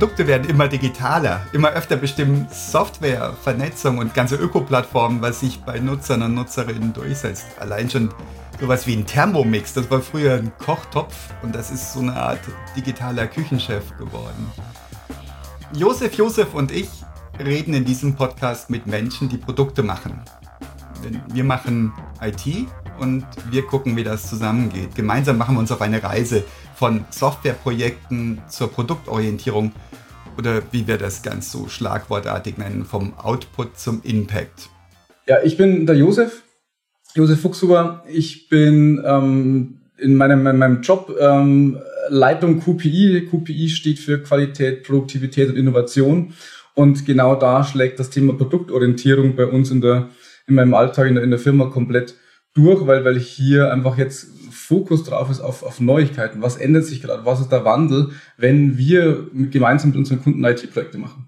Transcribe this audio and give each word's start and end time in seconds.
Produkte 0.00 0.26
werden 0.26 0.48
immer 0.48 0.66
digitaler. 0.66 1.42
Immer 1.52 1.72
öfter 1.72 1.98
bestimmen 1.98 2.48
Software, 2.50 3.34
Vernetzung 3.42 3.98
und 3.98 4.14
ganze 4.14 4.36
Ökoplattformen, 4.36 5.20
was 5.20 5.40
sich 5.40 5.60
bei 5.60 5.78
Nutzern 5.78 6.22
und 6.22 6.32
Nutzerinnen 6.32 6.94
durchsetzt. 6.94 7.44
Allein 7.60 7.90
schon 7.90 8.08
sowas 8.58 8.86
wie 8.86 8.96
ein 8.96 9.04
Thermomix, 9.04 9.74
das 9.74 9.90
war 9.90 10.00
früher 10.00 10.36
ein 10.36 10.52
Kochtopf 10.56 11.14
und 11.42 11.54
das 11.54 11.70
ist 11.70 11.92
so 11.92 12.00
eine 12.00 12.16
Art 12.16 12.40
digitaler 12.74 13.26
Küchenchef 13.26 13.94
geworden. 13.98 14.50
Josef, 15.74 16.14
Josef 16.14 16.54
und 16.54 16.72
ich 16.72 16.88
reden 17.38 17.74
in 17.74 17.84
diesem 17.84 18.16
Podcast 18.16 18.70
mit 18.70 18.86
Menschen, 18.86 19.28
die 19.28 19.36
Produkte 19.36 19.82
machen. 19.82 20.18
Wir 21.28 21.44
machen 21.44 21.92
IT 22.22 22.66
und 22.98 23.26
wir 23.50 23.66
gucken, 23.66 23.96
wie 23.96 24.04
das 24.04 24.30
zusammengeht. 24.30 24.94
Gemeinsam 24.94 25.36
machen 25.36 25.56
wir 25.56 25.60
uns 25.60 25.70
auf 25.70 25.82
eine 25.82 26.02
Reise 26.02 26.44
von 26.74 27.04
Softwareprojekten 27.10 28.40
zur 28.48 28.72
Produktorientierung 28.72 29.72
oder 30.38 30.62
wie 30.72 30.86
wir 30.86 30.98
das 30.98 31.22
ganz 31.22 31.50
so 31.50 31.68
schlagwortartig 31.68 32.58
nennen, 32.58 32.84
vom 32.84 33.14
Output 33.18 33.78
zum 33.78 34.02
Impact. 34.02 34.68
Ja, 35.26 35.38
ich 35.42 35.56
bin 35.56 35.86
der 35.86 35.96
Josef, 35.96 36.42
Josef 37.14 37.40
Fuchshuber. 37.40 38.04
Ich 38.08 38.48
bin 38.48 39.02
ähm, 39.04 39.80
in, 39.98 40.14
meinem, 40.14 40.46
in 40.46 40.58
meinem 40.58 40.82
Job 40.82 41.14
ähm, 41.20 41.78
Leitung 42.08 42.60
QPI. 42.60 43.28
QPI 43.30 43.68
steht 43.68 43.98
für 43.98 44.22
Qualität, 44.22 44.84
Produktivität 44.84 45.50
und 45.50 45.56
Innovation. 45.56 46.34
Und 46.74 47.04
genau 47.04 47.34
da 47.34 47.64
schlägt 47.64 47.98
das 47.98 48.10
Thema 48.10 48.32
Produktorientierung 48.34 49.36
bei 49.36 49.46
uns 49.46 49.70
in, 49.70 49.80
der, 49.80 50.08
in 50.46 50.54
meinem 50.54 50.74
Alltag 50.74 51.08
in 51.08 51.16
der, 51.16 51.24
in 51.24 51.30
der 51.30 51.38
Firma 51.38 51.66
komplett 51.66 52.14
durch, 52.54 52.86
weil, 52.86 53.04
weil 53.04 53.18
hier 53.18 53.72
einfach 53.72 53.98
jetzt 53.98 54.28
Fokus 54.70 55.02
drauf 55.02 55.28
ist 55.28 55.40
auf, 55.40 55.64
auf 55.64 55.80
Neuigkeiten. 55.80 56.42
Was 56.42 56.56
ändert 56.56 56.84
sich 56.84 57.02
gerade? 57.02 57.24
Was 57.24 57.40
ist 57.40 57.50
der 57.50 57.64
Wandel, 57.64 58.10
wenn 58.36 58.78
wir 58.78 59.26
gemeinsam 59.50 59.90
mit 59.90 59.98
unseren 59.98 60.22
Kunden 60.22 60.44
IT-Projekte 60.44 60.96
machen? 60.96 61.26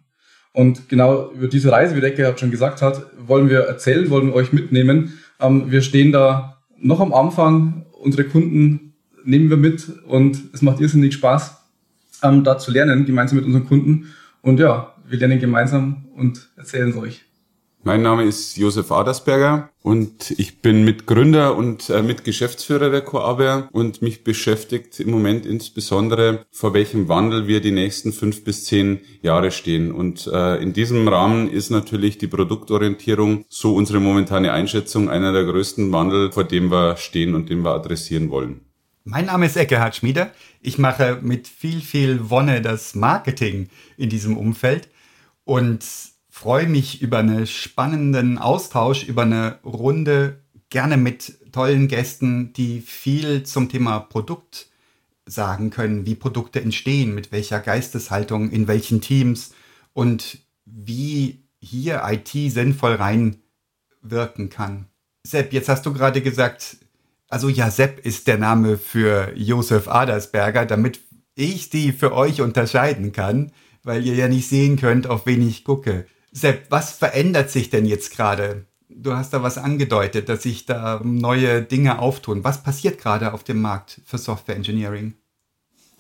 Und 0.53 0.89
genau 0.89 1.33
über 1.33 1.49
diese 1.49 1.73
Reise, 1.73 1.97
wie 1.97 2.01
der 2.01 2.11
Ecke 2.11 2.39
schon 2.39 2.53
gesagt 2.53 2.83
hat, 2.83 3.05
wollen 3.19 3.51
wir 3.51 3.63
erzählen, 3.63 4.09
wollen 4.11 4.29
wir 4.29 4.35
euch 4.35 4.53
mitnehmen. 4.53 5.19
Ähm, 5.41 5.73
wir 5.73 5.83
stehen 5.83 6.13
da 6.13 6.63
noch 6.79 7.01
am 7.01 7.13
Anfang. 7.13 7.85
Unsere 7.91 8.23
Kunden 8.23 8.95
nehmen 9.25 9.51
wir 9.51 9.57
mit 9.57 9.91
und 10.07 10.39
es 10.53 10.63
macht 10.63 10.81
irrsinnig 10.81 11.15
Spaß, 11.15 11.57
ähm, 12.23 12.45
da 12.45 12.59
zu 12.59 12.71
lernen, 12.71 13.07
gemeinsam 13.07 13.39
mit 13.39 13.45
unseren 13.45 13.67
Kunden. 13.67 14.07
Und 14.41 14.61
ja, 14.61 14.95
wir 15.09 15.19
lernen 15.19 15.41
gemeinsam 15.41 16.05
und 16.15 16.49
erzählen 16.57 16.91
es 16.91 16.97
euch. 16.97 17.25
Mein 17.85 18.03
Name 18.03 18.23
ist 18.23 18.57
Josef 18.57 18.93
Adersberger 18.93 19.71
und 19.83 20.31
ich 20.39 20.63
bin 20.63 20.85
Mitgründer 20.85 21.57
und 21.57 21.91
äh, 21.91 22.01
Mitgeschäftsführer 22.01 22.91
der 22.91 23.01
Coaber 23.01 23.69
und 23.73 24.03
mich 24.03 24.23
beschäftigt 24.23 25.01
im 25.01 25.11
Moment 25.11 25.45
insbesondere, 25.45 26.47
vor 26.53 26.75
welchem 26.75 27.09
Wandel 27.09 27.49
wir 27.49 27.61
die 27.61 27.73
nächsten 27.73 28.13
fünf 28.13 28.45
bis 28.45 28.67
zehn 28.67 29.01
Jahre 29.21 29.51
stehen. 29.51 29.91
Und 29.91 30.29
äh, 30.33 30.63
in 30.63 30.73
diesem 30.73 31.09
Rahmen 31.09 31.51
ist 31.51 31.71
natürlich 31.71 32.19
die 32.19 32.29
Produktorientierung, 32.29 33.47
so 33.49 33.75
unsere 33.75 33.99
momentane 33.99 34.53
Einschätzung, 34.53 35.11
einer 35.11 35.33
der 35.33 35.43
größten 35.43 35.91
Wandel, 35.91 36.31
vor 36.31 36.45
dem 36.45 36.71
wir 36.71 36.97
stehen 36.99 37.35
und 37.35 37.51
den 37.51 37.63
wir 37.65 37.75
adressieren 37.75 38.31
wollen. 38.31 38.61
Mein 39.03 39.27
Name 39.27 39.47
ist 39.47 39.57
Eckehard 39.57 39.97
Schmieder. 39.97 40.31
Ich 40.61 40.79
mache 40.79 41.19
mit 41.21 41.49
viel, 41.49 41.81
viel 41.81 42.31
Wonne 42.31 42.63
das 42.63 42.95
Marketing 42.95 43.71
in 43.97 44.09
diesem 44.09 44.37
Umfeld 44.37 44.89
und 45.43 46.12
freue 46.43 46.67
mich 46.67 47.01
über 47.01 47.19
einen 47.19 47.47
spannenden 47.47 48.37
Austausch, 48.37 49.05
über 49.05 49.23
eine 49.23 49.61
Runde, 49.63 50.41
gerne 50.71 50.97
mit 50.97 51.53
tollen 51.53 51.87
Gästen, 51.87 52.53
die 52.53 52.81
viel 52.81 53.45
zum 53.45 53.69
Thema 53.69 54.01
Produkt 54.01 54.67
sagen 55.25 55.71
können, 55.71 56.05
wie 56.05 56.17
Produkte 56.17 56.61
entstehen, 56.61 57.15
mit 57.15 57.31
welcher 57.31 57.61
Geisteshaltung, 57.61 58.51
in 58.51 58.67
welchen 58.67 59.01
Teams 59.01 59.55
und 59.93 60.39
wie 60.65 61.45
hier 61.61 62.03
IT 62.07 62.31
sinnvoll 62.31 62.95
reinwirken 62.95 64.51
kann. 64.51 64.87
Sepp, 65.25 65.53
jetzt 65.53 65.69
hast 65.69 65.87
du 65.87 65.93
gerade 65.93 66.23
gesagt, 66.23 66.79
also 67.29 67.49
ja, 67.49 67.71
Sepp 67.71 68.05
ist 68.05 68.27
der 68.27 68.39
Name 68.39 68.79
für 68.79 69.33
Josef 69.37 69.87
Adersberger, 69.87 70.67
damit 70.67 71.03
ich 71.37 71.71
die 71.71 71.93
für 71.93 72.13
euch 72.13 72.41
unterscheiden 72.41 73.13
kann, 73.13 73.53
weil 73.85 74.05
ihr 74.05 74.17
ja 74.17 74.27
nicht 74.27 74.49
sehen 74.49 74.77
könnt, 74.77 75.07
auf 75.07 75.25
wen 75.25 75.47
ich 75.47 75.63
gucke. 75.63 76.05
Sepp, 76.33 76.71
was 76.71 76.93
verändert 76.93 77.51
sich 77.51 77.71
denn 77.71 77.87
jetzt 77.87 78.17
gerade? 78.17 78.67
Du 78.89 79.15
hast 79.15 79.33
da 79.33 79.43
was 79.43 79.59
angedeutet, 79.59 80.29
dass 80.29 80.43
sich 80.43 80.67
da 80.67 81.01
neue 81.05 81.63
Dinge 81.63 81.99
auftun. 81.99 82.43
Was 82.45 82.63
passiert 82.63 82.99
gerade 82.99 83.33
auf 83.33 83.45
dem 83.45 83.61
Markt 83.61 84.01
für 84.05 84.19
Software 84.19 84.57
Engineering? 84.57 85.15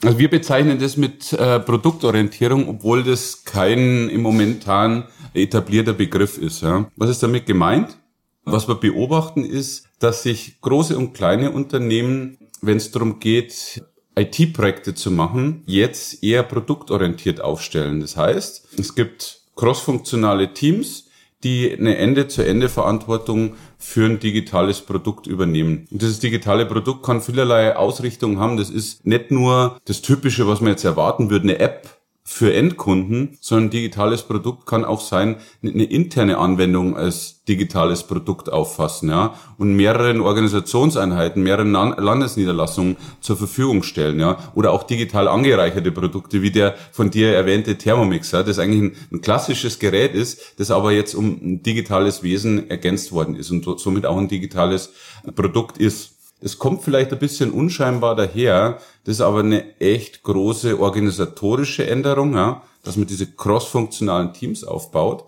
Also 0.03 0.19
wir 0.19 0.28
bezeichnen 0.28 0.81
das 0.81 0.97
mit 0.97 1.32
äh, 1.32 1.60
Produktorientierung, 1.60 2.69
obwohl 2.69 3.04
das 3.04 3.44
kein 3.44 4.09
im 4.09 4.22
momentan 4.22 5.04
etablierter 5.32 5.93
Begriff 5.93 6.38
ist. 6.38 6.62
Ja. 6.62 6.91
Was 6.97 7.10
ist 7.10 7.22
damit 7.22 7.47
gemeint? 7.47 7.99
Was 8.44 8.66
wir 8.66 8.75
beobachten 8.75 9.44
ist, 9.44 9.87
dass 10.00 10.25
sich 10.25 10.60
große 10.60 10.99
und 10.99 11.12
kleine 11.12 11.53
Unternehmen, 11.53 12.38
wenn 12.60 12.78
es 12.78 12.91
darum 12.91 13.20
geht, 13.20 13.84
IT-Projekte 14.16 14.94
zu 14.94 15.12
machen, 15.12 15.62
jetzt 15.66 16.25
eher 16.25 16.43
produktorientiert 16.43 17.41
aufstellen. 17.41 18.00
Das 18.00 18.16
heißt, 18.16 18.78
es 18.78 18.94
gibt 18.97 19.41
crossfunktionale 19.56 20.54
Teams, 20.54 21.08
die 21.44 21.72
eine 21.72 21.96
Ende-zu-Ende-Verantwortung 21.96 23.54
für 23.78 24.06
ein 24.06 24.20
digitales 24.20 24.80
Produkt 24.80 25.26
übernehmen. 25.26 25.88
Und 25.90 26.02
dieses 26.02 26.20
digitale 26.20 26.66
Produkt 26.66 27.04
kann 27.04 27.20
vielerlei 27.20 27.76
Ausrichtungen 27.76 28.38
haben. 28.38 28.56
Das 28.56 28.70
ist 28.70 29.04
nicht 29.06 29.30
nur 29.30 29.78
das 29.84 30.02
Typische, 30.02 30.46
was 30.46 30.60
man 30.60 30.70
jetzt 30.70 30.84
erwarten 30.84 31.30
würde, 31.30 31.44
eine 31.44 31.58
App, 31.58 32.01
für 32.32 32.54
Endkunden, 32.54 33.37
sondern 33.43 33.69
digitales 33.69 34.22
Produkt 34.22 34.65
kann 34.65 34.87
auch 34.87 35.03
sein, 35.03 35.37
eine 35.62 35.84
interne 35.84 36.38
Anwendung 36.38 36.97
als 36.97 37.44
digitales 37.44 38.04
Produkt 38.04 38.50
auffassen, 38.50 39.10
ja, 39.10 39.34
und 39.59 39.76
mehreren 39.76 40.22
Organisationseinheiten, 40.22 41.43
mehreren 41.43 41.72
Landesniederlassungen 41.72 42.97
zur 43.20 43.37
Verfügung 43.37 43.82
stellen, 43.82 44.19
ja, 44.19 44.38
oder 44.54 44.72
auch 44.72 44.84
digital 44.84 45.28
angereicherte 45.28 45.93
Produkte, 45.93 46.41
wie 46.41 46.50
der 46.50 46.75
von 46.91 47.10
dir 47.10 47.34
erwähnte 47.34 47.76
Thermomix, 47.76 48.31
ja, 48.31 48.43
das 48.43 48.59
eigentlich 48.59 48.93
ein, 48.93 48.97
ein 49.12 49.20
klassisches 49.20 49.78
Gerät 49.78 50.14
ist, 50.14 50.54
das 50.59 50.70
aber 50.70 50.91
jetzt 50.93 51.14
um 51.14 51.38
ein 51.43 51.62
digitales 51.62 52.22
Wesen 52.22 52.70
ergänzt 52.70 53.12
worden 53.12 53.37
ist 53.37 53.50
und 53.50 53.78
somit 53.78 54.06
auch 54.06 54.16
ein 54.16 54.28
digitales 54.28 54.94
Produkt 55.37 55.76
ist. 55.76 56.22
Es 56.44 56.58
kommt 56.58 56.82
vielleicht 56.82 57.12
ein 57.12 57.20
bisschen 57.20 57.53
unscheinbar 57.53 58.16
daher, 58.16 58.78
das 59.04 59.16
ist 59.16 59.20
aber 59.20 59.41
eine 59.41 59.78
echt 59.80 60.25
große 60.25 60.80
organisatorische 60.80 61.86
Änderung, 61.86 62.34
ja, 62.34 62.62
dass 62.82 62.97
man 62.97 63.06
diese 63.06 63.26
cross-funktionalen 63.26 64.32
Teams 64.32 64.64
aufbaut. 64.64 65.25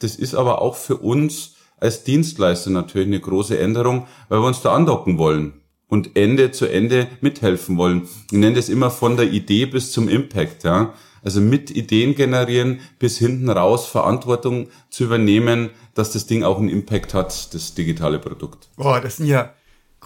Das 0.00 0.14
ist 0.14 0.34
aber 0.34 0.60
auch 0.60 0.76
für 0.76 0.98
uns 0.98 1.54
als 1.78 2.04
Dienstleister 2.04 2.68
natürlich 2.68 3.08
eine 3.08 3.20
große 3.20 3.58
Änderung, 3.58 4.06
weil 4.28 4.40
wir 4.40 4.46
uns 4.46 4.60
da 4.60 4.74
andocken 4.74 5.16
wollen 5.16 5.54
und 5.88 6.16
Ende 6.16 6.50
zu 6.50 6.66
Ende 6.66 7.06
mithelfen 7.22 7.78
wollen. 7.78 8.06
Ich 8.26 8.32
nenne 8.32 8.56
das 8.56 8.68
immer 8.68 8.90
von 8.90 9.16
der 9.16 9.32
Idee 9.32 9.64
bis 9.64 9.90
zum 9.90 10.08
Impact, 10.08 10.64
ja. 10.64 10.92
Also 11.24 11.40
mit 11.40 11.70
Ideen 11.70 12.14
generieren 12.14 12.80
bis 12.98 13.18
hinten 13.18 13.50
raus 13.50 13.86
Verantwortung 13.86 14.68
zu 14.90 15.04
übernehmen, 15.04 15.70
dass 15.94 16.12
das 16.12 16.26
Ding 16.26 16.44
auch 16.44 16.58
einen 16.58 16.68
Impact 16.68 17.12
hat, 17.14 17.54
das 17.54 17.74
digitale 17.74 18.18
Produkt. 18.18 18.68
Boah, 18.76 19.00
das 19.00 19.16
sind 19.16 19.26
ja 19.26 19.52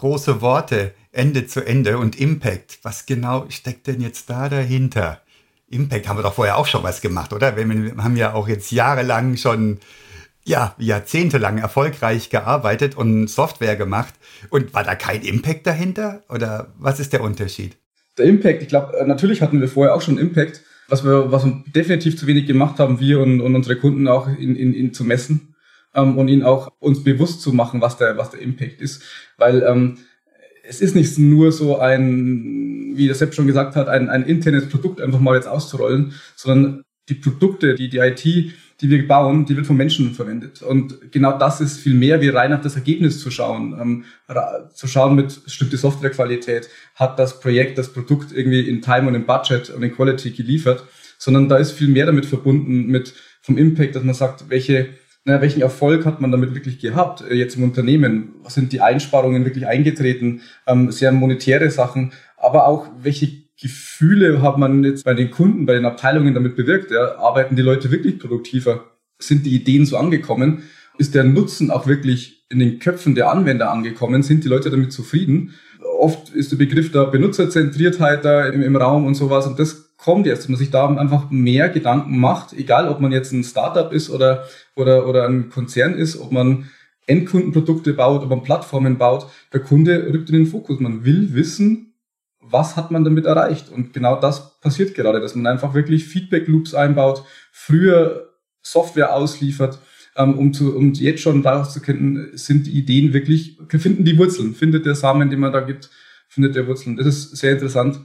große 0.02 0.40
Worte, 0.40 0.94
Ende 1.12 1.46
zu 1.46 1.64
Ende 1.64 1.96
und 1.96 2.18
Impact. 2.20 2.80
Was 2.82 3.06
genau 3.06 3.46
steckt 3.50 3.86
denn 3.86 4.00
jetzt 4.00 4.28
da 4.28 4.48
dahinter? 4.48 5.20
Impact 5.70 6.08
haben 6.08 6.18
wir 6.18 6.24
doch 6.24 6.34
vorher 6.34 6.58
auch 6.58 6.66
schon 6.66 6.82
was 6.82 7.00
gemacht, 7.00 7.32
oder? 7.32 7.56
Wir 7.56 7.64
haben 8.02 8.16
ja 8.16 8.34
auch 8.34 8.48
jetzt 8.48 8.72
jahrelang 8.72 9.36
schon, 9.36 9.78
ja, 10.44 10.74
jahrzehntelang 10.76 11.58
erfolgreich 11.58 12.30
gearbeitet 12.30 12.96
und 12.96 13.28
Software 13.28 13.76
gemacht. 13.76 14.12
Und 14.50 14.74
war 14.74 14.82
da 14.82 14.96
kein 14.96 15.22
Impact 15.22 15.68
dahinter? 15.68 16.24
Oder 16.28 16.72
was 16.80 16.98
ist 16.98 17.12
der 17.12 17.22
Unterschied? 17.22 17.76
Der 18.18 18.24
Impact, 18.24 18.60
ich 18.60 18.68
glaube, 18.68 18.98
äh, 18.98 19.06
natürlich 19.06 19.40
hatten 19.40 19.60
wir 19.60 19.68
vorher 19.68 19.94
auch 19.94 20.02
schon 20.02 20.18
Impact. 20.18 20.62
Was 20.88 21.04
wir, 21.04 21.30
was 21.30 21.44
wir 21.44 21.62
definitiv 21.76 22.18
zu 22.18 22.26
wenig 22.26 22.46
gemacht 22.46 22.80
haben, 22.80 22.98
wir 22.98 23.20
und, 23.20 23.40
und 23.40 23.54
unsere 23.54 23.76
Kunden 23.76 24.08
auch 24.08 24.26
in, 24.26 24.56
in, 24.56 24.74
in 24.74 24.92
zu 24.92 25.04
messen 25.04 25.51
ähm, 25.94 26.18
und 26.18 26.28
ihnen 26.28 26.42
auch 26.42 26.72
uns 26.78 27.04
bewusst 27.04 27.42
zu 27.42 27.52
machen, 27.52 27.80
was 27.80 27.96
der, 27.96 28.16
was 28.16 28.30
der 28.30 28.40
Impact 28.40 28.80
ist. 28.80 29.02
Weil 29.36 29.62
ähm, 29.62 29.98
es 30.62 30.80
ist 30.80 30.94
nicht 30.94 31.18
nur 31.18 31.52
so 31.52 31.78
ein, 31.78 32.92
wie 32.94 33.06
der 33.06 33.14
Sepp 33.14 33.34
schon 33.34 33.46
gesagt 33.46 33.76
hat, 33.76 33.88
ein, 33.88 34.08
ein 34.08 34.24
internes 34.24 34.68
Produkt 34.68 35.00
einfach 35.00 35.20
mal 35.20 35.34
jetzt 35.34 35.48
auszurollen, 35.48 36.14
sondern 36.36 36.84
die 37.08 37.14
Produkte, 37.14 37.74
die, 37.74 37.88
die 37.88 37.98
IT, 37.98 38.24
die 38.24 38.90
wir 38.90 39.06
bauen, 39.06 39.44
die 39.44 39.56
wird 39.56 39.66
von 39.66 39.76
Menschen 39.76 40.12
verwendet. 40.14 40.62
Und 40.62 41.12
genau 41.12 41.38
das 41.38 41.60
ist 41.60 41.78
viel 41.78 41.94
mehr, 41.94 42.20
wie 42.20 42.28
rein 42.28 42.52
auf 42.52 42.62
das 42.62 42.74
Ergebnis 42.74 43.20
zu 43.20 43.30
schauen. 43.30 43.76
Ähm, 43.80 44.04
zu 44.72 44.88
schauen 44.88 45.14
mit 45.14 45.40
stimmt 45.46 45.72
die 45.72 45.76
Softwarequalität, 45.76 46.68
hat 46.94 47.18
das 47.18 47.40
Projekt, 47.40 47.78
das 47.78 47.92
Produkt 47.92 48.32
irgendwie 48.32 48.68
in 48.68 48.82
Time 48.82 49.08
und 49.08 49.14
in 49.14 49.26
Budget 49.26 49.70
und 49.70 49.82
in 49.82 49.94
Quality 49.94 50.30
geliefert, 50.30 50.84
sondern 51.18 51.48
da 51.48 51.56
ist 51.56 51.72
viel 51.72 51.88
mehr 51.88 52.06
damit 52.06 52.26
verbunden 52.26 52.86
mit 52.86 53.14
vom 53.40 53.58
Impact, 53.58 53.96
dass 53.96 54.04
man 54.04 54.14
sagt, 54.14 54.48
welche 54.48 54.88
na, 55.24 55.40
welchen 55.40 55.62
Erfolg 55.62 56.04
hat 56.04 56.20
man 56.20 56.32
damit 56.32 56.54
wirklich 56.54 56.80
gehabt, 56.80 57.22
äh, 57.22 57.34
jetzt 57.34 57.56
im 57.56 57.62
Unternehmen? 57.62 58.34
Sind 58.48 58.72
die 58.72 58.80
Einsparungen 58.80 59.44
wirklich 59.44 59.66
eingetreten? 59.66 60.40
Ähm, 60.66 60.90
sehr 60.90 61.12
monetäre 61.12 61.70
Sachen, 61.70 62.12
aber 62.36 62.66
auch 62.66 62.88
welche 63.00 63.42
Gefühle 63.60 64.42
hat 64.42 64.58
man 64.58 64.82
jetzt 64.82 65.04
bei 65.04 65.14
den 65.14 65.30
Kunden, 65.30 65.66
bei 65.66 65.74
den 65.74 65.84
Abteilungen 65.84 66.34
damit 66.34 66.56
bewirkt? 66.56 66.90
Ja? 66.90 67.16
Arbeiten 67.18 67.54
die 67.54 67.62
Leute 67.62 67.92
wirklich 67.92 68.18
produktiver? 68.18 68.90
Sind 69.18 69.46
die 69.46 69.54
Ideen 69.54 69.86
so 69.86 69.96
angekommen? 69.96 70.64
Ist 70.98 71.14
der 71.14 71.22
Nutzen 71.22 71.70
auch 71.70 71.86
wirklich 71.86 72.44
in 72.50 72.58
den 72.58 72.80
Köpfen 72.80 73.14
der 73.14 73.30
Anwender 73.30 73.70
angekommen? 73.70 74.24
Sind 74.24 74.42
die 74.42 74.48
Leute 74.48 74.70
damit 74.70 74.92
zufrieden? 74.92 75.54
Oft 75.98 76.30
ist 76.30 76.50
der 76.50 76.56
Begriff 76.56 76.90
der 76.90 77.06
Benutzerzentriertheit 77.06 78.24
da 78.24 78.48
im, 78.48 78.62
im 78.62 78.74
Raum 78.74 79.06
und 79.06 79.14
sowas 79.14 79.46
und 79.46 79.60
das 79.60 79.81
kommt 80.02 80.26
jetzt, 80.26 80.40
dass 80.40 80.48
man 80.48 80.58
sich 80.58 80.70
da 80.70 80.88
einfach 80.88 81.30
mehr 81.30 81.68
Gedanken 81.68 82.18
macht, 82.18 82.52
egal 82.52 82.88
ob 82.88 83.00
man 83.00 83.12
jetzt 83.12 83.32
ein 83.32 83.44
Startup 83.44 83.92
ist 83.92 84.10
oder, 84.10 84.44
oder, 84.74 85.06
oder 85.06 85.28
ein 85.28 85.48
Konzern 85.48 85.94
ist, 85.94 86.20
ob 86.20 86.32
man 86.32 86.70
Endkundenprodukte 87.06 87.92
baut, 87.92 88.22
ob 88.22 88.30
man 88.30 88.42
Plattformen 88.42 88.98
baut. 88.98 89.26
Der 89.52 89.60
Kunde 89.60 90.12
rückt 90.12 90.28
in 90.30 90.36
den 90.36 90.46
Fokus. 90.46 90.80
Man 90.80 91.04
will 91.04 91.34
wissen, 91.34 91.94
was 92.40 92.76
hat 92.76 92.90
man 92.90 93.04
damit 93.04 93.26
erreicht? 93.26 93.70
Und 93.70 93.92
genau 93.92 94.20
das 94.20 94.58
passiert 94.60 94.94
gerade, 94.94 95.20
dass 95.20 95.36
man 95.36 95.46
einfach 95.46 95.74
wirklich 95.74 96.04
Feedback 96.04 96.48
Loops 96.48 96.74
einbaut, 96.74 97.24
früher 97.52 98.28
Software 98.60 99.14
ausliefert, 99.14 99.78
ähm, 100.16 100.36
um, 100.36 100.52
zu, 100.52 100.76
um 100.76 100.92
jetzt 100.94 101.22
schon 101.22 101.42
daraus 101.42 101.72
zu 101.72 101.80
kennen, 101.80 102.30
sind 102.34 102.66
die 102.66 102.72
Ideen 102.72 103.12
wirklich, 103.12 103.58
finden 103.68 104.04
die 104.04 104.18
Wurzeln, 104.18 104.54
findet 104.54 104.84
der 104.84 104.96
Samen, 104.96 105.30
den 105.30 105.40
man 105.40 105.52
da 105.52 105.60
gibt, 105.60 105.90
findet 106.28 106.56
der 106.56 106.66
Wurzeln. 106.66 106.96
Das 106.96 107.06
ist 107.06 107.36
sehr 107.36 107.52
interessant, 107.52 108.00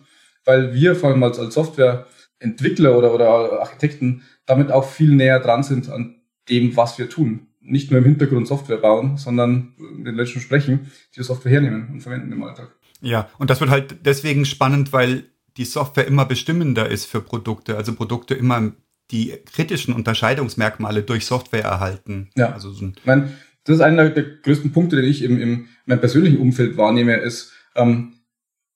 weil 0.48 0.74
wir 0.74 0.96
vor 0.96 1.10
allem 1.10 1.22
als, 1.22 1.38
als 1.38 1.54
Softwareentwickler 1.54 2.98
oder, 2.98 3.14
oder 3.14 3.60
Architekten 3.60 4.24
damit 4.46 4.72
auch 4.72 4.90
viel 4.90 5.14
näher 5.14 5.40
dran 5.42 5.62
sind 5.62 5.90
an 5.90 6.22
dem, 6.50 6.76
was 6.78 6.98
wir 6.98 7.10
tun. 7.10 7.48
Nicht 7.60 7.92
nur 7.92 8.00
im 8.00 8.06
Hintergrund 8.06 8.48
Software 8.48 8.78
bauen, 8.78 9.18
sondern 9.18 9.74
mit 9.78 10.08
den 10.08 10.16
Menschen 10.16 10.42
sprechen, 10.42 10.90
die 11.14 11.20
die 11.20 11.24
Software 11.24 11.52
hernehmen 11.52 11.90
und 11.92 12.02
verwenden 12.02 12.32
im 12.32 12.42
Alltag. 12.44 12.74
Ja, 13.02 13.30
und 13.38 13.50
das 13.50 13.60
wird 13.60 13.70
halt 13.70 13.98
deswegen 14.06 14.46
spannend, 14.46 14.94
weil 14.94 15.26
die 15.58 15.66
Software 15.66 16.08
immer 16.08 16.26
bestimmender 16.26 16.90
ist 16.90 17.06
für 17.06 17.20
Produkte. 17.20 17.76
Also 17.76 17.94
Produkte 17.94 18.34
immer 18.34 18.72
die 19.12 19.34
kritischen 19.54 19.94
Unterscheidungsmerkmale 19.94 21.04
durch 21.04 21.26
Software 21.26 21.64
erhalten. 21.64 22.30
Ja, 22.36 22.54
also 22.54 22.72
so 22.72 22.88
ich 22.88 23.06
meine, 23.06 23.34
das 23.66 23.76
ist 23.76 23.82
einer 23.82 24.10
der 24.10 24.24
größten 24.24 24.72
Punkte, 24.72 24.96
den 24.96 25.06
ich 25.06 25.24
im, 25.24 25.42
im 25.42 25.68
meinem 25.86 26.00
persönlichen 26.00 26.38
Umfeld 26.38 26.78
wahrnehme, 26.78 27.18
ist, 27.18 27.52
ähm, 27.76 28.14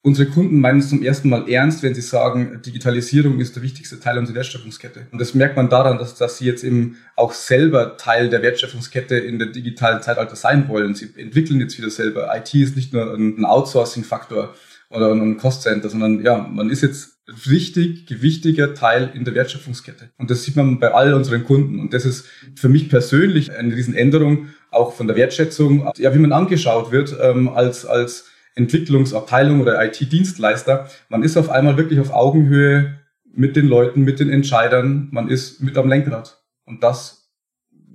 unsere 0.03 0.29
Kunden 0.29 0.59
meinen 0.59 0.79
es 0.79 0.89
zum 0.89 1.03
ersten 1.03 1.29
Mal 1.29 1.47
ernst, 1.49 1.83
wenn 1.83 1.93
sie 1.93 2.01
sagen, 2.01 2.61
Digitalisierung 2.65 3.39
ist 3.39 3.55
der 3.55 3.63
wichtigste 3.63 3.99
Teil 3.99 4.17
unserer 4.17 4.37
Wertschöpfungskette. 4.37 5.07
Und 5.11 5.21
das 5.21 5.35
merkt 5.35 5.55
man 5.55 5.69
daran, 5.69 5.99
dass, 5.99 6.15
dass 6.15 6.39
sie 6.39 6.45
jetzt 6.45 6.63
eben 6.63 6.97
auch 7.15 7.33
selber 7.33 7.97
Teil 7.97 8.29
der 8.29 8.41
Wertschöpfungskette 8.41 9.15
in 9.17 9.37
der 9.37 9.49
digitalen 9.49 10.01
Zeitalter 10.01 10.35
sein 10.35 10.67
wollen. 10.69 10.95
Sie 10.95 11.09
entwickeln 11.15 11.59
jetzt 11.59 11.77
wieder 11.77 11.91
selber. 11.91 12.35
IT 12.35 12.53
ist 12.55 12.75
nicht 12.75 12.93
nur 12.93 13.13
ein 13.13 13.45
Outsourcing-Faktor 13.45 14.55
oder 14.89 15.11
ein 15.11 15.37
Cost-Center, 15.37 15.89
sondern 15.89 16.23
ja, 16.23 16.37
man 16.37 16.69
ist 16.69 16.81
jetzt 16.81 17.19
richtig 17.49 18.07
gewichtiger 18.07 18.73
Teil 18.73 19.11
in 19.13 19.23
der 19.23 19.35
Wertschöpfungskette. 19.35 20.09
Und 20.17 20.31
das 20.31 20.43
sieht 20.43 20.55
man 20.55 20.79
bei 20.79 20.93
all 20.93 21.13
unseren 21.13 21.45
Kunden. 21.45 21.79
Und 21.79 21.93
das 21.93 22.05
ist 22.05 22.25
für 22.55 22.69
mich 22.69 22.89
persönlich 22.89 23.51
eine 23.51 23.75
Riesenänderung, 23.75 24.47
auch 24.71 24.93
von 24.93 25.07
der 25.07 25.15
Wertschätzung, 25.15 25.89
ja, 25.97 26.13
wie 26.13 26.19
man 26.19 26.31
angeschaut 26.31 26.91
wird 26.91 27.15
ähm, 27.21 27.49
als, 27.49 27.85
als 27.85 28.30
Entwicklungsabteilung 28.55 29.61
oder 29.61 29.83
IT-Dienstleister. 29.85 30.87
Man 31.09 31.23
ist 31.23 31.37
auf 31.37 31.49
einmal 31.49 31.77
wirklich 31.77 31.99
auf 31.99 32.11
Augenhöhe 32.11 32.99
mit 33.33 33.55
den 33.55 33.67
Leuten, 33.67 34.01
mit 34.01 34.19
den 34.19 34.29
Entscheidern. 34.29 35.07
Man 35.11 35.27
ist 35.29 35.61
mit 35.61 35.77
am 35.77 35.87
Lenkrad. 35.87 36.41
Und 36.65 36.83
das 36.83 37.29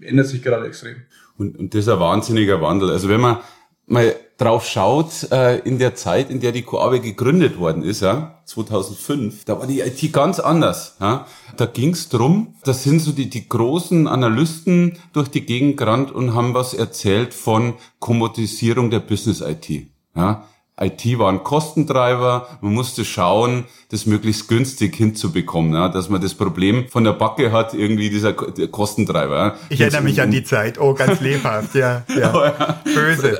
ändert 0.00 0.26
sich 0.26 0.42
gerade 0.42 0.66
extrem. 0.66 0.96
Und, 1.38 1.58
und 1.58 1.74
das 1.74 1.82
ist 1.82 1.88
ein 1.88 2.00
wahnsinniger 2.00 2.60
Wandel. 2.62 2.90
Also 2.90 3.08
wenn 3.08 3.20
man 3.20 3.38
mal 3.86 4.14
drauf 4.38 4.66
schaut, 4.66 5.30
äh, 5.30 5.58
in 5.60 5.78
der 5.78 5.94
Zeit, 5.94 6.30
in 6.30 6.40
der 6.40 6.52
die 6.52 6.62
Coabe 6.62 7.00
gegründet 7.00 7.58
worden 7.58 7.82
ist, 7.82 8.02
ja, 8.02 8.42
2005, 8.44 9.44
da 9.44 9.58
war 9.58 9.66
die 9.66 9.80
IT 9.80 10.12
ganz 10.12 10.40
anders. 10.40 10.96
Ja. 11.00 11.26
Da 11.56 11.66
ging 11.66 11.90
es 11.90 12.08
drum, 12.08 12.54
da 12.64 12.74
sind 12.74 13.00
so 13.00 13.12
die, 13.12 13.30
die 13.30 13.48
großen 13.48 14.06
Analysten 14.06 14.98
durch 15.12 15.28
die 15.28 15.46
Gegend 15.46 15.76
gerannt 15.76 16.12
und 16.12 16.34
haben 16.34 16.54
was 16.54 16.74
erzählt 16.74 17.32
von 17.32 17.74
Kommodisierung 17.98 18.90
der 18.90 19.00
Business-IT. 19.00 19.88
Ja. 20.16 20.44
IT 20.78 21.18
war 21.18 21.32
ein 21.32 21.42
Kostentreiber, 21.42 22.48
man 22.60 22.74
musste 22.74 23.06
schauen, 23.06 23.64
das 23.90 24.04
möglichst 24.04 24.46
günstig 24.48 24.94
hinzubekommen, 24.94 25.72
ja, 25.72 25.88
dass 25.88 26.10
man 26.10 26.20
das 26.20 26.34
Problem 26.34 26.88
von 26.88 27.02
der 27.02 27.14
Backe 27.14 27.50
hat, 27.50 27.72
irgendwie 27.72 28.10
dieser 28.10 28.34
Kostentreiber. 28.34 29.36
Ja. 29.36 29.54
Ich 29.70 29.80
erinnere 29.80 30.02
mich 30.02 30.20
an 30.20 30.30
die 30.30 30.44
Zeit, 30.44 30.78
oh, 30.78 30.92
ganz 30.92 31.20
lebhaft, 31.20 31.74
ja, 31.74 32.02
ja. 32.14 32.34
Oh, 32.34 32.44
ja. 32.44 32.80
böse. 32.84 33.38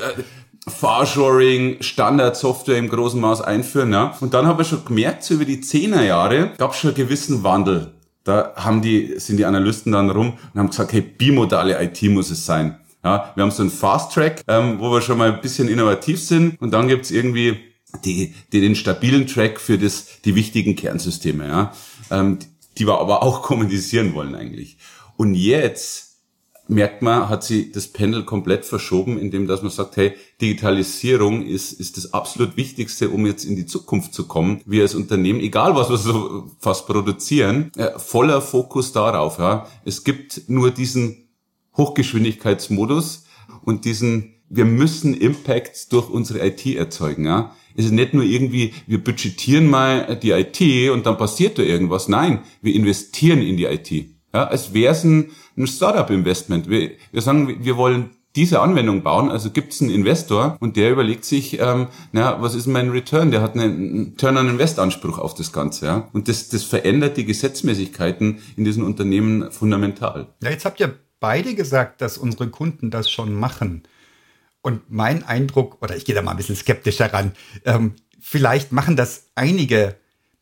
Farshoring, 0.67 1.77
Standardsoftware 1.81 2.77
im 2.77 2.89
großen 2.89 3.21
Maß 3.21 3.41
einführen. 3.41 3.93
Ja. 3.93 4.15
Und 4.19 4.33
dann 4.33 4.47
habe 4.47 4.63
ich 4.63 4.69
schon 4.69 4.83
gemerkt, 4.83 5.23
so 5.23 5.35
über 5.35 5.45
die 5.45 5.61
Zehnerjahre 5.61 6.51
gab 6.57 6.71
es 6.71 6.79
schon 6.79 6.89
einen 6.89 6.97
gewissen 6.97 7.43
Wandel. 7.43 7.93
Da 8.23 8.53
haben 8.57 8.81
die, 8.81 9.17
sind 9.19 9.37
die 9.37 9.45
Analysten 9.45 9.93
dann 9.93 10.09
rum 10.09 10.33
und 10.53 10.59
haben 10.59 10.69
gesagt, 10.69 10.91
hey, 10.91 11.01
bimodale 11.01 11.81
IT 11.81 12.01
muss 12.09 12.29
es 12.29 12.45
sein. 12.45 12.77
Ja, 13.03 13.31
wir 13.35 13.43
haben 13.43 13.51
so 13.51 13.61
einen 13.61 13.71
Fast 13.71 14.13
Track, 14.13 14.43
ähm, 14.47 14.79
wo 14.79 14.91
wir 14.91 15.01
schon 15.01 15.17
mal 15.17 15.31
ein 15.31 15.41
bisschen 15.41 15.69
innovativ 15.69 16.21
sind 16.21 16.59
und 16.61 16.71
dann 16.71 16.87
gibt's 16.87 17.11
irgendwie 17.11 17.57
die, 18.03 18.33
die, 18.51 18.61
den 18.61 18.75
stabilen 18.75 19.27
Track 19.27 19.59
für 19.59 19.77
das, 19.77 20.21
die 20.25 20.35
wichtigen 20.35 20.75
Kernsysteme, 20.75 21.47
ja, 21.47 21.73
ähm, 22.11 22.39
die 22.77 22.87
wir 22.87 22.99
aber 22.99 23.23
auch 23.23 23.41
kommunisieren 23.43 24.13
wollen 24.13 24.35
eigentlich. 24.35 24.77
Und 25.15 25.35
jetzt 25.35 26.07
merkt 26.67 27.01
man, 27.01 27.29
hat 27.29 27.43
sie 27.43 27.71
das 27.71 27.87
Pendel 27.87 28.25
komplett 28.25 28.65
verschoben, 28.65 29.17
indem 29.17 29.47
dass 29.47 29.61
man 29.61 29.71
sagt, 29.71 29.95
hey, 29.97 30.13
Digitalisierung 30.41 31.45
ist, 31.45 31.71
ist 31.73 31.97
das 31.97 32.13
absolut 32.13 32.57
Wichtigste, 32.57 33.09
um 33.09 33.25
jetzt 33.25 33.45
in 33.45 33.55
die 33.55 33.65
Zukunft 33.65 34.13
zu 34.13 34.27
kommen. 34.27 34.61
Wir 34.65 34.83
als 34.83 34.95
Unternehmen, 34.95 35.39
egal 35.39 35.75
was 35.75 35.89
wir 35.89 35.97
so 35.97 36.51
fast 36.59 36.87
produzieren, 36.87 37.71
äh, 37.77 37.97
voller 37.97 38.41
Fokus 38.41 38.91
darauf. 38.91 39.39
Ja. 39.39 39.67
Es 39.85 40.03
gibt 40.03 40.49
nur 40.49 40.71
diesen 40.71 41.26
Hochgeschwindigkeitsmodus 41.77 43.25
und 43.63 43.85
diesen, 43.85 44.35
wir 44.49 44.65
müssen 44.65 45.13
Impact 45.13 45.91
durch 45.93 46.09
unsere 46.09 46.45
IT 46.45 46.65
erzeugen. 46.65 47.25
Ja. 47.25 47.55
Es 47.75 47.85
ist 47.85 47.91
nicht 47.91 48.13
nur 48.13 48.23
irgendwie, 48.23 48.73
wir 48.87 49.03
budgetieren 49.03 49.69
mal 49.69 50.17
die 50.21 50.31
IT 50.31 50.91
und 50.91 51.05
dann 51.05 51.17
passiert 51.17 51.59
da 51.59 51.63
irgendwas. 51.63 52.07
Nein, 52.07 52.39
wir 52.61 52.73
investieren 52.73 53.41
in 53.41 53.57
die 53.57 53.65
IT. 53.65 53.91
Ja, 54.33 54.45
als 54.45 54.73
wäre 54.73 54.93
es 54.93 55.03
ein, 55.03 55.31
ein 55.55 55.67
Startup-Investment. 55.67 56.69
Wir, 56.69 56.91
wir 57.11 57.21
sagen, 57.21 57.63
wir 57.63 57.77
wollen 57.77 58.11
diese 58.35 58.61
Anwendung 58.61 59.01
bauen, 59.01 59.31
also 59.31 59.49
gibt 59.49 59.73
es 59.73 59.81
einen 59.81 59.89
Investor 59.89 60.57
und 60.59 60.77
der 60.77 60.91
überlegt 60.91 61.25
sich, 61.25 61.59
ähm, 61.59 61.87
na, 62.11 62.39
was 62.39 62.53
ist 62.53 62.67
mein 62.67 62.91
Return? 62.91 63.31
Der 63.31 63.41
hat 63.41 63.55
einen 63.55 64.15
Turn 64.15 64.37
on 64.37 64.47
Invest 64.47 64.77
Anspruch 64.77 65.17
auf 65.17 65.33
das 65.33 65.51
Ganze, 65.51 65.87
ja. 65.87 66.07
Und 66.13 66.27
das, 66.27 66.47
das 66.49 66.63
verändert 66.63 67.17
die 67.17 67.25
Gesetzmäßigkeiten 67.25 68.37
in 68.55 68.63
diesen 68.63 68.83
Unternehmen 68.83 69.51
fundamental. 69.51 70.35
Ja, 70.43 70.51
jetzt 70.51 70.65
habt 70.65 70.79
ihr 70.79 70.93
beide 71.19 71.55
gesagt, 71.55 72.01
dass 72.01 72.17
unsere 72.17 72.49
Kunden 72.49 72.91
das 72.91 73.09
schon 73.09 73.33
machen. 73.33 73.83
Und 74.61 74.89
mein 74.89 75.23
Eindruck, 75.23 75.77
oder 75.81 75.95
ich 75.95 76.05
gehe 76.05 76.15
da 76.15 76.21
mal 76.21 76.31
ein 76.31 76.37
bisschen 76.37 76.55
skeptischer 76.55 77.13
ran, 77.13 77.31
ähm, 77.65 77.93
vielleicht 78.19 78.71
machen 78.71 78.95
das 78.95 79.27
einige 79.35 79.95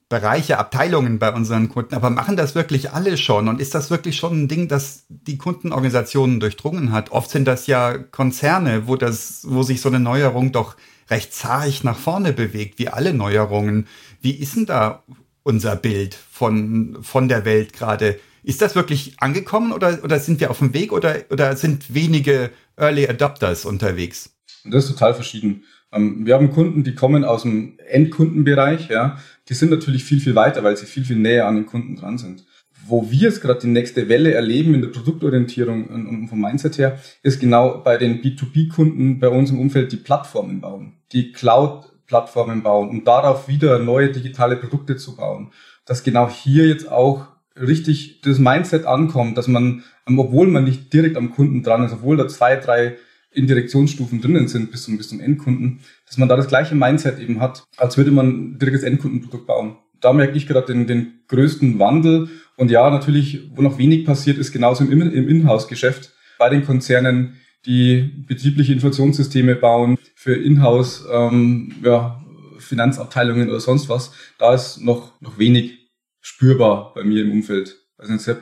Bereiche, 0.08 0.60
Abteilungen 0.60 1.18
bei 1.18 1.34
unseren 1.34 1.68
Kunden, 1.70 1.96
aber 1.96 2.12
machen 2.12 2.38
das 2.38 2.54
wirklich 2.54 2.92
alle 2.92 3.18
schon? 3.18 3.48
Und 3.48 3.60
ist 3.60 3.74
das 3.74 3.90
wirklich 3.90 4.16
schon 4.16 4.44
ein 4.44 4.48
Ding, 4.48 4.68
das 4.68 5.06
die 5.10 5.38
Kundenorganisationen 5.38 6.40
durchdrungen 6.40 6.92
hat? 6.92 7.12
Oft 7.12 7.32
sind 7.32 7.46
das 7.46 7.66
ja 7.66 7.98
Konzerne, 7.98 8.88
wo 8.88 8.98
das, 8.98 9.46
wo 9.48 9.64
sich 9.64 9.82
so 9.82 9.90
eine 9.90 10.00
Neuerung 10.00 10.52
doch 10.52 10.76
recht 11.10 11.34
zahig 11.34 11.84
nach 11.84 11.98
vorne 11.98 12.34
bewegt, 12.34 12.78
wie 12.78 12.90
alle 12.90 13.14
Neuerungen. 13.14 13.88
Wie 14.22 14.32
ist 14.32 14.56
denn 14.56 14.68
da 14.68 15.04
unser 15.44 15.76
Bild 15.76 16.16
von, 16.32 16.98
von 17.02 17.28
der 17.28 17.44
Welt 17.44 17.74
gerade? 17.74 18.20
Ist 18.46 18.62
das 18.62 18.76
wirklich 18.76 19.16
angekommen 19.18 19.72
oder, 19.72 20.04
oder 20.04 20.20
sind 20.20 20.40
wir 20.40 20.52
auf 20.52 20.60
dem 20.60 20.76
Weg 20.76 20.92
oder, 20.92 21.16
oder 21.32 21.56
sind 21.56 21.96
wenige 21.96 22.52
Early 22.78 23.08
Adopters 23.08 23.66
unterwegs? 23.66 24.36
Das 24.66 24.86
ist 24.86 24.92
total 24.92 25.16
verschieden. 25.16 25.64
Ähm, 25.92 26.28
wir 26.28 26.36
haben 26.36 26.52
Kunden, 26.52 26.84
die 26.84 26.94
kommen 26.94 27.24
aus 27.24 27.42
dem 27.42 27.80
Endkundenbereich, 27.90 28.90
ja. 28.90 29.18
Die 29.50 29.56
sind 29.56 29.72
natürlich 29.72 30.04
viel, 30.04 30.20
viel 30.20 30.36
weiter, 30.36 30.64
weil 30.64 30.78
sie 30.78 30.86
viel, 30.86 31.04
viel 31.04 31.16
näher 31.16 31.48
an 31.48 31.56
den 31.56 31.66
Kunden 31.66 31.96
dran 31.96 32.20
sind. 32.20 32.46
Wo 32.88 33.10
wir 33.10 33.18
jetzt 33.18 33.42
gerade 33.42 33.62
die 33.62 33.68
nächste 33.68 34.10
Welle 34.10 34.36
erleben 34.36 34.76
in 34.76 34.82
der 34.84 34.90
Produktorientierung 34.90 35.88
und 35.88 36.28
vom 36.28 36.40
Mindset 36.40 36.78
her, 36.78 37.00
ist 37.24 37.40
genau 37.40 37.80
bei 37.80 37.98
den 37.98 38.22
B2B-Kunden 38.22 39.20
bei 39.20 39.30
uns 39.30 39.50
im 39.50 39.60
Umfeld 39.60 39.92
die 39.92 39.98
Plattformen 39.98 40.62
bauen, 40.62 40.94
die 41.14 41.32
Cloud-Plattformen 41.32 42.62
bauen, 42.62 42.90
um 42.90 43.04
darauf 43.04 43.48
wieder 43.48 43.80
neue 43.80 44.12
digitale 44.12 44.56
Produkte 44.56 44.98
zu 44.98 45.16
bauen. 45.16 45.52
Dass 45.86 46.04
genau 46.04 46.30
hier 46.30 46.68
jetzt 46.68 46.92
auch 46.92 47.35
richtig 47.60 48.22
das 48.22 48.40
Mindset 48.40 48.86
ankommt, 48.86 49.38
dass 49.38 49.48
man, 49.48 49.84
obwohl 50.06 50.48
man 50.48 50.64
nicht 50.64 50.92
direkt 50.94 51.18
am 51.18 51.32
Kunden 51.32 51.64
dran 51.64 51.84
ist, 51.84 51.94
obwohl 51.94 52.18
da 52.18 52.28
zwei, 52.28 52.56
drei 52.56 52.98
Indirektionsstufen 53.32 54.22
drinnen 54.22 54.48
sind 54.48 54.72
bis 54.72 54.84
zum, 54.84 54.98
bis 54.98 55.10
zum 55.10 55.20
Endkunden, 55.20 55.80
dass 56.06 56.18
man 56.18 56.30
da 56.30 56.36
das 56.36 56.48
gleiche 56.48 56.76
Mindset 56.76 57.20
eben 57.20 57.42
hat, 57.42 57.64
als 57.78 57.98
würde 57.98 58.12
man 58.12 58.58
direkt 58.58 58.78
das 58.78 58.84
Endkundenprodukt 58.84 59.46
bauen. 59.46 59.78
Da 60.02 60.14
merke 60.14 60.38
ich 60.38 60.48
gerade 60.48 60.74
den, 60.74 60.88
den 60.88 61.20
größten 61.28 61.80
Wandel. 61.80 62.30
Und 62.58 62.72
ja, 62.72 62.90
natürlich, 62.90 63.50
wo 63.56 63.62
noch 63.62 63.78
wenig 63.78 64.06
passiert, 64.06 64.38
ist 64.38 64.52
genauso 64.52 64.84
im, 64.84 65.02
im 65.02 65.30
Inhouse-Geschäft 65.30 66.14
bei 66.38 66.50
den 66.50 66.66
Konzernen, 66.66 67.38
die 67.66 68.12
betriebliche 68.28 68.74
Informationssysteme 68.74 69.56
bauen 69.56 69.98
für 70.16 70.36
Inhouse, 70.36 71.06
ähm, 71.12 71.74
ja, 71.84 72.24
Finanzabteilungen 72.60 73.50
oder 73.50 73.60
sonst 73.60 73.90
was. 73.90 74.12
Da 74.38 74.54
ist 74.54 74.80
noch, 74.82 75.20
noch 75.22 75.40
wenig 75.40 75.85
spürbar 76.26 76.92
bei 76.96 77.04
mir 77.04 77.22
im 77.22 77.32
Umfeld. 77.32 77.78
Also 78.00 78.12
nicht, 78.12 78.24
Sepp, 78.24 78.42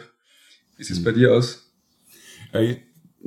wie 0.77 0.85
sieht 0.85 0.95
es 0.95 1.03
bei 1.03 1.11
dir 1.11 1.33
aus? 1.33 1.69
Ich 2.53 2.77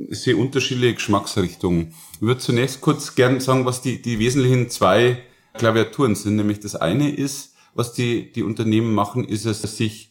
sehe 0.09 0.35
unterschiedliche 0.35 0.95
Geschmacksrichtungen. 0.95 1.93
Ich 2.15 2.21
würde 2.21 2.39
zunächst 2.39 2.81
kurz 2.81 3.13
gern 3.13 3.39
sagen, 3.39 3.65
was 3.65 3.83
die, 3.83 4.01
die 4.01 4.17
wesentlichen 4.17 4.71
zwei 4.71 5.21
Klaviaturen 5.53 6.15
sind. 6.15 6.37
Nämlich 6.37 6.59
das 6.59 6.75
eine 6.75 7.15
ist, 7.15 7.53
was 7.75 7.93
die, 7.93 8.31
die 8.31 8.41
Unternehmen 8.41 8.95
machen, 8.95 9.25
ist 9.25 9.45
es, 9.45 9.61
dass 9.61 9.77
sich 9.77 10.09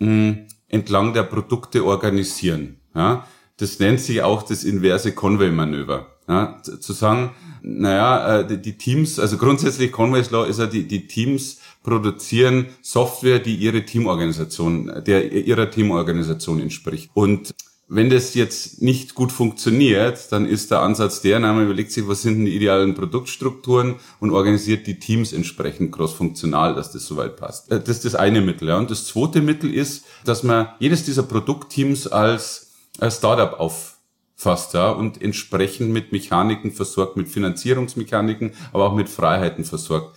mh, 0.00 0.38
entlang 0.66 1.14
der 1.14 1.22
Produkte 1.22 1.84
organisieren. 1.84 2.80
Ja? 2.96 3.28
Das 3.58 3.78
nennt 3.78 4.00
sich 4.00 4.22
auch 4.22 4.42
das 4.42 4.64
inverse 4.64 5.12
Conway-Manöver. 5.12 6.18
Ja? 6.26 6.60
Zu 6.62 6.92
sagen, 6.92 7.30
naja, 7.62 8.40
äh, 8.40 8.60
die 8.60 8.76
Teams, 8.76 9.20
also 9.20 9.38
grundsätzlich 9.38 9.92
Conway's 9.92 10.32
Law 10.32 10.44
ist 10.44 10.58
ja, 10.58 10.66
die, 10.66 10.88
die 10.88 11.06
Teams 11.06 11.60
produzieren 11.84 12.66
Software, 12.82 13.38
die 13.38 13.54
ihre 13.54 13.84
Teamorganisation, 13.84 14.90
der 15.06 15.30
ihrer 15.30 15.70
Teamorganisation 15.70 16.60
entspricht. 16.60 17.10
Und 17.14 17.54
wenn 17.86 18.08
das 18.08 18.34
jetzt 18.34 18.80
nicht 18.80 19.14
gut 19.14 19.30
funktioniert, 19.30 20.32
dann 20.32 20.46
ist 20.46 20.70
der 20.70 20.80
Ansatz 20.80 21.20
der, 21.20 21.38
man 21.38 21.64
überlegt 21.64 21.92
sich, 21.92 22.08
was 22.08 22.22
sind 22.22 22.38
denn 22.38 22.46
die 22.46 22.56
idealen 22.56 22.94
Produktstrukturen 22.94 23.96
und 24.20 24.30
organisiert 24.30 24.86
die 24.86 24.98
Teams 24.98 25.34
entsprechend 25.34 25.92
crossfunktional, 25.92 26.74
dass 26.74 26.92
das 26.92 27.06
soweit 27.06 27.36
passt. 27.36 27.70
Äh, 27.70 27.80
das 27.80 27.96
ist 27.96 28.06
das 28.06 28.14
eine 28.14 28.40
Mittel. 28.40 28.68
Ja. 28.68 28.78
Und 28.78 28.90
das 28.90 29.06
zweite 29.06 29.42
Mittel 29.42 29.72
ist, 29.72 30.06
dass 30.24 30.42
man 30.42 30.68
jedes 30.78 31.04
dieser 31.04 31.24
Produktteams 31.24 32.06
als, 32.06 32.72
als 32.98 33.18
Startup 33.18 33.60
auffasst 33.60 34.72
ja, 34.72 34.90
und 34.90 35.20
entsprechend 35.20 35.90
mit 35.90 36.10
Mechaniken 36.10 36.72
versorgt, 36.72 37.18
mit 37.18 37.28
Finanzierungsmechaniken, 37.28 38.54
aber 38.72 38.86
auch 38.86 38.94
mit 38.94 39.10
Freiheiten 39.10 39.64
versorgt. 39.64 40.16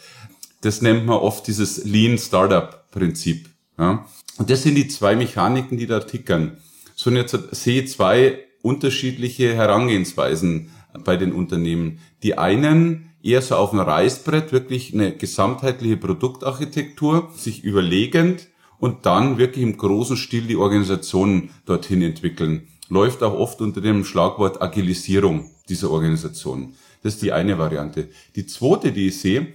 Das 0.62 0.82
nennt 0.82 1.06
man 1.06 1.18
oft 1.18 1.48
dieses 1.48 1.84
Lean 1.86 2.18
Startup 2.18 2.90
Prinzip. 2.92 3.50
Ja. 3.78 4.06
Und 4.38 4.50
das 4.50 4.64
sind 4.64 4.76
die 4.76 4.88
zwei 4.88 5.16
Mechaniken, 5.16 5.78
die 5.78 5.88
da 5.88 6.00
tickern 6.00 6.58
sondern 6.98 7.24
jetzt 7.24 7.56
sehe 7.56 7.86
zwei 7.86 8.40
unterschiedliche 8.62 9.54
Herangehensweisen 9.54 10.72
bei 11.06 11.16
den 11.16 11.32
Unternehmen. 11.32 12.00
Die 12.24 12.38
einen 12.38 13.12
eher 13.24 13.42
so 13.42 13.56
auf 13.56 13.70
dem 13.70 13.80
Reißbrett, 13.80 14.52
wirklich 14.52 14.94
eine 14.94 15.16
gesamtheitliche 15.16 15.96
Produktarchitektur, 15.96 17.30
sich 17.36 17.64
überlegend 17.64 18.48
und 18.80 19.06
dann 19.06 19.38
wirklich 19.38 19.64
im 19.64 19.78
großen 19.78 20.18
Stil 20.18 20.48
die 20.48 20.56
Organisation 20.56 21.52
dorthin 21.66 22.02
entwickeln. 22.02 22.68
Läuft 22.90 23.22
auch 23.22 23.34
oft 23.34 23.62
unter 23.62 23.80
dem 23.80 24.04
Schlagwort 24.04 24.62
Agilisierung 24.62 25.52
dieser 25.70 25.92
Organisation. 25.92 26.74
Das 27.04 27.16
ist 27.16 27.22
die 27.22 27.32
eine 27.32 27.60
Variante. 27.60 28.10
Die 28.36 28.48
zweite, 28.48 28.92
die 28.92 29.08
ich 29.08 29.20
sehe, 29.20 29.54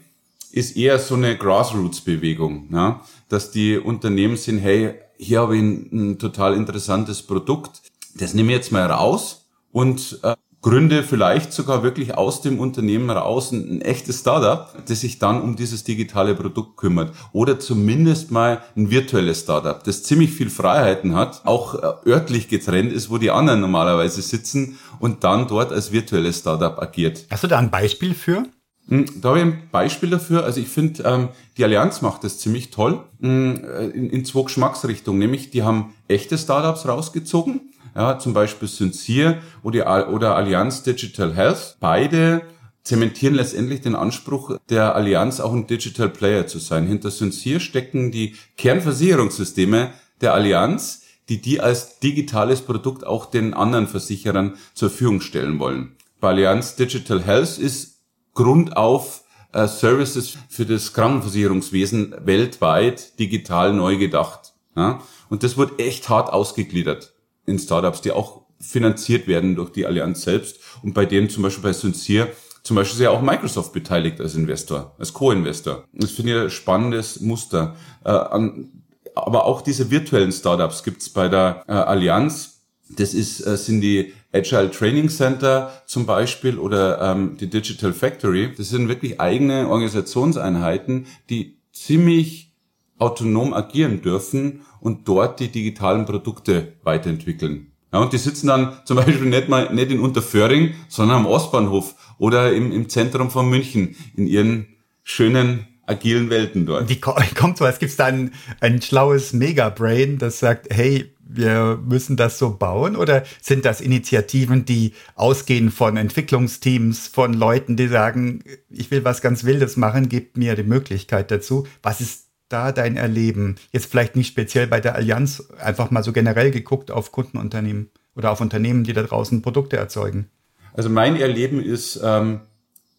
ist 0.53 0.77
eher 0.77 0.99
so 0.99 1.15
eine 1.15 1.37
Grassroots-Bewegung, 1.37 2.69
ja? 2.73 3.01
dass 3.29 3.51
die 3.51 3.79
Unternehmen 3.79 4.37
sind, 4.37 4.59
hey, 4.59 4.95
hier 5.17 5.41
habe 5.41 5.57
ich 5.57 5.63
ein, 5.63 5.89
ein 5.93 6.19
total 6.19 6.55
interessantes 6.55 7.23
Produkt, 7.23 7.83
das 8.15 8.35
nehme 8.35 8.53
ich 8.53 8.59
jetzt 8.59 8.73
mal 8.73 8.87
raus 8.87 9.47
und 9.73 10.21
äh, 10.23 10.35
gründe 10.61 11.03
vielleicht 11.03 11.53
sogar 11.53 11.83
wirklich 11.83 12.15
aus 12.15 12.41
dem 12.41 12.61
Unternehmen 12.61 13.11
raus 13.11 13.51
ein, 13.51 13.77
ein, 13.77 13.81
echtes 13.81 14.21
Startup, 14.21 14.69
das 14.87 15.01
sich 15.01 15.19
dann 15.19 15.41
um 15.41 15.57
dieses 15.57 15.85
digitale 15.85 16.35
Produkt 16.35 16.77
kümmert. 16.77 17.15
Oder 17.33 17.59
zumindest 17.59 18.31
mal 18.31 18.63
ein 18.77 18.91
virtuelles 18.91 19.41
Startup, 19.41 19.83
das 19.83 20.05
ziemlich 20.05 20.31
viel 20.31 20.51
Freiheiten 20.51 21.15
hat, 21.15 21.43
auch 21.45 21.75
äh, 21.75 22.11
örtlich 22.11 22.49
getrennt 22.49 22.93
ist, 22.93 23.11
wo 23.11 23.19
die 23.19 23.31
anderen 23.31 23.61
normalerweise 23.61 24.23
sitzen 24.23 24.79
und 25.01 25.25
dann 25.25 25.49
dort 25.49 25.73
als 25.73 25.93
virtuelles 25.93 26.39
Startup 26.39 26.79
agiert. 26.81 27.27
Hast 27.31 27.43
du 27.43 27.49
da 27.49 27.59
ein 27.59 27.71
Beispiel 27.71 28.15
für? 28.15 28.45
Hm, 28.93 29.07
da 29.23 29.31
habe 29.31 29.39
ich 29.39 29.45
ein 29.47 29.63
Beispiel 29.73 30.11
dafür. 30.11 30.45
Also 30.45 30.61
ich 30.61 30.69
finde, 30.69 31.03
ähm, 31.05 31.29
die 31.57 31.65
Allianz 31.65 32.03
macht 32.03 32.25
das 32.25 32.39
ziemlich 32.39 32.71
toll 32.71 33.03
hm, 33.23 33.65
äh, 33.65 33.87
in, 33.87 34.11
in 34.11 34.25
zwei 34.27 34.43
Geschmacksrichtungen. 34.43 35.19
Nämlich, 35.19 35.51
die 35.51 35.63
haben 35.63 35.95
echte 36.09 36.37
Startups 36.37 36.87
rausgezogen, 36.87 37.73
ja, 37.97 38.19
zum 38.19 38.35
Beispiel 38.35 38.69
Sincere 38.69 39.39
oder, 39.63 40.13
oder 40.13 40.37
Allianz 40.37 40.83
Digital 40.83 41.35
Health. 41.35 41.79
Beide 41.81 42.43
zementieren 42.83 43.35
letztendlich 43.35 43.81
den 43.81 43.95
Anspruch 43.95 44.59
der 44.69 44.95
Allianz, 44.95 45.41
auch 45.41 45.55
ein 45.55 45.67
Digital 45.67 46.11
Player 46.11 46.47
zu 46.47 46.59
sein. 46.59 46.87
Hinter 46.87 47.11
Sincere 47.11 47.61
stecken 47.61 48.13
die 48.13 48.37
Kernversicherungssysteme 48.59 49.91
der 50.21 50.35
Allianz, 50.35 51.05
die 51.31 51.41
die 51.41 51.63
als 51.63 51.99
digitales 52.01 52.61
Produkt 52.61 53.07
auch 53.07 53.25
den 53.25 53.55
anderen 53.55 53.87
Versicherern 53.87 54.57
zur 54.75 54.91
Verfügung 54.91 55.23
stellen 55.23 55.59
wollen. 55.59 55.93
Bei 56.21 56.29
Allianz 56.29 56.77
Digital 56.77 57.23
Health 57.23 57.57
ist 57.57 57.92
Grund 58.35 58.77
auf 58.77 59.25
äh, 59.53 59.67
Services 59.67 60.39
für 60.49 60.67
das 60.67 60.93
Krankenversicherungswesen 60.93 62.15
weltweit 62.25 63.19
digital 63.19 63.73
neu 63.73 63.97
gedacht. 63.97 64.55
Ja? 64.77 65.03
Und 65.29 65.43
das 65.43 65.57
wird 65.57 65.81
echt 65.81 66.09
hart 66.09 66.33
ausgegliedert 66.33 67.15
in 67.47 67.59
Startups, 67.59 68.01
die 68.01 68.13
auch 68.13 68.43
finanziert 68.61 69.27
werden 69.27 69.57
durch 69.57 69.71
die 69.71 69.87
Allianz 69.87 70.23
selbst. 70.23 70.61
Und 70.83 70.95
bei 70.95 71.05
denen 71.05 71.29
zum 71.29 71.43
Beispiel 71.43 71.65
bei 71.65 71.73
Sincere 71.73 72.29
zum 72.63 72.77
Beispiel 72.77 73.01
ist 73.01 73.05
ja 73.05 73.11
auch 73.11 73.23
Microsoft 73.23 73.73
beteiligt 73.73 74.21
als 74.21 74.37
Investor, 74.37 74.95
als 74.99 75.13
Co-Investor. 75.13 75.85
Das 75.93 76.13
finde 76.13 76.37
ich 76.37 76.43
ein 76.43 76.51
spannendes 76.51 77.21
Muster. 77.21 77.75
Äh, 78.05 78.11
an, 78.11 78.69
aber 79.15 79.45
auch 79.45 79.63
diese 79.63 79.91
virtuellen 79.91 80.33
Startups 80.33 80.85
gibt's 80.85 81.11
bei 81.11 81.29
der 81.29 81.65
äh, 81.67 81.73
Allianz. 81.73 82.52
Das 82.97 83.15
ist, 83.15 83.47
äh, 83.47 83.57
sind 83.57 83.81
die 83.81 84.13
Agile 84.33 84.71
Training 84.71 85.09
Center 85.09 85.83
zum 85.87 86.07
Beispiel 86.07 86.59
oder 86.59 87.01
ähm, 87.01 87.37
die 87.39 87.49
Digital 87.49 87.93
Factory. 87.93 88.53
Das 88.57 88.71
sind 88.71 88.89
wirklich 88.89 89.21
eigene 89.21 89.69
Organisationseinheiten, 89.69 91.07
die 91.29 91.59
ziemlich 91.73 92.53
autonom 92.99 93.53
agieren 93.53 94.03
dürfen 94.03 94.63
und 94.81 95.09
dort 95.09 95.41
die 95.41 95.49
digitalen 95.49 96.07
Produkte 96.07 96.75
weiterentwickeln. 96.83 97.73
Ja, 97.93 98.01
und 98.01 98.13
die 98.13 98.19
sitzen 98.19 98.47
dann 98.47 98.79
zum 98.85 98.97
Beispiel 98.97 99.27
nicht 99.27 99.49
mal 99.49 99.73
nicht 99.73 99.91
in 99.91 100.01
Unterföhring, 100.01 100.75
sondern 100.89 101.19
am 101.19 101.27
Ostbahnhof 101.27 101.95
oder 102.19 102.53
im, 102.53 102.73
im 102.73 102.89
Zentrum 102.89 103.31
von 103.31 103.49
München 103.51 103.97
in 104.17 104.27
ihren 104.27 104.67
schönen 105.03 105.67
agilen 105.87 106.31
Welten 106.31 106.65
dort. 106.65 106.89
Wie 106.89 107.01
kommt 107.01 107.61
als 107.61 107.79
gibt 107.79 107.99
da 107.99 108.07
ein, 108.07 108.33
ein 108.61 108.81
schlaues 108.81 109.33
Megabrain, 109.33 110.19
das 110.19 110.39
sagt, 110.39 110.69
hey, 110.71 111.13
wir 111.35 111.81
müssen 111.85 112.17
das 112.17 112.39
so 112.39 112.57
bauen? 112.57 112.97
Oder 112.97 113.25
sind 113.41 113.65
das 113.65 113.81
Initiativen, 113.81 114.65
die 114.65 114.93
ausgehen 115.15 115.71
von 115.71 115.97
Entwicklungsteams, 115.97 117.09
von 117.09 117.35
Leuten, 117.35 117.77
die 117.77 117.89
sagen, 117.89 118.45
ich 118.71 118.91
will 118.91 119.05
was 119.05 119.23
ganz 119.23 119.45
Wildes 119.45 119.77
machen, 119.77 120.09
gib 120.09 120.37
mir 120.37 120.55
die 120.55 120.63
Möglichkeit 120.63 121.31
dazu? 121.31 121.67
Was 121.83 122.01
ist 122.01 122.27
da 122.49 122.73
dein 122.73 122.97
Erleben? 122.97 123.57
Jetzt 123.73 123.87
vielleicht 123.87 124.17
nicht 124.17 124.29
speziell 124.29 124.67
bei 124.67 124.81
der 124.81 124.95
Allianz, 124.95 125.49
einfach 125.59 125.91
mal 125.91 126.03
so 126.03 126.13
generell 126.13 126.51
geguckt 126.51 126.91
auf 126.91 127.13
Kundenunternehmen 127.13 127.91
oder 128.15 128.31
auf 128.31 128.41
Unternehmen, 128.41 128.85
die 128.85 128.93
da 128.93 129.03
draußen 129.03 129.43
Produkte 129.43 129.77
erzeugen. 129.77 130.29
Also 130.75 130.89
mein 130.89 131.17
Erleben 131.17 131.63
ist, 131.63 132.01
ähm, 132.03 132.41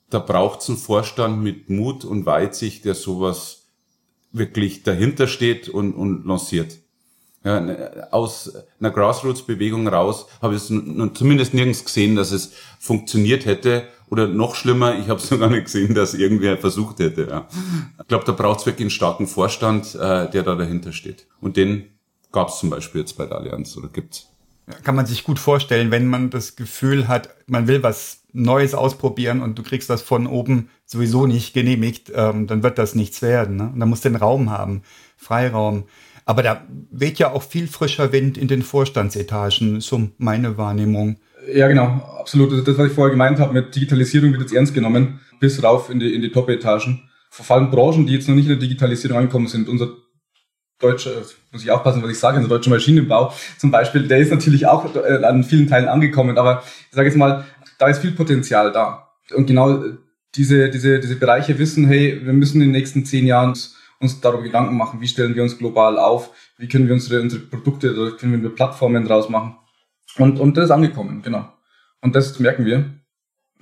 da 0.10 0.20
braucht 0.20 0.62
es 0.62 0.70
einen 0.70 0.78
Vorstand 0.78 1.42
mit 1.42 1.70
Mut 1.70 2.06
und 2.06 2.26
Weitsicht, 2.26 2.86
der 2.86 2.94
sowas 2.94 3.64
wirklich 4.32 4.84
dahinter 4.84 5.28
steht 5.28 5.70
und, 5.70 5.94
und 5.94 6.26
lanciert. 6.26 6.80
Ja, 7.44 7.60
ne, 7.60 8.08
aus 8.12 8.54
einer 8.80 8.92
Grassroots-Bewegung 8.92 9.88
raus 9.88 10.28
habe 10.42 10.56
ich 10.56 10.62
es 10.62 10.68
zumindest 10.68 11.54
nirgends 11.54 11.84
gesehen, 11.84 12.16
dass 12.16 12.32
es 12.32 12.54
funktioniert 12.80 13.46
hätte. 13.46 13.84
Oder 14.10 14.28
noch 14.28 14.56
schlimmer, 14.56 14.98
ich 14.98 15.10
habe 15.10 15.20
es 15.20 15.28
sogar 15.30 15.50
nicht 15.50 15.66
gesehen, 15.66 15.94
dass 15.94 16.14
irgendwer 16.14 16.58
versucht 16.58 17.00
hätte. 17.00 17.28
Ja. 17.30 17.48
Ich 18.00 18.08
glaube, 18.08 18.26
da 18.26 18.32
braucht 18.32 18.62
es 18.62 18.66
wirklich 18.66 18.86
einen 18.86 18.92
starken 18.92 19.28
Vorstand, 19.28 19.96
äh, 19.96 20.30
der 20.30 20.44
da 20.44 20.56
dahinter 20.56 20.94
steht. 20.94 21.28
Und 21.42 21.58
den 21.58 21.90
gab 22.32 22.50
es 22.50 22.60
zum 22.60 22.70
Beispiel 22.70 23.02
jetzt 23.02 23.18
bei 23.18 23.26
der 23.26 23.38
Allianz 23.38 23.76
oder 23.76 23.90
gibt's. 23.90 24.28
Kann 24.84 24.96
man 24.96 25.06
sich 25.06 25.26
gut 25.26 25.40
vorstellen, 25.40 25.92
wenn 25.92 26.08
man 26.08 26.30
das 26.30 26.56
Gefühl 26.56 27.10
hat, 27.10 27.30
man 27.48 27.68
will 27.68 27.84
was 27.84 28.22
Neues 28.32 28.74
ausprobieren 28.74 29.42
und 29.42 29.60
du 29.60 29.64
kriegst 29.64 29.90
das 29.90 30.02
von 30.02 30.26
oben 30.26 30.70
sowieso 30.86 31.28
nicht 31.28 31.54
genehmigt, 31.54 32.12
ähm, 32.16 32.48
dann 32.48 32.64
wird 32.64 32.78
das 32.78 32.96
nichts 32.96 33.22
werden. 33.22 33.58
Ne? 33.58 33.72
Und 33.74 33.80
dann 33.80 33.90
musst 33.90 34.06
du 34.06 34.10
den 34.10 34.16
Raum 34.16 34.50
haben, 34.50 34.84
Freiraum. 35.18 35.84
Aber 36.26 36.44
da 36.44 36.66
weht 36.92 37.20
ja 37.20 37.32
auch 37.32 37.44
viel 37.44 37.68
frischer 37.68 38.12
Wind 38.12 38.38
in 38.38 38.48
den 38.48 38.62
Vorstandsetagen, 38.62 39.82
so 39.82 40.10
meine 40.18 40.58
Wahrnehmung. 40.58 41.18
Ja, 41.54 41.68
genau, 41.68 42.02
absolut. 42.20 42.52
Also 42.52 42.64
das, 42.64 42.78
was 42.78 42.88
ich 42.88 42.94
vorher 42.94 43.12
gemeint 43.12 43.40
habe, 43.40 43.54
mit 43.54 43.76
Digitalisierung 43.76 44.32
wird 44.32 44.42
jetzt 44.42 44.54
ernst 44.54 44.74
genommen, 44.74 45.20
bis 45.40 45.62
rauf 45.62 45.90
in 45.90 46.00
die, 46.00 46.14
in 46.14 46.22
die 46.22 46.32
Top-Etagen. 46.32 47.10
Vor 47.30 47.56
allem 47.56 47.72
Branchen, 47.72 48.06
die 48.06 48.14
jetzt 48.14 48.30
noch 48.30 48.36
nicht 48.36 48.46
in 48.46 48.52
der 48.52 48.60
Digitalisierung 48.60 49.18
angekommen 49.18 49.48
sind. 49.48 49.68
Unser 49.68 49.90
deutscher, 50.80 51.12
muss 51.52 51.64
ich 51.64 51.72
aufpassen, 51.72 52.04
was 52.04 52.12
ich 52.12 52.20
sage, 52.20 52.38
unser 52.38 52.50
deutscher 52.50 52.70
Maschinenbau 52.70 53.34
zum 53.58 53.72
Beispiel, 53.72 54.08
der 54.08 54.20
ist 54.20 54.32
natürlich 54.32 54.68
auch 54.68 54.94
äh, 54.96 55.24
an 55.24 55.44
vielen 55.44 55.68
Teilen 55.68 55.88
angekommen, 55.88 56.38
aber 56.38 56.64
ich 56.90 56.96
sage 56.96 57.08
jetzt 57.08 57.18
mal, 57.18 57.46
da 57.80 57.88
ist 57.88 58.00
viel 58.00 58.12
Potenzial 58.12 58.72
da. 58.72 59.10
Und 59.34 59.48
genau 59.48 59.84
diese, 60.36 60.70
diese, 60.70 61.00
diese 61.00 61.16
Bereiche 61.16 61.58
wissen, 61.60 61.88
hey, 61.88 62.20
wir 62.24 62.34
müssen 62.34 62.62
in 62.62 62.68
den 62.68 62.72
nächsten 62.72 63.06
zehn 63.06 63.26
Jahren 63.26 63.54
uns 64.00 64.22
darüber 64.22 64.44
Gedanken 64.44 64.78
machen, 64.78 65.02
wie 65.02 65.08
stellen 65.08 65.36
wir 65.36 65.44
uns 65.44 65.58
global 65.58 65.98
auf, 65.98 66.32
wie 66.58 66.68
können 66.68 66.88
wir 66.88 66.94
unsere, 66.94 67.22
unsere 67.22 67.42
Produkte 67.44 67.94
oder 67.94 68.12
können 68.18 68.42
wir 68.42 68.50
Plattformen 68.50 69.06
draus 69.06 69.30
machen. 69.30 69.56
Und, 70.18 70.40
und 70.40 70.58
das 70.58 70.66
ist 70.66 70.72
angekommen, 70.72 71.22
genau. 71.22 71.52
Und 72.02 72.16
das 72.16 72.38
merken 72.40 72.66
wir. 72.66 72.86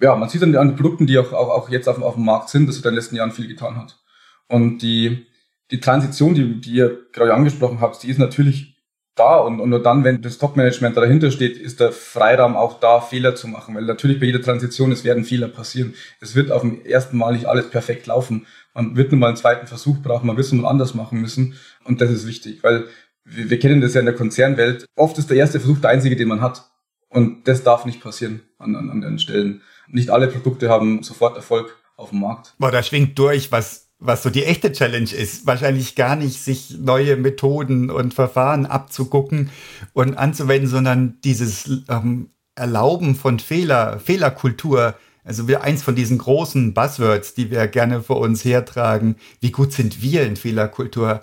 ja, 0.02 0.16
man 0.16 0.30
sieht 0.30 0.42
dann 0.42 0.56
an 0.56 0.70
den 0.70 0.76
Produkten, 0.76 1.08
die 1.08 1.18
auch, 1.20 1.32
auch, 1.32 1.50
auch 1.50 1.70
jetzt 1.70 1.88
auf, 1.88 2.02
auf 2.02 2.16
dem 2.16 2.26
Markt 2.26 2.50
sind, 2.50 2.68
dass 2.68 2.76
sich 2.76 2.84
in 2.84 2.92
den 2.92 2.96
letzten 2.96 3.16
Jahren 3.16 3.32
viel 3.32 3.48
getan 3.48 3.78
hat. 3.78 4.00
Und 4.48 4.80
die, 4.80 5.28
die 5.70 5.80
Transition, 5.80 6.34
die, 6.34 6.60
die 6.60 6.74
ihr 6.74 7.08
gerade 7.14 7.34
angesprochen 7.34 7.80
habt, 7.80 8.02
die 8.04 8.10
ist 8.10 8.18
natürlich 8.18 8.72
da 9.16 9.38
und, 9.38 9.60
und 9.60 9.70
nur 9.70 9.84
dann, 9.84 10.04
wenn 10.04 10.22
das 10.22 10.38
Top-Management 10.38 10.96
dahinter 10.98 11.32
steht, 11.32 11.58
ist 11.58 11.80
der 11.80 11.92
Freiraum 11.92 12.56
auch 12.56 12.80
da, 12.80 13.02
Fehler 13.02 13.36
zu 13.36 13.48
machen. 13.48 13.76
Weil 13.76 13.84
natürlich 13.84 14.20
bei 14.20 14.26
jeder 14.26 14.42
Transition, 14.42 14.92
es 14.92 15.04
werden 15.04 15.24
Fehler 15.26 15.48
passieren. 15.48 15.94
Es 16.20 16.36
wird 16.36 16.52
auf 16.52 16.62
dem 16.62 16.84
ersten 16.86 17.18
Mal 17.18 17.34
nicht 17.34 17.46
alles 17.46 17.70
perfekt 17.70 18.08
laufen. 18.08 18.48
Man 18.74 18.96
wird 18.96 19.12
nur 19.12 19.20
mal 19.20 19.28
einen 19.28 19.38
zweiten 19.38 19.68
Versuch 19.68 20.02
brauchen, 20.02 20.28
man 20.28 20.38
wird 20.38 20.46
es 20.46 20.54
mal 20.54 20.70
anders 20.70 20.94
machen 20.94 21.20
müssen. 21.20 21.56
Und 21.84 22.02
das 22.02 22.12
ist 22.12 22.28
wichtig, 22.28 22.64
weil 22.64 22.86
wir, 23.26 23.50
wir 23.50 23.60
kennen 23.60 23.82
das 23.82 23.94
ja 23.94 24.00
in 24.00 24.06
der 24.06 24.16
Konzernwelt. 24.16 24.86
Oft 24.96 25.18
ist 25.18 25.30
der 25.30 25.38
erste 25.38 25.60
Versuch 25.60 25.80
der 25.80 25.90
einzige, 25.90 26.16
den 26.16 26.28
man 26.28 26.42
hat. 26.42 26.70
Und 27.10 27.48
das 27.48 27.64
darf 27.64 27.86
nicht 27.86 28.02
passieren 28.02 28.42
an, 28.58 28.76
an, 28.76 28.90
an 28.90 29.02
den 29.02 29.20
Stellen. 29.20 29.62
Nicht 29.88 30.10
alle 30.10 30.28
Produkte 30.28 30.70
haben 30.70 31.04
sofort 31.04 31.36
Erfolg 31.36 31.76
auf 31.98 32.12
dem 32.12 32.22
Markt. 32.22 32.54
Boah, 32.58 32.72
da 32.72 32.82
schwingt 32.82 33.20
durch, 33.20 33.52
was 33.52 33.92
was 34.02 34.24
so 34.24 34.32
die 34.32 34.44
echte 34.44 34.72
Challenge 34.72 35.12
ist, 35.14 35.46
wahrscheinlich 35.46 35.96
gar 35.96 36.16
nicht 36.16 36.42
sich 36.42 36.76
neue 36.80 37.16
Methoden 37.16 37.92
und 37.92 38.16
Verfahren 38.16 38.66
abzugucken 38.66 39.52
und 39.94 40.18
anzuwenden, 40.18 40.68
sondern 40.68 41.20
dieses 41.24 41.70
ähm, 41.88 42.32
Erlauben 42.56 43.16
von 43.16 43.40
Fehler, 43.40 44.00
Fehlerkultur. 44.00 44.96
Also 45.24 45.48
wir 45.48 45.64
eins 45.64 45.84
von 45.84 45.96
diesen 45.96 46.18
großen 46.18 46.74
Buzzwords, 46.74 47.34
die 47.34 47.52
wir 47.52 47.68
gerne 47.68 48.02
vor 48.02 48.20
uns 48.20 48.44
hertragen. 48.44 49.16
Wie 49.40 49.52
gut 49.52 49.74
sind 49.74 50.02
wir 50.02 50.26
in 50.26 50.36
Fehlerkultur? 50.36 51.22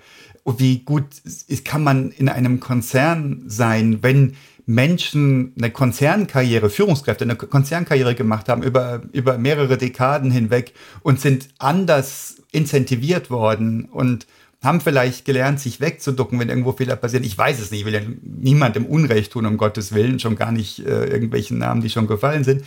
Wie 0.56 0.80
gut 0.80 1.04
kann 1.64 1.82
man 1.82 2.10
in 2.10 2.28
einem 2.28 2.60
Konzern 2.60 3.42
sein, 3.46 4.02
wenn 4.02 4.34
Menschen 4.68 5.54
eine 5.56 5.70
Konzernkarriere, 5.70 6.68
Führungskräfte 6.68 7.24
eine 7.24 7.36
Konzernkarriere 7.36 8.14
gemacht 8.14 8.48
haben 8.48 8.62
über, 8.62 9.00
über 9.12 9.38
mehrere 9.38 9.78
Dekaden 9.78 10.30
hinweg 10.30 10.74
und 11.00 11.20
sind 11.20 11.48
anders 11.58 12.36
incentiviert 12.52 13.30
worden 13.30 13.86
und 13.86 14.26
haben 14.62 14.80
vielleicht 14.80 15.24
gelernt, 15.24 15.60
sich 15.60 15.80
wegzuducken, 15.80 16.38
wenn 16.38 16.48
irgendwo 16.48 16.72
Fehler 16.72 16.96
passieren. 16.96 17.24
Ich 17.24 17.38
weiß 17.38 17.60
es 17.60 17.70
nicht, 17.70 17.80
ich 17.80 17.86
will 17.86 17.94
ja 17.94 18.00
niemandem 18.22 18.84
Unrecht 18.86 19.32
tun, 19.32 19.46
um 19.46 19.56
Gottes 19.56 19.94
Willen, 19.94 20.18
schon 20.18 20.36
gar 20.36 20.52
nicht 20.52 20.80
äh, 20.80 21.04
irgendwelchen 21.06 21.58
Namen, 21.58 21.80
die 21.80 21.90
schon 21.90 22.06
gefallen 22.06 22.44
sind. 22.44 22.62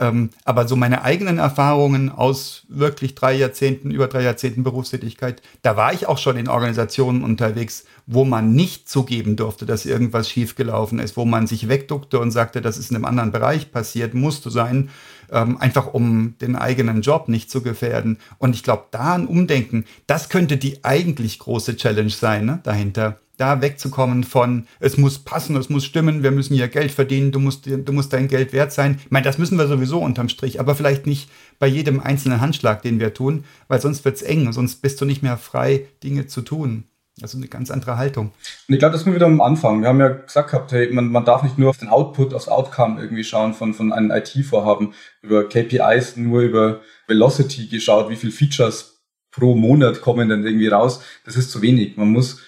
Ähm, 0.00 0.30
aber 0.44 0.66
so 0.66 0.74
meine 0.74 1.02
eigenen 1.02 1.38
Erfahrungen 1.38 2.10
aus 2.10 2.64
wirklich 2.68 3.14
drei 3.14 3.34
Jahrzehnten, 3.34 3.92
über 3.92 4.08
drei 4.08 4.22
Jahrzehnten 4.22 4.64
Berufstätigkeit, 4.64 5.40
da 5.62 5.76
war 5.76 5.92
ich 5.92 6.08
auch 6.08 6.18
schon 6.18 6.36
in 6.36 6.48
Organisationen 6.48 7.22
unterwegs, 7.22 7.84
wo 8.06 8.24
man 8.24 8.52
nicht 8.54 8.88
zugeben 8.88 9.36
durfte, 9.36 9.66
dass 9.66 9.86
irgendwas 9.86 10.28
schiefgelaufen 10.28 10.98
ist, 10.98 11.16
wo 11.16 11.24
man 11.24 11.46
sich 11.46 11.68
wegduckte 11.68 12.18
und 12.18 12.32
sagte, 12.32 12.60
das 12.60 12.76
ist 12.76 12.90
in 12.90 12.96
einem 12.96 13.04
anderen 13.04 13.30
Bereich 13.30 13.70
passiert, 13.70 14.14
musste 14.14 14.50
sein, 14.50 14.90
ähm, 15.30 15.58
einfach 15.58 15.94
um 15.94 16.34
den 16.40 16.56
eigenen 16.56 17.02
Job 17.02 17.28
nicht 17.28 17.48
zu 17.48 17.62
gefährden. 17.62 18.18
Und 18.38 18.56
ich 18.56 18.64
glaube, 18.64 18.86
da 18.90 19.14
ein 19.14 19.28
Umdenken, 19.28 19.84
das 20.08 20.28
könnte 20.28 20.56
die 20.56 20.84
eigentlich 20.84 21.38
große 21.38 21.76
Challenge 21.76 22.10
sein 22.10 22.46
ne, 22.46 22.60
dahinter 22.64 23.20
da 23.36 23.60
wegzukommen 23.60 24.24
von, 24.24 24.66
es 24.80 24.96
muss 24.96 25.18
passen, 25.18 25.56
es 25.56 25.68
muss 25.68 25.84
stimmen, 25.84 26.22
wir 26.22 26.30
müssen 26.30 26.54
hier 26.54 26.68
Geld 26.68 26.92
verdienen, 26.92 27.32
du 27.32 27.40
musst, 27.40 27.66
du 27.66 27.92
musst 27.92 28.12
dein 28.12 28.28
Geld 28.28 28.52
wert 28.52 28.72
sein. 28.72 29.00
Ich 29.04 29.10
meine, 29.10 29.24
das 29.24 29.38
müssen 29.38 29.58
wir 29.58 29.66
sowieso 29.66 30.00
unterm 30.00 30.28
Strich, 30.28 30.60
aber 30.60 30.74
vielleicht 30.74 31.06
nicht 31.06 31.30
bei 31.58 31.66
jedem 31.66 32.00
einzelnen 32.00 32.40
Handschlag, 32.40 32.82
den 32.82 33.00
wir 33.00 33.14
tun, 33.14 33.44
weil 33.68 33.80
sonst 33.80 34.04
wird's 34.04 34.22
eng, 34.22 34.52
sonst 34.52 34.82
bist 34.82 35.00
du 35.00 35.04
nicht 35.04 35.22
mehr 35.22 35.36
frei, 35.36 35.86
Dinge 36.02 36.26
zu 36.26 36.42
tun. 36.42 36.84
Also 37.22 37.38
eine 37.38 37.46
ganz 37.46 37.70
andere 37.70 37.96
Haltung. 37.96 38.32
Und 38.68 38.74
ich 38.74 38.80
glaube, 38.80 38.92
das 38.92 39.02
sind 39.02 39.12
wir 39.12 39.16
wieder 39.16 39.26
am 39.26 39.40
Anfang. 39.40 39.82
Wir 39.82 39.88
haben 39.88 40.00
ja 40.00 40.08
gesagt 40.08 40.50
gehabt, 40.50 40.72
hey, 40.72 40.92
man, 40.92 41.12
man 41.12 41.24
darf 41.24 41.44
nicht 41.44 41.58
nur 41.58 41.70
auf 41.70 41.76
den 41.76 41.88
Output, 41.88 42.34
aufs 42.34 42.48
Outcome 42.48 43.00
irgendwie 43.00 43.22
schauen 43.22 43.54
von, 43.54 43.72
von 43.72 43.92
einem 43.92 44.10
IT-Vorhaben, 44.10 44.94
über 45.22 45.48
KPIs, 45.48 46.16
nur 46.16 46.40
über 46.40 46.80
Velocity 47.06 47.68
geschaut, 47.68 48.10
wie 48.10 48.16
viel 48.16 48.32
Features 48.32 48.94
pro 49.30 49.54
Monat 49.54 50.00
kommen 50.00 50.28
denn 50.28 50.44
irgendwie 50.44 50.66
raus. 50.66 51.02
Das 51.24 51.36
ist 51.36 51.52
zu 51.52 51.62
wenig. 51.62 51.96
Man 51.96 52.08
muss 52.08 52.40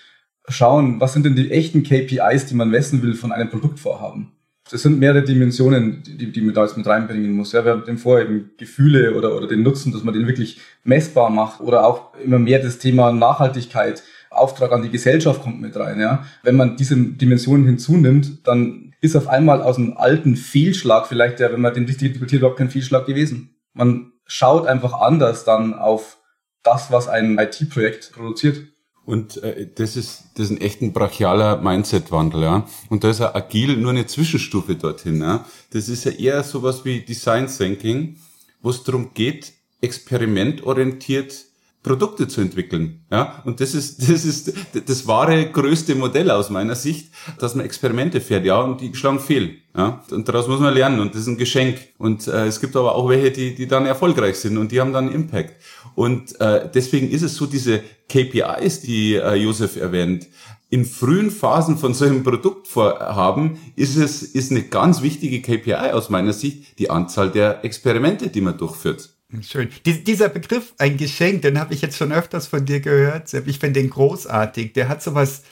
schauen, 0.49 1.01
was 1.01 1.13
sind 1.13 1.27
denn 1.27 1.37
die 1.37 1.51
echten 1.51 1.83
KPIs, 1.83 2.47
die 2.47 2.55
man 2.55 2.71
messen 2.71 3.03
will 3.03 3.15
von 3.15 3.33
einem 3.33 3.51
Produktvorhaben. 3.51 4.33
Das 4.71 4.83
sind 4.83 4.99
mehrere 4.99 5.23
Dimensionen, 5.23 6.03
die, 6.03 6.33
die 6.33 6.41
man 6.41 6.55
da 6.55 6.63
jetzt 6.65 6.77
mit 6.77 6.87
reinbringen 6.87 7.33
muss. 7.33 7.53
Ja, 7.53 7.65
wir 7.65 7.73
haben 7.73 7.85
dem 7.85 7.99
vorher 7.99 8.27
eben 8.27 8.51
Gefühle 8.57 9.15
oder, 9.15 9.37
oder 9.37 9.47
den 9.47 9.63
Nutzen, 9.63 9.93
dass 9.93 10.03
man 10.03 10.13
den 10.13 10.27
wirklich 10.27 10.61
messbar 10.83 11.31
macht 11.31 11.61
oder 11.61 11.87
auch 11.87 12.15
immer 12.19 12.39
mehr 12.39 12.59
das 12.59 12.79
Thema 12.79 13.13
Nachhaltigkeit, 13.13 14.03
Auftrag 14.31 14.73
an 14.73 14.83
die 14.83 14.91
Gesellschaft 14.91 15.43
kommt 15.43 15.61
mit 15.61 15.77
rein. 15.77 16.01
Ja. 16.01 16.27
Wenn 16.43 16.57
man 16.57 16.77
diese 16.77 16.97
Dimensionen 16.97 17.65
hinzunimmt, 17.65 18.47
dann 18.47 18.93
ist 19.01 19.17
auf 19.17 19.29
einmal 19.29 19.63
aus 19.63 19.79
einem 19.79 19.97
alten 19.97 20.37
Fehlschlag 20.37 21.07
vielleicht, 21.07 21.39
ja, 21.39 21.53
wenn 21.53 21.61
man 21.61 21.75
den 21.75 21.85
richtig 21.85 22.09
interpretiert, 22.09 22.41
überhaupt 22.41 22.59
kein 22.59 22.71
Fehlschlag 22.71 23.07
gewesen. 23.07 23.57
Man 23.73 24.13
schaut 24.27 24.67
einfach 24.67 24.95
anders 24.95 25.45
dann 25.45 25.75
auf 25.75 26.19
das, 26.65 26.91
was 26.91 27.09
ein 27.09 27.39
IT-Projekt 27.39 28.13
produziert. 28.13 28.63
Und 29.07 29.42
äh, 29.42 29.69
das 29.73 29.97
ist 29.97 30.25
das 30.35 30.47
ist 30.47 30.51
ein 30.51 30.61
echt 30.61 30.83
ein 30.83 30.92
brachialer 30.92 31.62
Mindset-Wandel, 31.62 32.42
ja. 32.42 32.66
Und 32.90 33.05
da 33.05 33.11
ist 33.11 33.21
ja 33.21 33.35
agil 33.35 33.77
nur 33.77 33.92
eine 33.92 34.07
Zwischenstufe 34.07 34.75
dorthin, 34.75 35.21
ja. 35.21 35.47
Das 35.71 35.88
ist 35.88 36.05
ja 36.05 36.11
eher 36.11 36.42
sowas 36.42 36.85
wie 36.85 37.01
Design 37.01 37.47
Thinking, 37.47 38.16
wo 38.61 38.71
es 38.71 38.83
darum 38.83 39.14
geht, 39.14 39.53
experimentorientiert 39.81 41.47
Produkte 41.87 42.27
zu 42.27 42.40
entwickeln. 42.40 43.05
Ja, 43.12 43.42
und 43.44 43.61
das 43.61 43.72
ist, 43.72 44.03
das 44.11 44.25
ist 44.25 44.53
das 44.87 45.07
wahre 45.07 45.51
größte 45.51 45.94
Modell 45.94 46.31
aus 46.33 46.51
meiner 46.51 46.75
Sicht, 46.75 47.12
dass 47.38 47.55
man 47.55 47.64
Experimente 47.64 48.20
fährt, 48.20 48.44
ja, 48.44 48.61
und 48.61 48.81
die 48.81 48.94
schlagen 48.94 49.20
fehl. 49.20 49.59
Ja, 49.77 50.03
und 50.11 50.27
daraus 50.27 50.49
muss 50.49 50.59
man 50.59 50.75
lernen 50.75 51.01
und 51.01 51.14
das 51.14 51.22
ist 51.22 51.29
ein 51.29 51.37
Geschenk. 51.37 51.79
Und 51.99 52.27
äh, 52.27 52.46
es 52.46 52.61
gibt 52.61 52.75
aber 52.75 52.96
auch 52.96 53.09
welche, 53.09 53.31
die, 53.31 53.55
die 53.55 53.68
dann 53.68 53.87
erfolgreich 53.87 54.37
sind 54.37 54.59
und 54.59 54.72
die 54.72 54.81
haben 54.81 54.92
dann 54.92 55.12
Impact. 55.12 55.55
Und 55.94 56.40
äh, 56.40 56.68
deswegen 56.75 57.09
ist 57.11 57.22
es 57.22 57.37
so, 57.37 57.46
diese 57.46 57.83
KPIs, 58.09 58.81
die 58.81 59.14
äh, 59.14 59.35
Josef 59.35 59.77
erwähnt, 59.77 60.27
in 60.68 60.85
frühen 60.85 61.31
Phasen 61.31 61.79
von 61.79 61.94
solchen 61.94 62.25
Produktvorhaben 62.25 63.59
ist 63.77 63.96
es 63.96 64.22
ist 64.22 64.51
eine 64.51 64.64
ganz 64.64 65.01
wichtige 65.03 65.40
KPI 65.40 65.92
aus 65.92 66.11
meiner 66.11 66.33
Sicht 66.33 66.81
die 66.81 66.90
Anzahl 66.90 67.31
der 67.31 67.64
Experimente, 67.64 68.29
die 68.29 68.40
man 68.40 68.59
durchführt. 68.59 69.16
Schön. 69.43 69.69
Dies, 69.85 70.05
dieser 70.05 70.29
Begriff, 70.29 70.75
ein 70.79 70.97
Geschenk, 70.97 71.43
den 71.43 71.59
habe 71.59 71.75
ich 71.75 71.83
jetzt 71.83 71.97
schon 71.97 72.12
öfters 72.12 72.47
von 72.47 72.65
dir 72.65 72.81
gehört. 72.81 73.33
Ich 73.35 73.59
finde 73.59 73.81
den 73.81 73.91
großartig. 73.91 74.73
Der 74.75 74.89
hat 74.89 75.03
sowas 75.03 75.43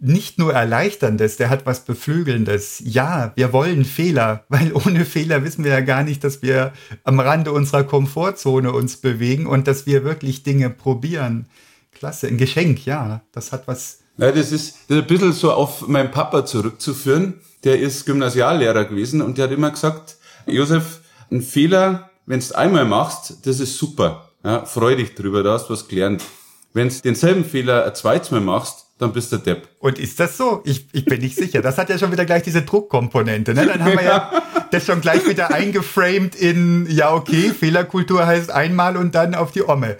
nicht 0.00 0.38
nur 0.38 0.54
Erleichterndes, 0.54 1.36
der 1.36 1.50
hat 1.50 1.66
was 1.66 1.84
Beflügelndes. 1.84 2.82
Ja, 2.84 3.32
wir 3.36 3.52
wollen 3.52 3.84
Fehler, 3.84 4.44
weil 4.48 4.72
ohne 4.72 5.04
Fehler 5.04 5.44
wissen 5.44 5.64
wir 5.64 5.72
ja 5.72 5.80
gar 5.80 6.02
nicht, 6.02 6.24
dass 6.24 6.40
wir 6.40 6.72
am 7.04 7.20
Rande 7.20 7.52
unserer 7.52 7.84
Komfortzone 7.84 8.72
uns 8.72 8.96
bewegen 8.96 9.46
und 9.46 9.66
dass 9.66 9.86
wir 9.86 10.04
wirklich 10.04 10.42
Dinge 10.42 10.70
probieren. 10.70 11.46
Klasse, 11.92 12.28
ein 12.28 12.38
Geschenk, 12.38 12.86
ja, 12.86 13.22
das 13.32 13.52
hat 13.52 13.68
was. 13.68 13.98
Ja, 14.16 14.32
das 14.32 14.52
ist, 14.52 14.76
das 14.88 14.98
ist 14.98 15.02
ein 15.02 15.06
bisschen 15.06 15.32
so 15.32 15.52
auf 15.52 15.86
meinen 15.86 16.10
Papa 16.10 16.46
zurückzuführen. 16.46 17.34
Der 17.64 17.78
ist 17.78 18.06
Gymnasiallehrer 18.06 18.86
gewesen 18.86 19.20
und 19.20 19.36
der 19.36 19.46
hat 19.46 19.52
immer 19.52 19.70
gesagt, 19.70 20.16
Josef, 20.46 21.00
ein 21.30 21.42
Fehler 21.42 22.09
wenn 22.30 22.38
du 22.40 22.56
einmal 22.56 22.84
machst, 22.84 23.44
das 23.44 23.58
ist 23.58 23.76
super. 23.76 24.30
Ja, 24.44 24.64
freu 24.64 24.94
dich 24.94 25.16
drüber, 25.16 25.42
da 25.42 25.54
hast 25.54 25.66
du 25.66 25.72
was 25.72 25.88
gelernt. 25.88 26.22
Wenn 26.72 26.88
du 26.88 26.94
denselben 27.02 27.44
Fehler 27.44 27.84
ein 27.84 27.94
zweites 27.96 28.30
Mal 28.30 28.40
machst, 28.40 28.86
dann 28.98 29.12
bist 29.12 29.32
du 29.32 29.38
Depp. 29.38 29.68
Und 29.80 29.98
ist 29.98 30.20
das 30.20 30.36
so? 30.36 30.60
Ich, 30.64 30.86
ich 30.92 31.04
bin 31.06 31.20
nicht 31.20 31.34
sicher. 31.34 31.60
Das 31.60 31.76
hat 31.76 31.88
ja 31.88 31.98
schon 31.98 32.12
wieder 32.12 32.24
gleich 32.24 32.44
diese 32.44 32.62
Druckkomponente. 32.62 33.52
Ne? 33.52 33.66
Dann 33.66 33.82
haben 33.82 33.98
wir 33.98 34.04
ja 34.04 34.30
das 34.70 34.86
schon 34.86 35.00
gleich 35.00 35.26
wieder 35.28 35.50
eingeframed 35.54 36.34
in, 36.34 36.86
ja 36.90 37.12
okay, 37.12 37.52
Fehlerkultur 37.58 38.26
heißt 38.26 38.50
einmal 38.50 38.96
und 38.96 39.14
dann 39.14 39.34
auf 39.34 39.52
die 39.52 39.62
Omme. 39.62 39.96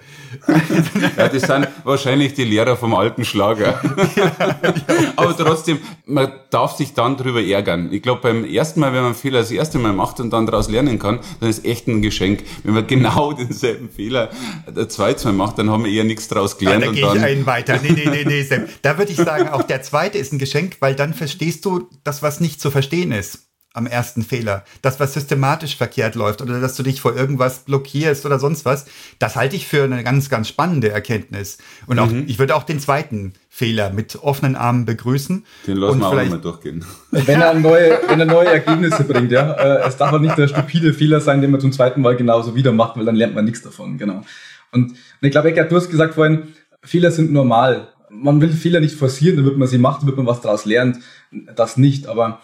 ja, 1.17 1.27
das 1.27 1.41
sind 1.43 1.67
wahrscheinlich 1.83 2.33
die 2.33 2.45
Lehrer 2.45 2.77
vom 2.77 2.93
alten 2.93 3.25
Schlager. 3.25 3.79
Ja, 4.15 4.31
ja, 4.39 5.13
Aber 5.15 5.35
trotzdem, 5.35 5.79
man 6.05 6.31
darf 6.49 6.75
sich 6.75 6.93
dann 6.93 7.17
drüber 7.17 7.41
ärgern. 7.41 7.91
Ich 7.91 8.01
glaube, 8.01 8.21
beim 8.21 8.43
ersten 8.43 8.79
Mal, 8.79 8.87
wenn 8.87 8.99
man 8.99 9.05
einen 9.07 9.15
Fehler 9.15 9.39
das 9.39 9.51
erste 9.51 9.79
Mal 9.79 9.93
macht 9.93 10.19
und 10.19 10.31
dann 10.31 10.45
daraus 10.45 10.69
lernen 10.69 10.99
kann, 10.99 11.19
dann 11.39 11.49
ist 11.49 11.65
echt 11.65 11.87
ein 11.87 12.01
Geschenk. 12.01 12.43
Wenn 12.63 12.73
man 12.73 12.87
genau 12.87 13.31
denselben 13.33 13.89
Fehler 13.89 14.29
das 14.73 14.89
zweite 14.89 15.27
Mal 15.27 15.33
macht, 15.33 15.59
dann 15.59 15.69
haben 15.69 15.85
wir 15.85 15.91
eher 15.91 16.03
nichts 16.03 16.27
daraus 16.27 16.57
gelernt. 16.57 16.83
Ja, 16.83 16.89
da 16.89 16.93
gehe 16.93 17.15
ich 17.15 17.23
einen 17.23 17.45
weiter. 17.45 17.79
Nee, 17.81 17.91
nee, 17.91 18.09
nee, 18.09 18.25
nee, 18.25 18.43
Sam. 18.43 18.65
Da 18.81 18.97
würde 18.97 19.11
ich 19.11 19.17
sagen, 19.17 19.49
auch 19.49 19.63
der 19.63 19.81
zweite 19.81 20.17
ist 20.17 20.33
ein 20.33 20.39
Geschenk, 20.39 20.77
weil 20.79 20.95
dann 20.95 21.13
verstehst 21.13 21.65
du 21.65 21.87
das, 22.03 22.21
was 22.21 22.39
nicht 22.39 22.59
zu 22.59 22.71
verstehen 22.71 23.11
ist 23.11 23.50
am 23.73 23.87
ersten 23.87 24.21
Fehler. 24.21 24.65
Das, 24.81 24.99
was 24.99 25.13
systematisch 25.13 25.77
verkehrt 25.77 26.15
läuft 26.15 26.41
oder 26.41 26.59
dass 26.59 26.75
du 26.75 26.83
dich 26.83 26.99
vor 26.99 27.15
irgendwas 27.15 27.59
blockierst 27.59 28.25
oder 28.25 28.37
sonst 28.37 28.65
was, 28.65 28.85
das 29.17 29.35
halte 29.37 29.55
ich 29.55 29.65
für 29.65 29.83
eine 29.83 30.03
ganz, 30.03 30.29
ganz 30.29 30.49
spannende 30.49 30.89
Erkenntnis. 30.89 31.57
Und 31.87 31.97
auch, 31.99 32.11
mhm. 32.11 32.25
ich 32.27 32.37
würde 32.37 32.55
auch 32.55 32.63
den 32.63 32.79
zweiten 32.79 33.33
Fehler 33.49 33.91
mit 33.91 34.17
offenen 34.21 34.57
Armen 34.57 34.85
begrüßen. 34.85 35.45
Den 35.67 35.77
lassen 35.77 35.99
wir 35.99 36.07
auch 36.07 36.13
mal 36.13 36.39
durchgehen. 36.39 36.83
Wenn 37.11 37.41
er 37.41 37.53
neue, 37.53 37.99
wenn 38.07 38.19
er 38.19 38.25
neue 38.25 38.47
Ergebnisse 38.47 39.03
bringt, 39.05 39.31
ja. 39.31 39.53
Äh, 39.53 39.87
es 39.87 39.95
darf 39.95 40.09
aber 40.09 40.19
nicht 40.19 40.37
der 40.37 40.49
stupide 40.49 40.93
Fehler 40.93 41.21
sein, 41.21 41.41
den 41.41 41.51
man 41.51 41.61
zum 41.61 41.71
zweiten 41.71 42.01
Mal 42.01 42.17
genauso 42.17 42.55
wieder 42.55 42.73
macht, 42.73 42.97
weil 42.97 43.05
dann 43.05 43.15
lernt 43.15 43.35
man 43.35 43.45
nichts 43.45 43.61
davon, 43.61 43.97
genau. 43.97 44.23
Und, 44.71 44.91
und 44.91 44.97
ich 45.21 45.31
glaube, 45.31 45.49
Eckert, 45.49 45.71
du 45.71 45.77
hast 45.77 45.89
gesagt 45.89 46.15
vorhin, 46.15 46.49
Fehler 46.83 47.11
sind 47.11 47.31
normal. 47.31 47.89
Man 48.09 48.41
will 48.41 48.51
Fehler 48.51 48.81
nicht 48.81 48.95
forcieren, 48.95 49.37
dann 49.37 49.45
wird 49.45 49.57
man 49.57 49.67
sie 49.67 49.77
machen, 49.77 50.05
wird 50.07 50.17
man 50.17 50.25
was 50.25 50.41
daraus 50.41 50.65
lernen. 50.65 51.03
Das 51.55 51.77
nicht, 51.77 52.07
aber 52.07 52.41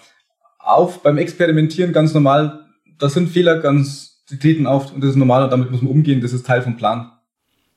auf 0.67 1.01
beim 1.03 1.17
Experimentieren 1.17 1.93
ganz 1.93 2.13
normal, 2.13 2.65
da 2.97 3.09
sind 3.09 3.29
Fehler 3.29 3.59
ganz 3.59 4.23
Die 4.29 4.39
treten 4.39 4.67
auf 4.67 4.93
und 4.93 5.01
das 5.01 5.11
ist 5.11 5.15
normal 5.15 5.43
und 5.43 5.51
damit 5.51 5.71
muss 5.71 5.81
man 5.81 5.91
umgehen, 5.91 6.21
das 6.21 6.33
ist 6.33 6.45
Teil 6.45 6.61
vom 6.61 6.75
Plan. 6.75 7.11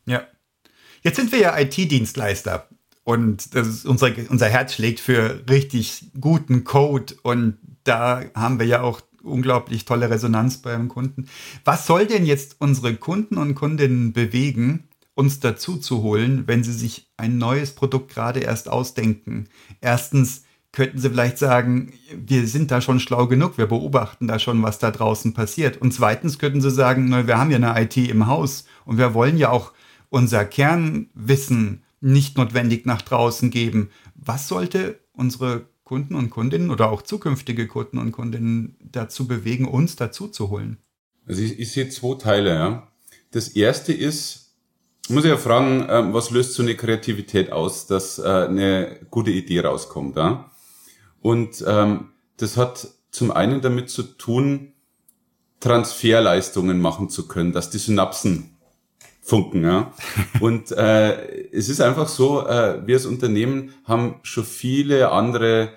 Ja. 0.07 0.23
Jetzt 1.03 1.17
sind 1.17 1.31
wir 1.31 1.39
ja 1.39 1.59
IT-Dienstleister 1.59 2.67
und 3.05 3.55
das 3.55 3.69
ist 3.69 3.87
unser, 3.87 4.11
unser 4.29 4.49
Herz 4.49 4.75
schlägt 4.75 5.01
für 5.01 5.45
richtig 5.49 6.11
guten 6.21 6.65
Code 6.65 7.15
und 7.23 7.57
da 7.85 8.23
haben 8.35 8.59
wir 8.59 8.67
ja 8.67 8.83
auch 8.83 9.01
unglaublich 9.23 9.85
tolle 9.85 10.11
Resonanz 10.11 10.59
beim 10.59 10.89
Kunden. 10.89 11.29
Was 11.65 11.87
soll 11.87 12.07
denn 12.07 12.27
jetzt 12.27 12.57
unsere 12.59 12.95
Kunden 12.97 13.39
und 13.39 13.55
Kundinnen 13.55 14.13
bewegen, 14.13 14.89
uns 15.15 15.41
dazu 15.41 15.77
zu 15.77 16.03
holen, 16.03 16.45
wenn 16.47 16.65
sie 16.65 16.73
sich 16.73 17.11
ein 17.17 17.39
neues 17.39 17.75
Produkt 17.75 18.13
gerade 18.13 18.41
erst 18.41 18.69
ausdenken? 18.69 19.49
Erstens, 19.81 20.45
könnten 20.73 20.99
sie 20.99 21.11
vielleicht 21.11 21.39
sagen, 21.39 21.93
wir 22.15 22.47
sind 22.47 22.71
da 22.71 22.81
schon 22.81 23.01
schlau 23.01 23.27
genug, 23.27 23.59
wir 23.59 23.67
beobachten 23.67 24.29
da 24.29 24.39
schon, 24.39 24.63
was 24.63 24.79
da 24.79 24.91
draußen 24.91 25.35
passiert. 25.35 25.79
Und 25.79 25.93
zweitens 25.93 26.39
könnten 26.39 26.61
sie 26.61 26.71
sagen, 26.71 27.09
na, 27.09 27.27
wir 27.27 27.39
haben 27.39 27.51
ja 27.51 27.57
eine 27.57 27.83
IT 27.83 27.97
im 27.97 28.27
Haus 28.27 28.65
und 28.85 28.99
wir 28.99 29.15
wollen 29.15 29.37
ja 29.37 29.51
auch 29.51 29.73
unser 30.11 30.45
Kernwissen 30.45 31.83
nicht 32.01 32.37
notwendig 32.37 32.87
nach 32.87 33.03
draußen 33.03 33.51
geben. 33.51 33.91
Was 34.15 34.49
sollte 34.49 35.01
unsere 35.13 35.67
Kunden 35.85 36.15
und 36.15 36.31
Kundinnen 36.31 36.71
oder 36.71 36.91
auch 36.91 37.03
zukünftige 37.03 37.67
Kunden 37.67 37.99
und 37.99 38.13
Kundinnen 38.13 38.77
dazu 38.81 39.27
bewegen, 39.27 39.67
uns 39.67 39.97
dazu 39.97 40.29
zu 40.29 40.51
holen? 40.51 40.79
Also 41.27 41.43
ich, 41.43 41.59
ich 41.59 41.73
sehe 41.73 41.89
zwei 41.89 42.17
Teile. 42.17 42.55
Ja. 42.55 42.89
Das 43.33 43.49
erste 43.49 43.93
ist, 43.93 44.55
muss 45.09 45.25
ich 45.25 45.31
ja 45.31 45.37
fragen, 45.37 45.87
ähm, 45.89 46.15
was 46.15 46.31
löst 46.31 46.55
so 46.55 46.63
eine 46.63 46.77
Kreativität 46.77 47.51
aus, 47.53 47.87
dass 47.87 48.19
äh, 48.19 48.23
eine 48.23 49.01
gute 49.11 49.31
Idee 49.31 49.61
rauskommt. 49.61 50.17
Ja? 50.17 50.50
Und 51.23 51.65
ähm, 51.67 52.11
das 52.37 52.57
hat 52.57 52.89
zum 53.11 53.31
einen 53.31 53.61
damit 53.61 53.91
zu 53.91 54.03
tun, 54.03 54.73
Transferleistungen 55.61 56.81
machen 56.81 57.11
zu 57.11 57.29
können, 57.29 57.53
dass 57.53 57.71
die 57.71 57.79
Synapsen 57.79 58.57
funken. 59.21 59.65
Ja? 59.65 59.93
Und 60.41 60.73
äh, 60.73 61.51
es 61.53 61.69
ist 61.69 61.81
einfach 61.81 62.09
so, 62.09 62.47
äh, 62.47 62.87
wir 62.87 62.97
als 62.97 63.07
Unternehmen 63.07 63.75
haben 63.85 64.17
schon 64.23 64.45
viele 64.45 65.13
andere 65.13 65.71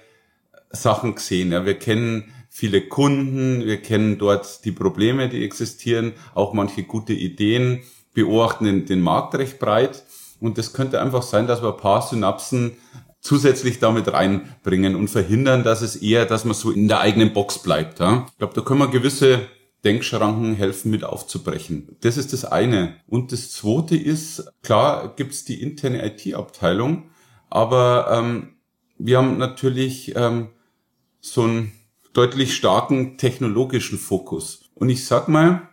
Sachen 0.71 1.15
gesehen. 1.15 1.51
Ja? 1.51 1.65
Wir 1.65 1.77
kennen 1.77 2.34
viele 2.49 2.82
Kunden, 2.82 3.65
wir 3.65 3.82
kennen 3.82 4.17
dort 4.17 4.63
die 4.63 4.71
Probleme, 4.71 5.27
die 5.27 5.43
existieren, 5.43 6.13
auch 6.34 6.53
manche 6.53 6.84
gute 6.84 7.13
Ideen, 7.13 7.82
beobachten 8.13 8.65
den, 8.65 8.86
den 8.86 9.01
Markt 9.01 9.36
recht 9.36 9.60
breit. 9.60 10.03
Und 10.39 10.58
es 10.58 10.73
könnte 10.73 11.01
einfach 11.01 11.23
sein, 11.23 11.47
dass 11.47 11.62
wir 11.62 11.73
ein 11.73 11.77
paar 11.77 12.01
Synapsen 12.01 12.77
zusätzlich 13.23 13.79
damit 13.79 14.12
reinbringen 14.12 14.95
und 14.95 15.07
verhindern, 15.07 15.63
dass 15.63 15.81
es 15.81 15.95
eher, 15.95 16.25
dass 16.25 16.43
man 16.43 16.53
so 16.53 16.71
in 16.71 16.89
der 16.89 16.99
eigenen 16.99 17.33
Box 17.33 17.59
bleibt. 17.59 17.99
Ja? 17.99 18.27
Ich 18.29 18.38
glaube, 18.38 18.53
da 18.53 18.62
können 18.62 18.81
wir 18.81 18.89
gewisse 18.89 19.47
Denkschranken 19.86 20.55
helfen 20.55 20.91
mit 20.91 21.03
aufzubrechen. 21.03 21.95
Das 22.01 22.17
ist 22.17 22.33
das 22.33 22.45
eine. 22.45 22.97
Und 23.07 23.31
das 23.31 23.51
zweite 23.51 23.95
ist, 23.95 24.45
klar 24.62 25.13
gibt's 25.15 25.45
die 25.45 25.62
interne 25.62 26.05
IT-Abteilung, 26.05 27.09
aber 27.49 28.07
ähm, 28.12 28.55
wir 28.97 29.17
haben 29.17 29.38
natürlich 29.38 30.15
ähm, 30.15 30.49
so 31.21 31.43
einen 31.43 31.71
deutlich 32.13 32.55
starken 32.55 33.17
technologischen 33.17 33.97
Fokus. 33.97 34.69
Und 34.75 34.89
ich 34.89 35.05
sag 35.05 35.29
mal, 35.29 35.69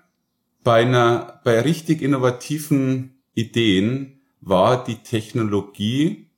bei 0.63 0.83
einer, 0.83 1.41
bei 1.45 1.61
richtig 1.61 2.01
innovativen 2.01 3.23
Ideen 3.35 4.21
war 4.41 4.85
die 4.85 4.97
Technologie 4.97 6.30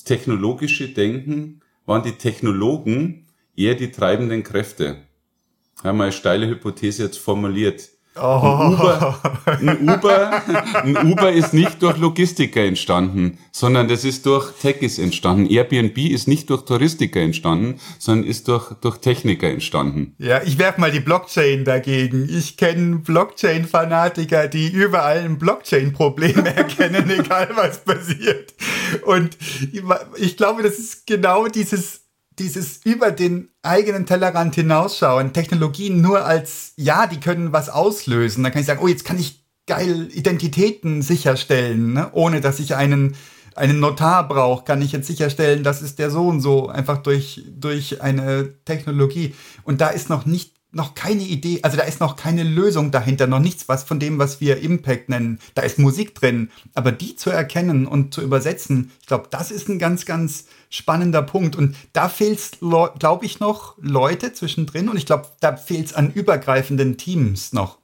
das 0.00 0.04
technologische 0.04 0.88
Denken 0.88 1.60
waren 1.84 2.02
die 2.02 2.12
Technologen 2.12 3.26
eher 3.54 3.74
die 3.74 3.90
treibenden 3.90 4.42
Kräfte. 4.42 4.96
Haben 5.84 5.98
wir 5.98 6.04
eine 6.04 6.12
steile 6.12 6.48
Hypothese 6.48 7.02
jetzt 7.04 7.18
formuliert. 7.18 7.90
Oh. 8.16 8.20
Ein, 8.22 8.72
Uber, 8.72 9.20
ein, 9.46 9.88
Uber, 9.88 10.42
ein 10.82 10.96
Uber 11.12 11.32
ist 11.32 11.54
nicht 11.54 11.80
durch 11.80 11.96
Logistiker 11.96 12.64
entstanden, 12.64 13.38
sondern 13.52 13.88
das 13.88 14.04
ist 14.04 14.26
durch 14.26 14.52
Techies 14.58 14.98
entstanden. 14.98 15.46
Airbnb 15.46 15.96
ist 15.96 16.26
nicht 16.26 16.50
durch 16.50 16.62
Touristiker 16.64 17.20
entstanden, 17.20 17.78
sondern 17.98 18.28
ist 18.28 18.48
durch, 18.48 18.72
durch 18.80 18.98
Techniker 18.98 19.48
entstanden. 19.48 20.16
Ja, 20.18 20.42
ich 20.42 20.58
werf 20.58 20.76
mal 20.76 20.90
die 20.90 21.00
Blockchain 21.00 21.64
dagegen. 21.64 22.28
Ich 22.28 22.56
kenne 22.56 22.96
Blockchain-Fanatiker, 22.98 24.48
die 24.48 24.68
überall 24.68 25.18
ein 25.18 25.38
Blockchain-Problem 25.38 26.44
erkennen, 26.44 27.08
egal 27.10 27.50
was 27.54 27.84
passiert. 27.84 28.54
Und 29.04 29.36
ich 30.16 30.36
glaube, 30.36 30.62
das 30.62 30.78
ist 30.78 31.06
genau 31.06 31.46
dieses 31.48 32.00
dieses 32.40 32.80
über 32.84 33.10
den 33.10 33.50
eigenen 33.62 34.06
Tellerrand 34.06 34.54
hinausschauen, 34.54 35.32
Technologien 35.32 36.00
nur 36.00 36.24
als, 36.24 36.72
ja, 36.76 37.06
die 37.06 37.20
können 37.20 37.52
was 37.52 37.68
auslösen. 37.68 38.42
Da 38.42 38.50
kann 38.50 38.62
ich 38.62 38.66
sagen, 38.66 38.80
oh, 38.82 38.88
jetzt 38.88 39.04
kann 39.04 39.18
ich 39.18 39.44
geil 39.66 40.08
Identitäten 40.12 41.02
sicherstellen, 41.02 41.92
ne? 41.92 42.10
ohne 42.12 42.40
dass 42.40 42.58
ich 42.58 42.74
einen, 42.74 43.14
einen 43.54 43.78
Notar 43.78 44.26
brauche, 44.26 44.64
kann 44.64 44.82
ich 44.82 44.90
jetzt 44.90 45.06
sicherstellen, 45.06 45.62
das 45.62 45.82
ist 45.82 45.98
der 45.98 46.10
so 46.10 46.26
und 46.26 46.40
so, 46.40 46.68
einfach 46.68 46.98
durch, 46.98 47.44
durch 47.54 48.00
eine 48.00 48.54
Technologie. 48.64 49.34
Und 49.62 49.80
da 49.80 49.88
ist 49.88 50.08
noch 50.08 50.24
nicht 50.24 50.54
noch 50.72 50.94
keine 50.94 51.22
Idee, 51.22 51.60
also 51.62 51.76
da 51.76 51.82
ist 51.82 52.00
noch 52.00 52.16
keine 52.16 52.44
Lösung 52.44 52.90
dahinter, 52.90 53.26
noch 53.26 53.40
nichts 53.40 53.68
was 53.68 53.84
von 53.84 53.98
dem, 53.98 54.18
was 54.18 54.40
wir 54.40 54.60
Impact 54.60 55.08
nennen. 55.08 55.40
Da 55.54 55.62
ist 55.62 55.78
Musik 55.78 56.14
drin, 56.14 56.50
aber 56.74 56.92
die 56.92 57.16
zu 57.16 57.30
erkennen 57.30 57.86
und 57.86 58.14
zu 58.14 58.22
übersetzen, 58.22 58.92
ich 59.00 59.06
glaube, 59.06 59.28
das 59.30 59.50
ist 59.50 59.68
ein 59.68 59.78
ganz, 59.78 60.06
ganz 60.06 60.46
spannender 60.68 61.22
Punkt. 61.22 61.56
Und 61.56 61.76
da 61.92 62.08
fehlt 62.08 62.38
es, 62.38 62.50
glaube 62.60 63.26
ich, 63.26 63.40
noch 63.40 63.76
Leute 63.80 64.32
zwischendrin 64.32 64.88
und 64.88 64.96
ich 64.96 65.06
glaube, 65.06 65.26
da 65.40 65.56
fehlt 65.56 65.86
es 65.86 65.94
an 65.94 66.12
übergreifenden 66.12 66.96
Teams 66.96 67.52
noch. 67.52 67.78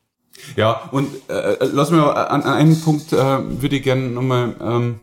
Ja, 0.55 0.89
und 0.93 1.09
äh, 1.29 1.57
lass 1.61 1.91
mir 1.91 2.15
an, 2.15 2.43
an 2.43 2.53
einen 2.53 2.81
Punkt 2.81 3.13
äh, 3.13 3.17
würde 3.17 3.77
ich 3.77 3.83
gerne 3.83 4.09
nochmal 4.09 4.55
ähm, 4.61 5.01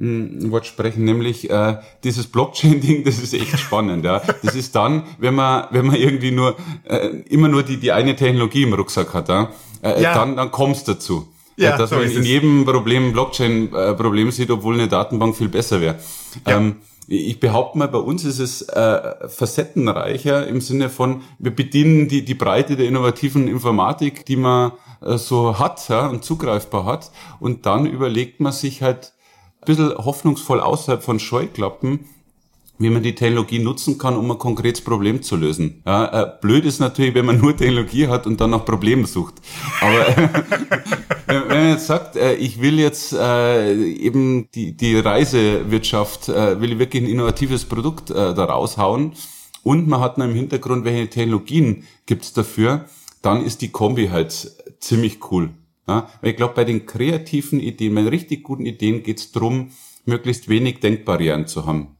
Wort 0.00 0.66
sprechen, 0.66 1.04
nämlich 1.04 1.50
äh, 1.50 1.78
dieses 2.04 2.26
Blockchain-Ding, 2.28 3.04
das 3.04 3.18
ist 3.18 3.34
echt 3.34 3.58
spannend. 3.58 4.04
Ja. 4.04 4.22
Das 4.42 4.54
ist 4.54 4.74
dann, 4.74 5.04
wenn 5.18 5.34
man, 5.34 5.66
wenn 5.70 5.86
man 5.86 5.96
irgendwie 5.96 6.30
nur 6.30 6.56
äh, 6.84 7.08
immer 7.28 7.48
nur 7.48 7.62
die, 7.62 7.78
die 7.78 7.92
eine 7.92 8.14
Technologie 8.14 8.62
im 8.62 8.74
Rucksack 8.74 9.12
hat, 9.14 9.28
ja, 9.28 9.50
äh, 9.82 10.02
ja. 10.02 10.14
dann, 10.14 10.36
dann 10.36 10.50
kommst 10.50 10.88
dazu. 10.88 11.28
Ja, 11.56 11.76
dass 11.76 11.90
so 11.90 11.96
man 11.96 12.08
in 12.08 12.22
jedem 12.22 12.64
Problem 12.64 13.12
Blockchain-Problem 13.12 14.28
äh, 14.28 14.30
sieht, 14.30 14.50
obwohl 14.52 14.74
eine 14.74 14.86
Datenbank 14.86 15.36
viel 15.36 15.48
besser 15.48 15.80
wäre. 15.80 15.96
Ja. 16.46 16.56
Ähm, 16.56 16.76
ich 17.08 17.40
behaupte 17.40 17.78
mal, 17.78 17.88
bei 17.88 17.98
uns 17.98 18.24
ist 18.24 18.38
es 18.38 18.62
äh, 18.62 19.28
facettenreicher 19.28 20.46
im 20.46 20.60
Sinne 20.60 20.90
von, 20.90 21.22
wir 21.38 21.54
bedienen 21.56 22.06
die, 22.06 22.24
die 22.24 22.34
Breite 22.34 22.76
der 22.76 22.86
innovativen 22.86 23.48
Informatik, 23.48 24.26
die 24.26 24.36
man 24.36 24.72
äh, 25.00 25.16
so 25.16 25.58
hat 25.58 25.88
ja, 25.88 26.06
und 26.06 26.22
zugreifbar 26.22 26.84
hat. 26.84 27.10
Und 27.40 27.66
dann 27.66 27.86
überlegt 27.86 28.40
man 28.40 28.52
sich 28.52 28.82
halt, 28.82 29.14
bisschen 29.68 29.96
hoffnungsvoll 29.96 30.60
außerhalb 30.60 31.02
von 31.02 31.20
Scheuklappen, 31.20 32.06
wie 32.78 32.90
man 32.90 33.02
die 33.02 33.14
Technologie 33.14 33.58
nutzen 33.58 33.98
kann, 33.98 34.16
um 34.16 34.30
ein 34.30 34.38
konkretes 34.38 34.82
Problem 34.82 35.22
zu 35.22 35.36
lösen. 35.36 35.82
Ja, 35.84 36.22
äh, 36.22 36.32
blöd 36.40 36.64
ist 36.64 36.78
natürlich, 36.78 37.14
wenn 37.14 37.26
man 37.26 37.38
nur 37.38 37.56
Technologie 37.56 38.08
hat 38.08 38.26
und 38.26 38.40
dann 38.40 38.50
nach 38.50 38.64
Problemen 38.64 39.04
sucht. 39.04 39.34
Aber 39.80 40.08
äh, 40.16 40.28
wenn 41.26 41.48
man 41.48 41.68
jetzt 41.70 41.86
sagt, 41.86 42.16
äh, 42.16 42.34
ich 42.34 42.60
will 42.60 42.78
jetzt 42.78 43.12
äh, 43.12 43.74
eben 43.74 44.48
die, 44.54 44.76
die 44.76 44.98
Reisewirtschaft, 44.98 46.28
äh, 46.28 46.60
will 46.60 46.78
wirklich 46.78 47.02
ein 47.02 47.08
innovatives 47.08 47.64
Produkt 47.64 48.10
äh, 48.10 48.34
da 48.34 48.44
raushauen 48.44 49.12
und 49.64 49.86
man 49.88 50.00
hat 50.00 50.16
noch 50.16 50.24
im 50.24 50.34
Hintergrund, 50.34 50.84
welche 50.84 51.10
Technologien 51.10 51.84
gibt's 52.06 52.32
dafür, 52.32 52.86
dann 53.22 53.44
ist 53.44 53.60
die 53.60 53.70
Kombi 53.70 54.08
halt 54.08 54.50
ziemlich 54.80 55.18
cool. 55.30 55.50
Ja, 55.88 56.08
weil 56.20 56.30
ich 56.30 56.36
glaube, 56.36 56.54
bei 56.54 56.64
den 56.64 56.84
kreativen 56.84 57.60
Ideen, 57.60 57.94
bei 57.94 58.02
den 58.02 58.10
richtig 58.10 58.42
guten 58.42 58.66
Ideen 58.66 59.02
geht 59.02 59.18
es 59.18 59.32
darum, 59.32 59.70
möglichst 60.04 60.48
wenig 60.48 60.80
Denkbarrieren 60.80 61.46
zu 61.46 61.66
haben. 61.66 61.96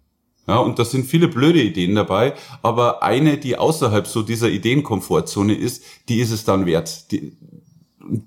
Ja, 0.46 0.58
und 0.58 0.78
da 0.78 0.84
sind 0.84 1.06
viele 1.06 1.28
blöde 1.28 1.62
Ideen 1.62 1.94
dabei, 1.94 2.34
aber 2.62 3.02
eine, 3.02 3.38
die 3.38 3.56
außerhalb 3.56 4.06
so 4.06 4.22
dieser 4.22 4.48
Ideenkomfortzone 4.48 5.54
ist, 5.54 5.84
die 6.08 6.20
ist 6.20 6.30
es 6.30 6.44
dann 6.44 6.66
wert. 6.66 7.10
Die, 7.12 7.36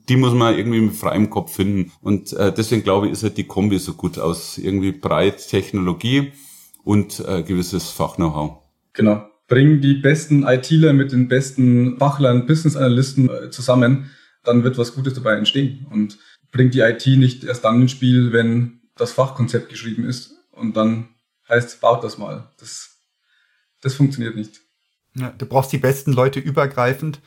die 0.09 0.15
muss 0.15 0.33
man 0.33 0.55
irgendwie 0.55 0.81
mit 0.81 0.95
freiem 0.95 1.29
Kopf 1.29 1.55
finden. 1.55 1.91
Und 2.01 2.33
äh, 2.33 2.53
deswegen 2.53 2.83
glaube 2.83 3.07
ich, 3.07 3.13
ist 3.13 3.23
halt 3.23 3.37
die 3.37 3.45
Kombi 3.45 3.79
so 3.79 3.93
gut 3.93 4.19
aus 4.19 4.57
irgendwie 4.57 4.91
breit 4.91 5.47
Technologie 5.47 6.31
und 6.83 7.23
äh, 7.27 7.41
gewisses 7.43 7.89
Fach-Know-how. 7.89 8.57
Genau. 8.93 9.25
Bringen 9.47 9.81
die 9.81 9.95
besten 9.95 10.43
ITler 10.43 10.93
mit 10.93 11.11
den 11.11 11.27
besten 11.27 11.97
Fachlern, 11.97 12.45
Business 12.45 12.75
Analysten 12.75 13.29
äh, 13.29 13.49
zusammen 13.49 14.11
dann 14.43 14.63
wird 14.63 14.77
was 14.77 14.93
Gutes 14.95 15.13
dabei 15.13 15.35
entstehen. 15.35 15.85
Und 15.89 16.17
bringt 16.51 16.73
die 16.73 16.81
IT 16.81 17.05
nicht 17.07 17.43
erst 17.43 17.63
dann 17.63 17.81
ins 17.81 17.91
Spiel, 17.91 18.31
wenn 18.33 18.81
das 18.95 19.13
Fachkonzept 19.13 19.69
geschrieben 19.69 20.05
ist 20.05 20.33
und 20.51 20.75
dann 20.75 21.09
heißt, 21.49 21.81
baut 21.81 22.03
das 22.03 22.17
mal. 22.17 22.49
Das, 22.59 22.97
das 23.81 23.95
funktioniert 23.95 24.35
nicht. 24.35 24.61
Ja, 25.15 25.33
du 25.37 25.45
brauchst 25.45 25.71
die 25.71 25.77
besten 25.77 26.13
Leute 26.13 26.39
übergreifend 26.39 27.19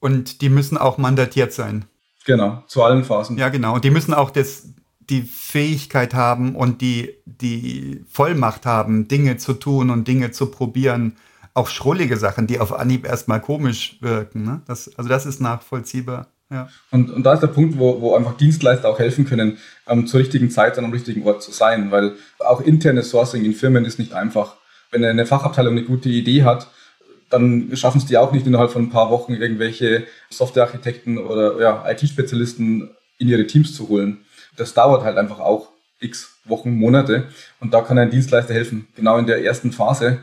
und 0.00 0.40
die 0.40 0.48
müssen 0.48 0.78
auch 0.78 0.98
mandatiert 0.98 1.52
sein. 1.52 1.84
Genau, 2.24 2.64
zu 2.66 2.82
allen 2.82 3.04
Phasen. 3.04 3.36
Ja, 3.36 3.50
genau. 3.50 3.74
Und 3.74 3.84
die 3.84 3.90
müssen 3.90 4.14
auch 4.14 4.30
das, 4.30 4.68
die 4.98 5.22
Fähigkeit 5.22 6.14
haben 6.14 6.56
und 6.56 6.80
die, 6.80 7.14
die 7.26 8.02
Vollmacht 8.08 8.66
haben, 8.66 9.08
Dinge 9.08 9.36
zu 9.36 9.52
tun 9.54 9.90
und 9.90 10.08
Dinge 10.08 10.30
zu 10.30 10.46
probieren. 10.46 11.16
Auch 11.52 11.68
schrullige 11.68 12.16
Sachen, 12.16 12.46
die 12.46 12.58
auf 12.58 12.72
Anhieb 12.72 13.06
erstmal 13.06 13.40
komisch 13.40 13.98
wirken. 14.00 14.42
Ne? 14.42 14.62
Das, 14.66 14.96
also 14.96 15.08
das 15.08 15.26
ist 15.26 15.40
nachvollziehbar. 15.40 16.33
Und, 16.90 17.10
und 17.10 17.24
da 17.24 17.34
ist 17.34 17.40
der 17.40 17.48
Punkt, 17.48 17.78
wo, 17.78 18.00
wo 18.00 18.14
einfach 18.14 18.36
Dienstleister 18.36 18.88
auch 18.88 18.98
helfen 18.98 19.26
können, 19.26 19.58
ähm, 19.88 20.06
zur 20.06 20.20
richtigen 20.20 20.50
Zeit 20.50 20.78
an 20.78 20.84
am 20.84 20.92
richtigen 20.92 21.26
Ort 21.26 21.42
zu 21.42 21.52
sein, 21.52 21.90
weil 21.90 22.12
auch 22.38 22.60
internes 22.60 23.10
Sourcing 23.10 23.44
in 23.44 23.54
Firmen 23.54 23.84
ist 23.84 23.98
nicht 23.98 24.14
einfach. 24.14 24.56
Wenn 24.90 25.04
eine 25.04 25.26
Fachabteilung 25.26 25.72
eine 25.76 25.84
gute 25.84 26.08
Idee 26.08 26.44
hat, 26.44 26.68
dann 27.30 27.74
schaffen 27.76 27.98
es 27.98 28.06
die 28.06 28.16
auch 28.16 28.32
nicht 28.32 28.46
innerhalb 28.46 28.70
von 28.70 28.84
ein 28.84 28.90
paar 28.90 29.10
Wochen 29.10 29.34
irgendwelche 29.34 30.04
Softwarearchitekten 30.30 31.18
oder 31.18 31.60
ja, 31.60 31.84
IT-Spezialisten 31.90 32.90
in 33.18 33.28
ihre 33.28 33.46
Teams 33.46 33.74
zu 33.74 33.88
holen. 33.88 34.24
Das 34.56 34.74
dauert 34.74 35.02
halt 35.02 35.16
einfach 35.16 35.40
auch 35.40 35.68
x 36.00 36.38
Wochen, 36.44 36.76
Monate 36.76 37.24
und 37.60 37.72
da 37.72 37.80
kann 37.80 37.98
ein 37.98 38.10
Dienstleister 38.10 38.54
helfen, 38.54 38.86
genau 38.94 39.18
in 39.18 39.26
der 39.26 39.42
ersten 39.42 39.72
Phase 39.72 40.18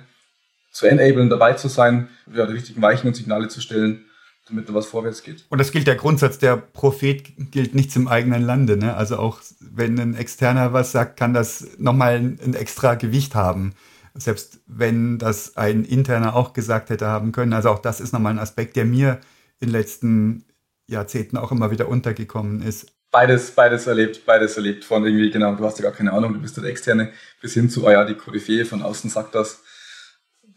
zu 0.72 0.86
enablen, 0.86 1.30
dabei 1.30 1.54
zu 1.54 1.68
sein, 1.68 2.08
ja, 2.34 2.46
die 2.46 2.54
richtigen 2.54 2.82
Weichen 2.82 3.08
und 3.08 3.16
Signale 3.16 3.48
zu 3.50 3.60
stellen 3.60 4.06
damit 4.48 4.68
da 4.68 4.74
was 4.74 4.88
vorwärts 4.88 5.24
geht. 5.24 5.46
Und 5.50 5.60
das 5.60 5.72
gilt 5.72 5.88
der 5.88 5.96
Grundsatz, 5.96 6.40
der 6.40 6.58
Prophet 6.58 7.52
gilt 7.52 7.76
nichts 7.76 7.96
im 7.96 8.08
eigenen 8.08 8.42
Lande. 8.42 8.78
Ne? 8.78 8.96
Also 8.96 9.18
auch 9.18 9.40
wenn 9.60 10.00
ein 10.00 10.16
Externer 10.16 10.74
was 10.74 10.92
sagt, 10.92 11.18
kann 11.18 11.34
das 11.34 11.68
nochmal 11.78 12.16
ein 12.16 12.54
extra 12.54 12.96
Gewicht 12.96 13.36
haben. 13.36 13.74
Selbst 14.14 14.60
wenn 14.68 15.20
das 15.20 15.56
ein 15.56 15.86
Interner 15.86 16.36
auch 16.36 16.54
gesagt 16.54 16.90
hätte 16.90 17.08
haben 17.08 17.32
können. 17.32 17.54
Also 17.54 17.70
auch 17.70 17.80
das 17.80 18.02
ist 18.02 18.12
nochmal 18.12 18.34
ein 18.34 18.40
Aspekt, 18.40 18.76
der 18.76 18.86
mir 18.86 19.20
in 19.60 19.68
den 19.68 19.74
letzten 19.74 20.46
Jahrzehnten 20.88 21.38
auch 21.38 21.52
immer 21.52 21.72
wieder 21.72 21.88
untergekommen 21.88 22.62
ist. 22.62 22.88
Beides, 23.12 23.52
beides 23.52 23.88
erlebt, 23.88 24.26
beides 24.26 24.58
erlebt. 24.58 24.86
Von 24.86 25.06
irgendwie, 25.06 25.30
genau, 25.32 25.56
du 25.56 25.64
hast 25.64 25.78
ja 25.80 25.84
gar 25.84 25.94
keine 25.94 26.14
Ahnung, 26.14 26.34
du 26.34 26.40
bist 26.40 26.58
der 26.58 26.64
Externe, 26.66 27.12
bis 27.42 27.54
hin 27.54 27.70
zu, 27.70 27.86
oh 27.86 27.90
ja, 27.90 28.06
die 28.06 28.16
Koryphäe 28.16 28.66
von 28.66 28.82
außen 28.82 29.10
sagt 29.10 29.36
das. 29.36 29.62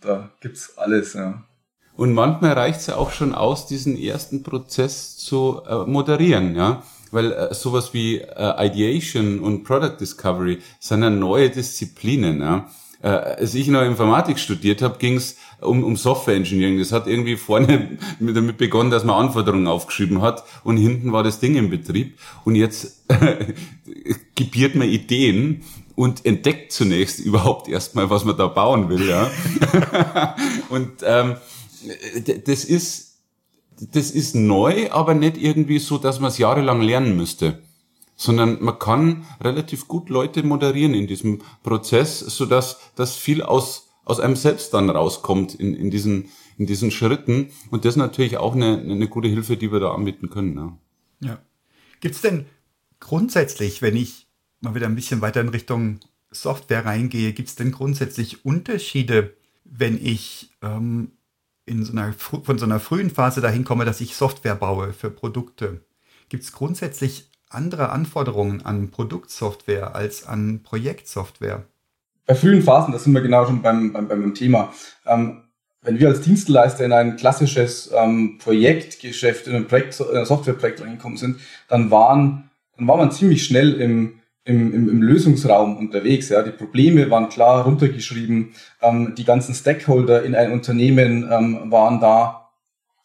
Da 0.00 0.30
gibt's 0.40 0.76
alles, 0.76 1.14
ja. 1.14 1.44
Und 1.96 2.12
manchmal 2.12 2.52
reicht 2.52 2.80
es 2.80 2.86
ja 2.88 2.96
auch 2.96 3.12
schon 3.12 3.34
aus, 3.34 3.66
diesen 3.66 3.96
ersten 3.96 4.42
Prozess 4.42 5.16
zu 5.16 5.60
äh, 5.68 5.84
moderieren, 5.86 6.56
ja. 6.56 6.82
Weil 7.10 7.32
äh, 7.32 7.54
sowas 7.54 7.94
wie 7.94 8.18
äh, 8.18 8.66
Ideation 8.66 9.38
und 9.38 9.62
Product 9.62 9.96
Discovery 10.00 10.58
sind 10.80 11.02
ja 11.02 11.10
neue 11.10 11.50
Disziplinen, 11.50 12.40
ja. 12.40 12.68
Äh, 13.04 13.08
als 13.08 13.54
ich 13.54 13.68
noch 13.68 13.82
Informatik 13.82 14.38
studiert 14.38 14.80
habe, 14.80 14.96
ging 14.98 15.16
es 15.16 15.36
um, 15.60 15.84
um 15.84 15.94
Software 15.94 16.36
Engineering. 16.36 16.78
Das 16.78 16.90
hat 16.90 17.06
irgendwie 17.06 17.36
vorne 17.36 17.98
damit 18.18 18.56
begonnen, 18.56 18.90
dass 18.90 19.04
man 19.04 19.26
Anforderungen 19.26 19.68
aufgeschrieben 19.68 20.22
hat 20.22 20.42
und 20.64 20.78
hinten 20.78 21.12
war 21.12 21.22
das 21.22 21.38
Ding 21.38 21.54
im 21.54 21.68
Betrieb. 21.68 22.18
Und 22.44 22.54
jetzt 22.54 23.04
gebiert 24.34 24.74
man 24.74 24.88
Ideen 24.88 25.62
und 25.94 26.24
entdeckt 26.24 26.72
zunächst 26.72 27.20
überhaupt 27.24 27.68
erstmal, 27.68 28.08
was 28.08 28.24
man 28.24 28.36
da 28.36 28.46
bauen 28.46 28.88
will. 28.88 29.06
Ja? 29.06 29.30
und 30.70 30.90
ähm, 31.04 31.36
das 32.46 32.64
ist, 32.64 33.18
das 33.80 34.10
ist 34.10 34.34
neu, 34.34 34.90
aber 34.90 35.14
nicht 35.14 35.36
irgendwie 35.36 35.78
so, 35.78 35.98
dass 35.98 36.20
man 36.20 36.30
es 36.30 36.38
jahrelang 36.38 36.80
lernen 36.80 37.16
müsste. 37.16 37.62
Sondern 38.16 38.62
man 38.62 38.78
kann 38.78 39.26
relativ 39.40 39.88
gut 39.88 40.08
Leute 40.08 40.44
moderieren 40.44 40.94
in 40.94 41.08
diesem 41.08 41.42
Prozess, 41.64 42.20
so 42.20 42.46
dass 42.46 42.78
das 42.94 43.16
viel 43.16 43.42
aus, 43.42 43.88
aus 44.04 44.20
einem 44.20 44.36
selbst 44.36 44.72
dann 44.72 44.88
rauskommt 44.88 45.54
in, 45.54 45.74
in 45.74 45.90
diesen, 45.90 46.28
in 46.56 46.66
diesen 46.66 46.92
Schritten. 46.92 47.50
Und 47.70 47.84
das 47.84 47.94
ist 47.94 47.98
natürlich 47.98 48.36
auch 48.36 48.54
eine, 48.54 48.78
eine 48.78 49.08
gute 49.08 49.28
Hilfe, 49.28 49.56
die 49.56 49.72
wir 49.72 49.80
da 49.80 49.92
anbieten 49.92 50.30
können. 50.30 50.56
Ja. 51.20 51.28
ja. 51.28 51.38
Gibt 52.00 52.14
es 52.14 52.20
denn 52.20 52.46
grundsätzlich, 53.00 53.82
wenn 53.82 53.96
ich 53.96 54.28
mal 54.60 54.74
wieder 54.74 54.86
ein 54.86 54.94
bisschen 54.94 55.20
weiter 55.20 55.40
in 55.40 55.48
Richtung 55.48 56.00
Software 56.30 56.84
reingehe, 56.84 57.32
gibt 57.32 57.48
es 57.48 57.54
denn 57.54 57.72
grundsätzlich 57.72 58.44
Unterschiede, 58.44 59.36
wenn 59.64 60.04
ich 60.04 60.50
ähm, 60.62 61.12
in 61.66 61.84
so 61.84 61.92
einer, 61.92 62.12
von 62.12 62.58
so 62.58 62.64
einer 62.64 62.80
frühen 62.80 63.10
Phase 63.10 63.40
dahin 63.40 63.64
komme, 63.64 63.84
dass 63.84 64.00
ich 64.00 64.14
Software 64.14 64.54
baue 64.54 64.92
für 64.92 65.10
Produkte, 65.10 65.80
gibt 66.28 66.44
es 66.44 66.52
grundsätzlich 66.52 67.30
andere 67.48 67.90
Anforderungen 67.90 68.62
an 68.64 68.90
Produktsoftware 68.90 69.94
als 69.94 70.26
an 70.26 70.62
Projektsoftware? 70.62 71.64
Bei 72.26 72.34
frühen 72.34 72.62
Phasen, 72.62 72.92
da 72.92 72.98
sind 72.98 73.12
wir 73.12 73.20
genau 73.20 73.46
schon 73.46 73.62
beim, 73.62 73.92
beim, 73.92 74.08
beim 74.08 74.34
Thema. 74.34 74.72
Ähm, 75.06 75.42
wenn 75.82 75.98
wir 75.98 76.08
als 76.08 76.22
Dienstleister 76.22 76.84
in 76.84 76.92
ein 76.92 77.16
klassisches 77.16 77.90
ähm, 77.94 78.38
Projektgeschäft, 78.38 79.46
in 79.46 79.54
ein, 79.54 79.66
Projekt, 79.66 80.00
in 80.00 80.16
ein 80.16 80.24
Softwareprojekt 80.24 80.80
reingekommen 80.80 81.18
sind, 81.18 81.40
dann 81.68 81.90
waren, 81.90 82.50
dann 82.76 82.88
war 82.88 82.96
man 82.96 83.12
ziemlich 83.12 83.44
schnell 83.44 83.74
im, 83.74 84.20
im, 84.44 84.74
im, 84.74 84.88
im 84.88 85.02
Lösungsraum 85.02 85.76
unterwegs. 85.76 86.28
Ja. 86.28 86.42
Die 86.42 86.50
Probleme 86.50 87.10
waren 87.10 87.28
klar 87.28 87.64
runtergeschrieben, 87.64 88.52
ähm, 88.82 89.14
die 89.16 89.24
ganzen 89.24 89.54
Stakeholder 89.54 90.22
in 90.22 90.34
einem 90.34 90.52
Unternehmen 90.52 91.28
ähm, 91.30 91.70
waren 91.70 92.00
da 92.00 92.50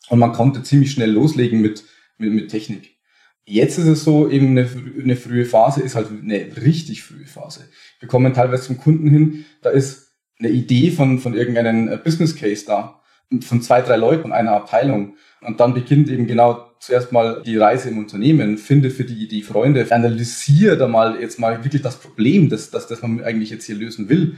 und 0.09 0.19
man 0.19 0.33
konnte 0.33 0.63
ziemlich 0.63 0.91
schnell 0.91 1.11
loslegen 1.11 1.61
mit, 1.61 1.83
mit, 2.17 2.33
mit 2.33 2.51
Technik. 2.51 2.97
Jetzt 3.45 3.79
ist 3.79 3.87
es 3.87 4.03
so, 4.03 4.29
eben 4.29 4.49
eine, 4.49 4.69
eine 5.01 5.15
frühe 5.15 5.45
Phase 5.45 5.81
ist 5.81 5.95
halt 5.95 6.07
eine 6.11 6.55
richtig 6.61 7.03
frühe 7.03 7.25
Phase. 7.25 7.61
Wir 7.99 8.07
kommen 8.07 8.33
teilweise 8.33 8.63
zum 8.63 8.77
Kunden 8.77 9.09
hin, 9.09 9.45
da 9.61 9.69
ist 9.69 10.09
eine 10.39 10.49
Idee 10.49 10.91
von, 10.91 11.19
von 11.19 11.33
irgendeinem 11.33 11.99
Business 12.03 12.35
Case 12.35 12.65
da, 12.65 13.01
von 13.41 13.61
zwei, 13.61 13.81
drei 13.81 13.97
Leuten 13.97 14.31
einer 14.31 14.51
Abteilung. 14.51 15.15
Und 15.41 15.59
dann 15.59 15.73
beginnt 15.73 16.09
eben 16.09 16.27
genau 16.27 16.68
zuerst 16.79 17.11
mal 17.11 17.43
die 17.45 17.57
Reise 17.57 17.89
im 17.89 17.97
Unternehmen, 17.97 18.57
finde 18.57 18.89
für 18.89 19.03
die, 19.03 19.27
die 19.27 19.43
Freunde, 19.43 19.85
analysiere 19.91 20.77
da 20.77 20.87
mal 20.87 21.19
jetzt 21.19 21.39
mal 21.39 21.63
wirklich 21.63 21.81
das 21.81 21.97
Problem, 21.97 22.49
das, 22.49 22.71
das, 22.71 22.87
das 22.87 23.01
man 23.01 23.21
eigentlich 23.23 23.49
jetzt 23.49 23.65
hier 23.65 23.75
lösen 23.75 24.09
will. 24.09 24.37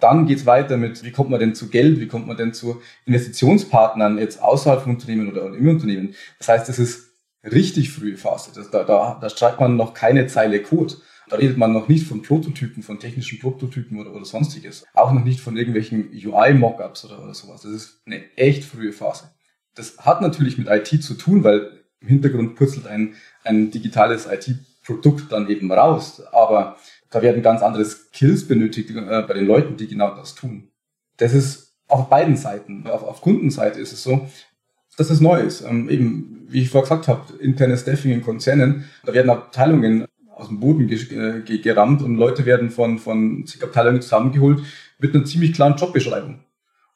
Dann 0.00 0.26
geht's 0.26 0.46
weiter 0.46 0.78
mit, 0.78 1.04
wie 1.04 1.12
kommt 1.12 1.30
man 1.30 1.38
denn 1.38 1.54
zu 1.54 1.68
Geld, 1.68 2.00
wie 2.00 2.08
kommt 2.08 2.26
man 2.26 2.36
denn 2.36 2.54
zu 2.54 2.82
Investitionspartnern 3.04 4.18
jetzt 4.18 4.42
außerhalb 4.42 4.82
vom 4.82 4.94
Unternehmen 4.94 5.30
oder 5.30 5.54
im 5.54 5.68
Unternehmen. 5.68 6.14
Das 6.38 6.48
heißt, 6.48 6.68
es 6.70 6.78
ist 6.78 7.12
richtig 7.44 7.90
frühe 7.90 8.16
Phase. 8.16 8.50
Das, 8.54 8.70
da, 8.70 8.84
da, 8.84 9.18
da 9.20 9.30
schreibt 9.30 9.60
man 9.60 9.76
noch 9.76 9.94
keine 9.94 10.26
Zeile 10.26 10.60
Code. 10.60 10.94
Da 11.28 11.36
redet 11.36 11.56
man 11.56 11.72
noch 11.72 11.88
nicht 11.88 12.06
von 12.06 12.22
Prototypen, 12.22 12.82
von 12.82 12.98
technischen 12.98 13.38
Prototypen 13.38 14.00
oder, 14.00 14.12
oder 14.12 14.24
sonstiges. 14.24 14.84
Auch 14.92 15.12
noch 15.12 15.24
nicht 15.24 15.40
von 15.40 15.56
irgendwelchen 15.56 16.10
UI-Mockups 16.12 17.04
oder, 17.04 17.22
oder 17.22 17.34
sowas. 17.34 17.62
Das 17.62 17.70
ist 17.70 18.02
eine 18.06 18.22
echt 18.36 18.64
frühe 18.64 18.92
Phase. 18.92 19.30
Das 19.74 19.98
hat 19.98 20.20
natürlich 20.20 20.58
mit 20.58 20.68
IT 20.68 21.02
zu 21.02 21.14
tun, 21.14 21.44
weil 21.44 21.81
im 22.02 22.08
Hintergrund 22.08 22.56
purzelt 22.56 22.86
ein, 22.86 23.14
ein 23.44 23.70
digitales 23.70 24.26
IT-Produkt 24.26 25.30
dann 25.30 25.48
eben 25.48 25.70
raus. 25.72 26.22
Aber 26.32 26.76
da 27.10 27.22
werden 27.22 27.42
ganz 27.42 27.62
andere 27.62 27.84
Skills 27.84 28.46
benötigt 28.46 28.90
äh, 28.90 29.22
bei 29.22 29.34
den 29.34 29.46
Leuten, 29.46 29.76
die 29.76 29.86
genau 29.86 30.14
das 30.14 30.34
tun. 30.34 30.68
Das 31.18 31.34
ist 31.34 31.74
auf 31.88 32.08
beiden 32.08 32.36
Seiten. 32.36 32.86
Auf, 32.86 33.02
auf 33.02 33.20
Kundenseite 33.20 33.80
ist 33.80 33.92
es 33.92 34.02
so, 34.02 34.28
dass 34.96 35.10
es 35.10 35.20
neu 35.20 35.40
ist. 35.40 35.62
Ähm, 35.62 35.88
eben, 35.88 36.46
wie 36.48 36.62
ich 36.62 36.70
vorher 36.70 36.88
gesagt 36.88 37.08
habe, 37.08 37.32
interne 37.40 37.76
Staffing 37.76 38.12
in 38.12 38.22
Konzernen, 38.22 38.84
da 39.04 39.12
werden 39.14 39.30
Abteilungen 39.30 40.06
aus 40.34 40.48
dem 40.48 40.60
Boden 40.60 40.88
ge 40.88 41.42
ge 41.42 41.58
gerammt 41.58 42.02
und 42.02 42.16
Leute 42.16 42.46
werden 42.46 42.70
von, 42.70 42.98
von 42.98 43.46
zig 43.46 43.62
Abteilungen 43.62 44.02
zusammengeholt 44.02 44.62
mit 44.98 45.14
einer 45.14 45.24
ziemlich 45.24 45.52
klaren 45.52 45.76
Jobbeschreibung. 45.76 46.40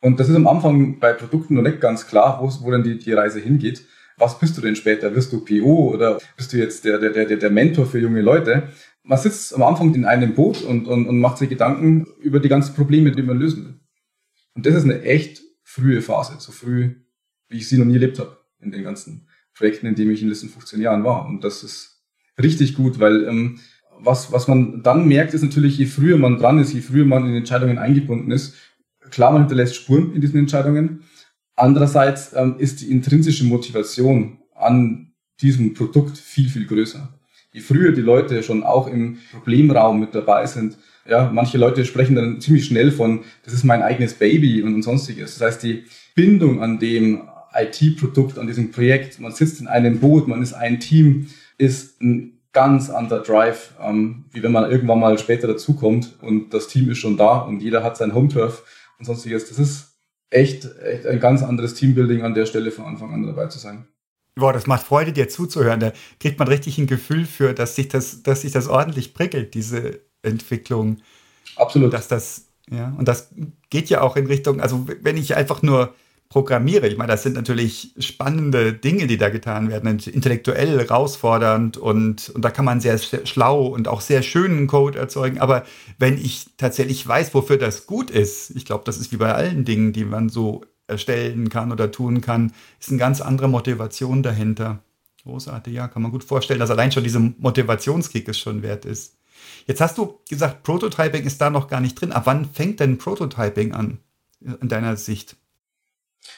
Und 0.00 0.18
das 0.18 0.28
ist 0.28 0.36
am 0.36 0.46
Anfang 0.46 0.98
bei 0.98 1.12
Produkten 1.12 1.54
noch 1.54 1.62
nicht 1.62 1.80
ganz 1.80 2.06
klar, 2.06 2.38
wo, 2.40 2.50
wo 2.64 2.70
dann 2.70 2.82
die, 2.82 2.98
die 2.98 3.12
Reise 3.12 3.40
hingeht 3.40 3.82
was 4.16 4.38
bist 4.38 4.56
du 4.56 4.60
denn 4.60 4.76
später? 4.76 5.14
Wirst 5.14 5.32
du 5.32 5.44
PO 5.44 5.92
oder 5.92 6.18
bist 6.36 6.52
du 6.52 6.56
jetzt 6.56 6.84
der, 6.84 6.98
der, 6.98 7.10
der, 7.10 7.36
der 7.36 7.50
Mentor 7.50 7.86
für 7.86 7.98
junge 7.98 8.22
Leute? 8.22 8.68
Man 9.02 9.18
sitzt 9.18 9.54
am 9.54 9.62
Anfang 9.62 9.94
in 9.94 10.04
einem 10.04 10.34
Boot 10.34 10.62
und, 10.62 10.86
und, 10.86 11.06
und 11.06 11.20
macht 11.20 11.38
sich 11.38 11.48
Gedanken 11.48 12.06
über 12.20 12.40
die 12.40 12.48
ganzen 12.48 12.74
Probleme, 12.74 13.12
die 13.12 13.22
man 13.22 13.38
lösen 13.38 13.64
will. 13.64 13.74
Und 14.54 14.66
das 14.66 14.74
ist 14.74 14.84
eine 14.84 15.02
echt 15.02 15.42
frühe 15.62 16.00
Phase, 16.00 16.36
so 16.38 16.50
früh, 16.50 16.94
wie 17.48 17.58
ich 17.58 17.68
sie 17.68 17.78
noch 17.78 17.84
nie 17.84 17.94
erlebt 17.94 18.18
habe 18.18 18.38
in 18.60 18.72
den 18.72 18.82
ganzen 18.82 19.28
Projekten, 19.54 19.86
in 19.86 19.94
denen 19.94 20.10
ich 20.10 20.22
in 20.22 20.26
den 20.26 20.32
letzten 20.32 20.48
15 20.48 20.80
Jahren 20.80 21.04
war. 21.04 21.26
Und 21.26 21.44
das 21.44 21.62
ist 21.62 22.02
richtig 22.40 22.74
gut, 22.74 22.98
weil 22.98 23.24
ähm, 23.24 23.60
was, 23.98 24.32
was 24.32 24.48
man 24.48 24.82
dann 24.82 25.06
merkt, 25.06 25.34
ist 25.34 25.42
natürlich, 25.42 25.78
je 25.78 25.86
früher 25.86 26.16
man 26.16 26.38
dran 26.38 26.58
ist, 26.58 26.72
je 26.72 26.80
früher 26.80 27.04
man 27.04 27.26
in 27.26 27.34
Entscheidungen 27.34 27.78
eingebunden 27.78 28.30
ist, 28.30 28.54
klar, 29.10 29.32
man 29.32 29.42
hinterlässt 29.42 29.76
Spuren 29.76 30.14
in 30.14 30.20
diesen 30.20 30.38
Entscheidungen, 30.38 31.04
Andererseits 31.56 32.32
ähm, 32.34 32.56
ist 32.58 32.82
die 32.82 32.90
intrinsische 32.90 33.44
Motivation 33.44 34.38
an 34.54 35.12
diesem 35.40 35.74
Produkt 35.74 36.18
viel, 36.18 36.48
viel 36.48 36.66
größer. 36.66 37.08
Je 37.52 37.60
früher 37.60 37.92
die 37.92 38.02
Leute 38.02 38.42
schon 38.42 38.62
auch 38.62 38.86
im 38.86 39.18
Problemraum 39.32 39.98
mit 39.98 40.14
dabei 40.14 40.46
sind, 40.46 40.76
ja, 41.08 41.30
manche 41.32 41.56
Leute 41.56 41.84
sprechen 41.84 42.16
dann 42.16 42.40
ziemlich 42.40 42.66
schnell 42.66 42.90
von, 42.90 43.20
das 43.44 43.54
ist 43.54 43.64
mein 43.64 43.82
eigenes 43.82 44.14
Baby 44.14 44.62
und, 44.62 44.82
sonstiges. 44.82 45.38
Das 45.38 45.46
heißt, 45.46 45.62
die 45.62 45.84
Bindung 46.14 46.62
an 46.62 46.78
dem 46.78 47.22
IT-Produkt, 47.54 48.38
an 48.38 48.46
diesem 48.46 48.70
Projekt, 48.70 49.20
man 49.20 49.32
sitzt 49.32 49.60
in 49.60 49.68
einem 49.68 50.00
Boot, 50.00 50.28
man 50.28 50.42
ist 50.42 50.52
ein 50.52 50.80
Team, 50.80 51.28
ist 51.58 52.00
ein 52.02 52.40
ganz 52.52 52.90
anderer 52.90 53.22
Drive, 53.22 53.74
ähm, 53.80 54.24
wie 54.32 54.42
wenn 54.42 54.52
man 54.52 54.70
irgendwann 54.70 55.00
mal 55.00 55.18
später 55.18 55.46
dazukommt 55.46 56.14
und 56.22 56.52
das 56.52 56.68
Team 56.68 56.90
ist 56.90 56.98
schon 56.98 57.16
da 57.16 57.38
und 57.38 57.60
jeder 57.60 57.82
hat 57.82 57.96
sein 57.96 58.14
Home-Turf 58.14 58.64
und 58.98 59.04
sonstiges. 59.04 59.48
Das 59.48 59.58
ist 59.58 59.95
echt, 60.30 60.68
echt 60.82 61.06
ein 61.06 61.20
ganz 61.20 61.42
anderes 61.42 61.74
Teambuilding 61.74 62.22
an 62.22 62.34
der 62.34 62.46
Stelle 62.46 62.70
von 62.70 62.84
Anfang 62.84 63.12
an 63.12 63.26
dabei 63.26 63.46
zu 63.46 63.58
sein. 63.58 63.86
Boah, 64.34 64.52
das 64.52 64.66
macht 64.66 64.86
Freude, 64.86 65.12
dir 65.12 65.28
zuzuhören. 65.28 65.80
Da 65.80 65.92
kriegt 66.20 66.38
man 66.38 66.48
richtig 66.48 66.76
ein 66.78 66.86
Gefühl 66.86 67.24
für, 67.24 67.54
dass 67.54 67.74
sich 67.74 67.88
das, 67.88 68.22
dass 68.22 68.42
sich 68.42 68.52
das 68.52 68.68
ordentlich 68.68 69.14
prickelt, 69.14 69.54
diese 69.54 70.00
Entwicklung. 70.22 70.98
Absolut. 71.56 71.92
Dass 71.92 72.08
das, 72.08 72.48
ja, 72.70 72.94
und 72.98 73.08
das 73.08 73.30
geht 73.70 73.88
ja 73.88 74.02
auch 74.02 74.16
in 74.16 74.26
Richtung, 74.26 74.60
also 74.60 74.86
wenn 75.00 75.16
ich 75.16 75.36
einfach 75.36 75.62
nur 75.62 75.94
programmiere. 76.28 76.88
Ich 76.88 76.96
meine, 76.96 77.12
das 77.12 77.22
sind 77.22 77.34
natürlich 77.34 77.94
spannende 77.98 78.72
Dinge, 78.72 79.06
die 79.06 79.16
da 79.16 79.28
getan 79.28 79.70
werden, 79.70 79.98
intellektuell 79.98 80.78
herausfordernd 80.78 81.76
und, 81.76 82.30
und 82.30 82.44
da 82.44 82.50
kann 82.50 82.64
man 82.64 82.80
sehr 82.80 82.98
schlau 82.98 83.66
und 83.66 83.88
auch 83.88 84.00
sehr 84.00 84.22
schönen 84.22 84.66
Code 84.66 84.98
erzeugen. 84.98 85.38
Aber 85.38 85.64
wenn 85.98 86.18
ich 86.18 86.46
tatsächlich 86.56 87.06
weiß, 87.06 87.32
wofür 87.34 87.58
das 87.58 87.86
gut 87.86 88.10
ist, 88.10 88.50
ich 88.50 88.64
glaube, 88.64 88.84
das 88.84 88.98
ist 88.98 89.12
wie 89.12 89.16
bei 89.16 89.34
allen 89.34 89.64
Dingen, 89.64 89.92
die 89.92 90.04
man 90.04 90.28
so 90.28 90.62
erstellen 90.88 91.48
kann 91.48 91.72
oder 91.72 91.90
tun 91.90 92.20
kann, 92.20 92.52
ist 92.80 92.90
eine 92.90 92.98
ganz 92.98 93.20
andere 93.20 93.48
Motivation 93.48 94.22
dahinter. 94.22 94.82
Großartig, 95.22 95.74
ja, 95.74 95.88
kann 95.88 96.02
man 96.02 96.12
gut 96.12 96.24
vorstellen, 96.24 96.60
dass 96.60 96.70
allein 96.70 96.92
schon 96.92 97.02
diese 97.04 97.18
Motivationskick 97.18 98.28
es 98.28 98.38
schon 98.38 98.62
wert 98.62 98.84
ist. 98.84 99.16
Jetzt 99.66 99.80
hast 99.80 99.98
du 99.98 100.20
gesagt, 100.28 100.62
Prototyping 100.62 101.24
ist 101.24 101.40
da 101.40 101.50
noch 101.50 101.68
gar 101.68 101.80
nicht 101.80 102.00
drin. 102.00 102.12
Ab 102.12 102.26
wann 102.26 102.44
fängt 102.44 102.80
denn 102.80 102.98
Prototyping 102.98 103.72
an, 103.72 103.98
in 104.40 104.68
deiner 104.68 104.96
Sicht? 104.96 105.36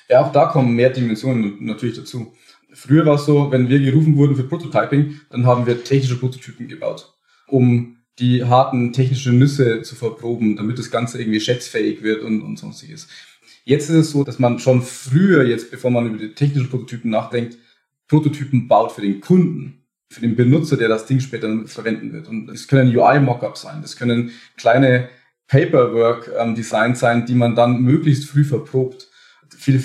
Ja, 0.09 0.25
auch 0.25 0.33
da 0.33 0.47
kommen 0.47 0.75
mehr 0.75 0.91
Dimensionen 0.91 1.57
natürlich 1.61 1.97
dazu. 1.97 2.33
Früher 2.73 3.07
war 3.07 3.17
es 3.17 3.25
so, 3.25 3.51
wenn 3.51 3.69
wir 3.69 3.81
gerufen 3.81 4.17
wurden 4.17 4.37
für 4.37 4.45
Prototyping, 4.45 5.21
dann 5.31 5.47
haben 5.47 5.67
wir 5.67 5.85
technische 5.85 6.19
Prototypen 6.19 6.69
gebaut, 6.69 7.13
um 7.47 7.97
die 8.19 8.45
harten 8.45 8.93
technischen 8.93 9.39
Nüsse 9.39 9.83
zu 9.83 9.95
verproben, 9.95 10.57
damit 10.57 10.79
das 10.79 10.91
Ganze 10.91 11.21
irgendwie 11.21 11.41
schätzfähig 11.41 12.03
wird 12.03 12.23
und, 12.23 12.43
und 12.43 12.59
sonstiges. 12.59 13.09
Jetzt 13.65 13.91
ist 13.91 13.97
es 13.97 14.11
so, 14.11 14.25
dass 14.25 14.39
man 14.39 14.59
schon 14.59 14.83
früher, 14.83 15.45
jetzt 15.45 15.71
bevor 15.71 15.91
man 15.91 16.07
über 16.07 16.19
die 16.19 16.35
technischen 16.35 16.71
Prototypen 16.71 17.11
nachdenkt, 17.11 17.59
Prototypen 18.09 18.67
baut 18.67 18.93
für 18.93 19.03
den 19.03 19.21
Kunden, 19.21 19.85
für 20.11 20.23
den 20.23 20.37
Benutzer, 20.37 20.77
der 20.77 20.89
das 20.89 21.07
Ding 21.07 21.21
später 21.21 21.67
verwenden 21.67 22.13
wird. 22.13 22.29
Und 22.29 22.49
es 22.49 22.67
können 22.67 22.97
UI-Mockups 22.97 23.63
sein, 23.63 23.83
das 23.83 23.97
können 23.97 24.33
kleine 24.57 25.11
Paperwork-Designs 25.49 26.99
sein, 26.99 27.27
die 27.27 27.35
man 27.35 27.55
dann 27.55 27.83
möglichst 27.83 28.25
früh 28.25 28.45
verprobt 28.45 29.08
viel, 29.59 29.83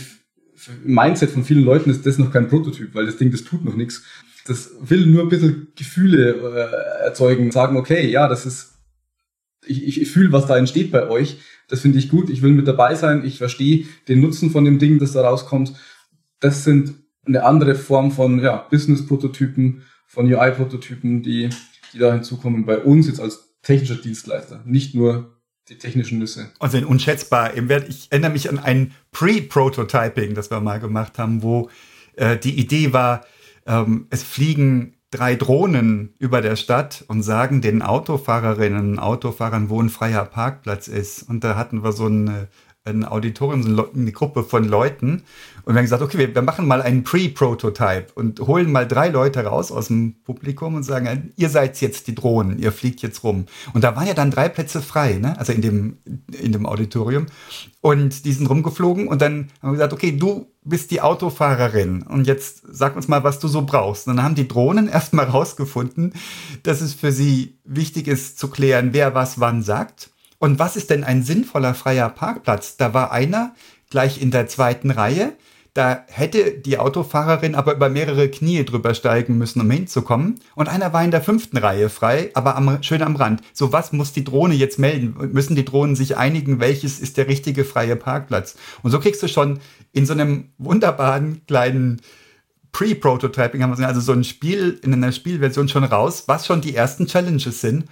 im 0.85 0.93
Mindset 0.93 1.31
von 1.31 1.43
vielen 1.43 1.63
Leuten 1.63 1.89
ist 1.89 2.05
das 2.05 2.17
noch 2.17 2.31
kein 2.31 2.47
Prototyp, 2.47 2.93
weil 2.93 3.05
das 3.05 3.17
Ding, 3.17 3.31
das 3.31 3.43
tut 3.43 3.65
noch 3.65 3.75
nichts. 3.75 4.03
Das 4.45 4.71
will 4.81 5.05
nur 5.05 5.23
ein 5.23 5.29
bisschen 5.29 5.69
Gefühle 5.75 6.33
äh, 6.33 7.05
erzeugen, 7.05 7.51
sagen, 7.51 7.77
okay, 7.77 8.09
ja, 8.09 8.27
das 8.27 8.45
ist, 8.45 8.73
ich, 9.65 9.85
ich, 9.85 10.01
ich 10.01 10.11
fühle, 10.11 10.31
was 10.31 10.45
da 10.45 10.57
entsteht 10.57 10.91
bei 10.91 11.09
euch. 11.09 11.37
Das 11.69 11.79
finde 11.79 11.97
ich 11.97 12.09
gut, 12.09 12.29
ich 12.29 12.41
will 12.41 12.51
mit 12.51 12.67
dabei 12.67 12.95
sein, 12.95 13.25
ich 13.25 13.37
verstehe 13.37 13.85
den 14.07 14.19
Nutzen 14.21 14.51
von 14.51 14.65
dem 14.65 14.79
Ding, 14.79 14.99
das 14.99 15.13
da 15.13 15.21
rauskommt. 15.21 15.73
Das 16.39 16.63
sind 16.63 16.93
eine 17.25 17.45
andere 17.45 17.75
Form 17.75 18.11
von 18.11 18.39
ja, 18.39 18.67
Business-Prototypen, 18.69 19.83
von 20.07 20.31
UI-Prototypen, 20.31 21.23
die, 21.23 21.49
die 21.93 21.97
da 21.97 22.13
hinzukommen 22.13 22.65
bei 22.65 22.77
uns 22.77 23.07
jetzt 23.07 23.21
als 23.21 23.55
technischer 23.63 23.95
Dienstleister. 23.95 24.61
Nicht 24.65 24.93
nur 24.93 25.32
die 25.69 25.77
technischen 25.77 26.19
Nüsse. 26.19 26.51
Und 26.59 26.71
sind 26.71 26.85
unschätzbar. 26.85 27.53
Ich 27.55 28.07
erinnere 28.11 28.31
mich 28.31 28.49
an 28.49 28.59
ein 28.59 28.93
Pre-Prototyping, 29.11 30.33
das 30.33 30.51
wir 30.51 30.59
mal 30.59 30.79
gemacht 30.79 31.17
haben, 31.17 31.41
wo 31.41 31.69
äh, 32.15 32.37
die 32.37 32.59
Idee 32.59 32.93
war, 32.93 33.25
ähm, 33.65 34.07
es 34.09 34.23
fliegen 34.23 34.95
drei 35.09 35.35
Drohnen 35.35 36.15
über 36.17 36.41
der 36.41 36.55
Stadt 36.55 37.05
und 37.07 37.23
sagen 37.23 37.61
den 37.61 37.81
Autofahrerinnen 37.81 38.93
und 38.93 38.99
Autofahrern, 38.99 39.69
wo 39.69 39.81
ein 39.81 39.89
freier 39.89 40.25
Parkplatz 40.25 40.87
ist. 40.87 41.23
Und 41.23 41.43
da 41.43 41.55
hatten 41.55 41.83
wir 41.83 41.91
so 41.91 42.07
eine 42.07 42.47
ein 42.85 43.05
Auditorium, 43.05 43.91
eine 43.95 44.11
Gruppe 44.11 44.43
von 44.43 44.65
Leuten. 44.65 45.23
Und 45.63 45.73
wir 45.73 45.75
haben 45.75 45.85
gesagt, 45.85 46.01
okay, 46.01 46.17
wir, 46.17 46.35
wir 46.35 46.41
machen 46.41 46.67
mal 46.67 46.81
einen 46.81 47.03
Pre-Prototype 47.03 48.07
und 48.15 48.41
holen 48.41 48.71
mal 48.71 48.85
drei 48.85 49.07
Leute 49.07 49.45
raus 49.45 49.71
aus 49.71 49.87
dem 49.87 50.15
Publikum 50.23 50.75
und 50.75 50.83
sagen, 50.83 51.31
ihr 51.37 51.49
seid 51.49 51.79
jetzt 51.79 52.07
die 52.07 52.15
Drohnen, 52.15 52.59
ihr 52.59 52.73
fliegt 52.73 53.01
jetzt 53.01 53.23
rum. 53.23 53.45
Und 53.73 53.85
da 53.85 53.95
waren 53.95 54.07
ja 54.07 54.13
dann 54.13 54.31
drei 54.31 54.49
Plätze 54.49 54.81
frei, 54.81 55.13
ne? 55.13 55.39
also 55.39 55.53
in 55.53 55.61
dem, 55.61 55.97
in 56.37 56.51
dem 56.51 56.65
Auditorium. 56.65 57.27
Und 57.79 58.25
die 58.25 58.33
sind 58.33 58.49
rumgeflogen 58.49 59.07
und 59.07 59.21
dann 59.21 59.49
haben 59.61 59.69
wir 59.69 59.73
gesagt, 59.73 59.93
okay, 59.93 60.11
du 60.11 60.47
bist 60.65 60.91
die 60.91 61.01
Autofahrerin 61.01 62.03
und 62.03 62.27
jetzt 62.27 62.63
sag 62.69 62.95
uns 62.95 63.07
mal, 63.07 63.23
was 63.23 63.39
du 63.39 63.47
so 63.47 63.63
brauchst. 63.63 64.07
Und 64.07 64.17
dann 64.17 64.25
haben 64.25 64.35
die 64.35 64.47
Drohnen 64.47 64.87
erstmal 64.89 65.25
rausgefunden, 65.25 66.13
dass 66.63 66.81
es 66.81 66.93
für 66.93 67.13
sie 67.13 67.59
wichtig 67.63 68.07
ist 68.07 68.37
zu 68.37 68.49
klären, 68.49 68.89
wer 68.91 69.15
was 69.15 69.39
wann 69.39 69.61
sagt 69.61 70.12
und 70.43 70.59
was 70.59 70.75
ist 70.75 70.89
denn 70.89 71.05
ein 71.05 71.23
sinnvoller 71.23 71.73
freier 71.73 72.09
Parkplatz? 72.09 72.75
Da 72.75 72.93
war 72.93 73.13
einer 73.13 73.55
gleich 73.89 74.21
in 74.21 74.29
der 74.29 74.45
zweiten 74.45 74.91
Reihe. 74.91 75.37
Da 75.73 76.03
hätte 76.09 76.51
die 76.51 76.77
Autofahrerin 76.79 77.55
aber 77.55 77.73
über 77.73 77.87
mehrere 77.87 78.27
Knie 78.27 78.65
drüber 78.65 78.93
steigen 78.93 79.37
müssen, 79.37 79.61
um 79.61 79.71
hinzukommen. 79.71 80.41
Und 80.55 80.67
einer 80.67 80.91
war 80.91 81.01
in 81.01 81.11
der 81.11 81.21
fünften 81.21 81.55
Reihe 81.55 81.87
frei, 81.87 82.29
aber 82.33 82.57
am, 82.57 82.83
schön 82.83 83.03
am 83.03 83.15
Rand. 83.15 83.41
So 83.53 83.71
was 83.71 83.93
muss 83.93 84.11
die 84.11 84.25
Drohne 84.25 84.53
jetzt 84.53 84.79
melden? 84.79 85.15
Müssen 85.31 85.55
die 85.55 85.63
Drohnen 85.63 85.95
sich 85.95 86.17
einigen, 86.17 86.59
welches 86.59 86.99
ist 86.99 87.15
der 87.15 87.29
richtige 87.29 87.63
freie 87.63 87.95
Parkplatz? 87.95 88.57
Und 88.81 88.91
so 88.91 88.99
kriegst 88.99 89.23
du 89.23 89.29
schon 89.29 89.61
in 89.93 90.05
so 90.05 90.11
einem 90.11 90.49
wunderbaren 90.57 91.45
kleinen 91.47 92.01
Pre-Prototyping, 92.73 93.63
haben 93.63 93.77
wir 93.77 93.87
also 93.87 94.01
so 94.01 94.11
ein 94.11 94.25
Spiel 94.25 94.77
in 94.83 94.91
einer 94.91 95.13
Spielversion 95.13 95.69
schon 95.69 95.85
raus, 95.85 96.25
was 96.27 96.45
schon 96.45 96.59
die 96.59 96.75
ersten 96.75 97.07
Challenges 97.07 97.61
sind. 97.61 97.85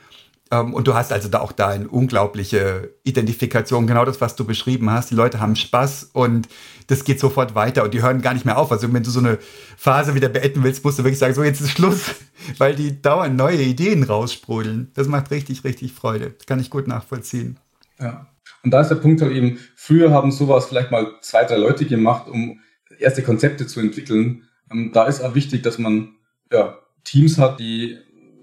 Ähm, 0.51 0.73
und 0.73 0.87
du 0.87 0.93
hast 0.93 1.11
also 1.13 1.29
da 1.29 1.39
auch 1.39 1.53
da 1.53 1.69
eine 1.69 1.87
unglaubliche 1.87 2.93
Identifikation, 3.03 3.87
genau 3.87 4.03
das, 4.03 4.19
was 4.19 4.35
du 4.35 4.45
beschrieben 4.45 4.89
hast. 4.89 5.09
Die 5.09 5.15
Leute 5.15 5.39
haben 5.39 5.55
Spaß 5.55 6.11
und 6.13 6.49
das 6.87 7.05
geht 7.05 7.19
sofort 7.19 7.55
weiter 7.55 7.83
und 7.83 7.93
die 7.93 8.01
hören 8.01 8.21
gar 8.21 8.33
nicht 8.33 8.45
mehr 8.45 8.57
auf. 8.57 8.71
Also 8.71 8.91
wenn 8.91 9.03
du 9.03 9.09
so 9.09 9.19
eine 9.19 9.39
Phase 9.77 10.13
wieder 10.13 10.27
beenden 10.27 10.63
willst, 10.63 10.83
musst 10.83 10.99
du 10.99 11.03
wirklich 11.03 11.19
sagen, 11.19 11.33
so 11.33 11.43
jetzt 11.43 11.61
ist 11.61 11.71
Schluss, 11.71 12.15
weil 12.57 12.75
die 12.75 13.01
dauernd 13.01 13.37
neue 13.37 13.61
Ideen 13.61 14.03
raussprudeln. 14.03 14.91
Das 14.93 15.07
macht 15.07 15.31
richtig, 15.31 15.63
richtig 15.63 15.93
Freude. 15.93 16.31
Das 16.37 16.45
kann 16.45 16.59
ich 16.59 16.69
gut 16.69 16.87
nachvollziehen. 16.87 17.57
Ja. 17.99 18.27
Und 18.63 18.71
da 18.71 18.81
ist 18.81 18.89
der 18.89 18.95
Punkt 18.95 19.21
halt 19.21 19.31
eben, 19.31 19.57
früher 19.75 20.11
haben 20.11 20.31
sowas 20.31 20.65
vielleicht 20.65 20.91
mal 20.91 21.07
zwei, 21.21 21.45
drei 21.45 21.57
Leute 21.57 21.85
gemacht, 21.85 22.27
um 22.27 22.59
erste 22.99 23.23
Konzepte 23.23 23.65
zu 23.65 23.79
entwickeln. 23.79 24.43
Ähm, 24.69 24.91
da 24.93 25.05
ist 25.05 25.21
auch 25.21 25.33
wichtig, 25.33 25.63
dass 25.63 25.79
man 25.79 26.15
ja, 26.51 26.77
Teams 27.03 27.37
hat, 27.37 27.59
die 27.59 27.97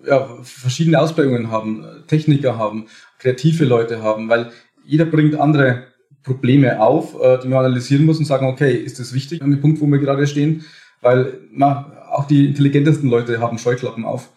ja, 0.07 0.39
verschiedene 0.43 1.01
Ausprägungen 1.01 1.51
haben, 1.51 1.85
Techniker 2.07 2.57
haben, 2.57 2.87
kreative 3.19 3.65
Leute 3.65 4.03
haben, 4.03 4.29
weil 4.29 4.53
jeder 4.85 5.05
bringt 5.05 5.35
andere 5.35 5.89
Probleme 6.23 6.81
auf, 6.81 7.21
äh, 7.21 7.39
die 7.43 7.49
man 7.49 7.65
analysieren 7.65 8.05
muss 8.05 8.19
und 8.19 8.25
sagen, 8.25 8.47
okay, 8.47 8.75
ist 8.75 8.99
das 8.99 9.13
wichtig 9.13 9.43
an 9.43 9.51
dem 9.51 9.61
Punkt, 9.61 9.81
wo 9.81 9.87
wir 9.87 9.99
gerade 9.99 10.27
stehen? 10.27 10.65
Weil 11.01 11.41
na, 11.51 11.93
auch 12.11 12.27
die 12.27 12.47
intelligentesten 12.47 13.09
Leute 13.09 13.41
haben 13.41 13.59
Scheuklappen 13.59 14.05
auf 14.05 14.31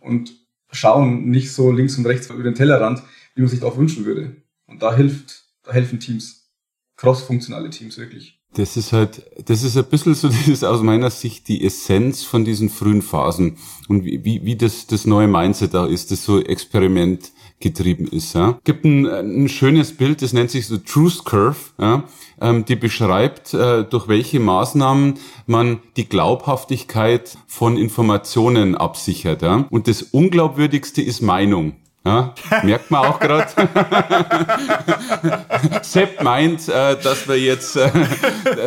und 0.00 0.34
schauen 0.70 1.30
nicht 1.30 1.52
so 1.52 1.70
links 1.70 1.96
und 1.96 2.06
rechts 2.06 2.30
über 2.30 2.42
den 2.42 2.54
Tellerrand, 2.54 3.02
wie 3.34 3.42
man 3.42 3.50
sich 3.50 3.62
auch 3.62 3.76
wünschen 3.76 4.04
würde. 4.04 4.36
Und 4.66 4.82
da 4.82 4.94
hilft, 4.94 5.44
da 5.62 5.72
helfen 5.72 6.00
Teams, 6.00 6.50
cross-funktionale 6.96 7.70
Teams 7.70 7.98
wirklich. 7.98 8.37
Das 8.54 8.76
ist 8.76 8.92
halt, 8.92 9.24
das 9.44 9.62
ist 9.62 9.76
ein 9.76 9.84
bisschen 9.84 10.14
so 10.14 10.28
dieses 10.46 10.64
aus 10.64 10.82
meiner 10.82 11.10
Sicht 11.10 11.48
die 11.48 11.64
Essenz 11.64 12.24
von 12.24 12.44
diesen 12.44 12.70
frühen 12.70 13.02
Phasen 13.02 13.58
und 13.88 14.04
wie, 14.04 14.24
wie, 14.24 14.44
wie 14.44 14.56
das, 14.56 14.86
das 14.86 15.06
neue 15.06 15.28
Mindset 15.28 15.74
da 15.74 15.86
ist, 15.86 16.10
das 16.10 16.24
so 16.24 16.40
Experiment 16.40 17.32
getrieben 17.60 18.06
ist. 18.06 18.34
Ja. 18.34 18.58
Gibt 18.64 18.84
ein, 18.84 19.06
ein 19.06 19.48
schönes 19.48 19.96
Bild, 19.96 20.22
das 20.22 20.32
nennt 20.32 20.50
sich 20.50 20.66
so 20.66 20.78
Truth 20.78 21.24
Curve, 21.24 21.56
ja, 21.78 22.04
ähm, 22.40 22.64
die 22.64 22.76
beschreibt, 22.76 23.52
äh, 23.54 23.84
durch 23.84 24.08
welche 24.08 24.40
Maßnahmen 24.40 25.14
man 25.46 25.80
die 25.96 26.08
Glaubhaftigkeit 26.08 27.36
von 27.46 27.76
Informationen 27.76 28.74
absichert. 28.76 29.42
Ja. 29.42 29.66
Und 29.70 29.88
das 29.88 30.02
Unglaubwürdigste 30.02 31.02
ist 31.02 31.20
Meinung. 31.20 31.74
Ja, 32.08 32.32
merkt 32.62 32.90
man 32.90 33.04
auch 33.04 33.20
gerade. 33.20 33.46
Sepp 35.82 36.22
meint, 36.22 36.66
äh, 36.66 36.96
dass 37.02 37.28
wir 37.28 37.38
jetzt 37.38 37.76
äh, 37.76 37.90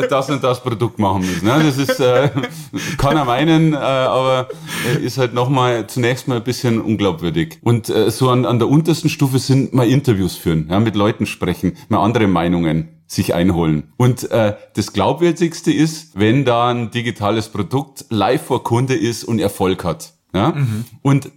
das 0.07 0.29
und 0.29 0.43
das 0.43 0.61
Produkt 0.61 0.99
machen 0.99 1.21
müssen. 1.21 1.47
Ne? 1.47 1.59
Das 1.63 1.77
ist, 1.77 1.99
äh, 1.99 2.29
kann 2.99 3.17
er 3.17 3.25
meinen, 3.25 3.73
äh, 3.73 3.77
aber 3.77 4.49
ist 5.01 5.17
halt 5.17 5.33
nochmal 5.33 5.87
zunächst 5.87 6.27
mal 6.27 6.37
ein 6.37 6.43
bisschen 6.43 6.79
unglaubwürdig. 6.79 7.57
Und 7.63 7.89
äh, 7.89 8.11
so 8.11 8.29
an, 8.29 8.45
an 8.45 8.59
der 8.59 8.69
untersten 8.69 9.09
Stufe 9.09 9.39
sind 9.39 9.73
mal 9.73 9.87
Interviews 9.87 10.35
führen, 10.35 10.67
ja, 10.69 10.79
mit 10.79 10.95
Leuten 10.95 11.25
sprechen, 11.25 11.75
mal 11.89 12.03
andere 12.03 12.27
Meinungen 12.27 12.89
sich 13.07 13.33
einholen. 13.33 13.91
Und 13.97 14.29
äh, 14.29 14.55
das 14.75 14.93
Glaubwürdigste 14.93 15.73
ist, 15.73 16.19
wenn 16.19 16.45
da 16.45 16.69
ein 16.69 16.91
digitales 16.91 17.49
Produkt 17.49 18.05
live 18.09 18.43
vor 18.43 18.63
Kunde 18.63 18.93
ist 18.93 19.23
und 19.23 19.39
Erfolg 19.39 19.83
hat. 19.83 20.13
Ja? 20.31 20.51
Mhm. 20.51 20.85
Und 21.01 21.31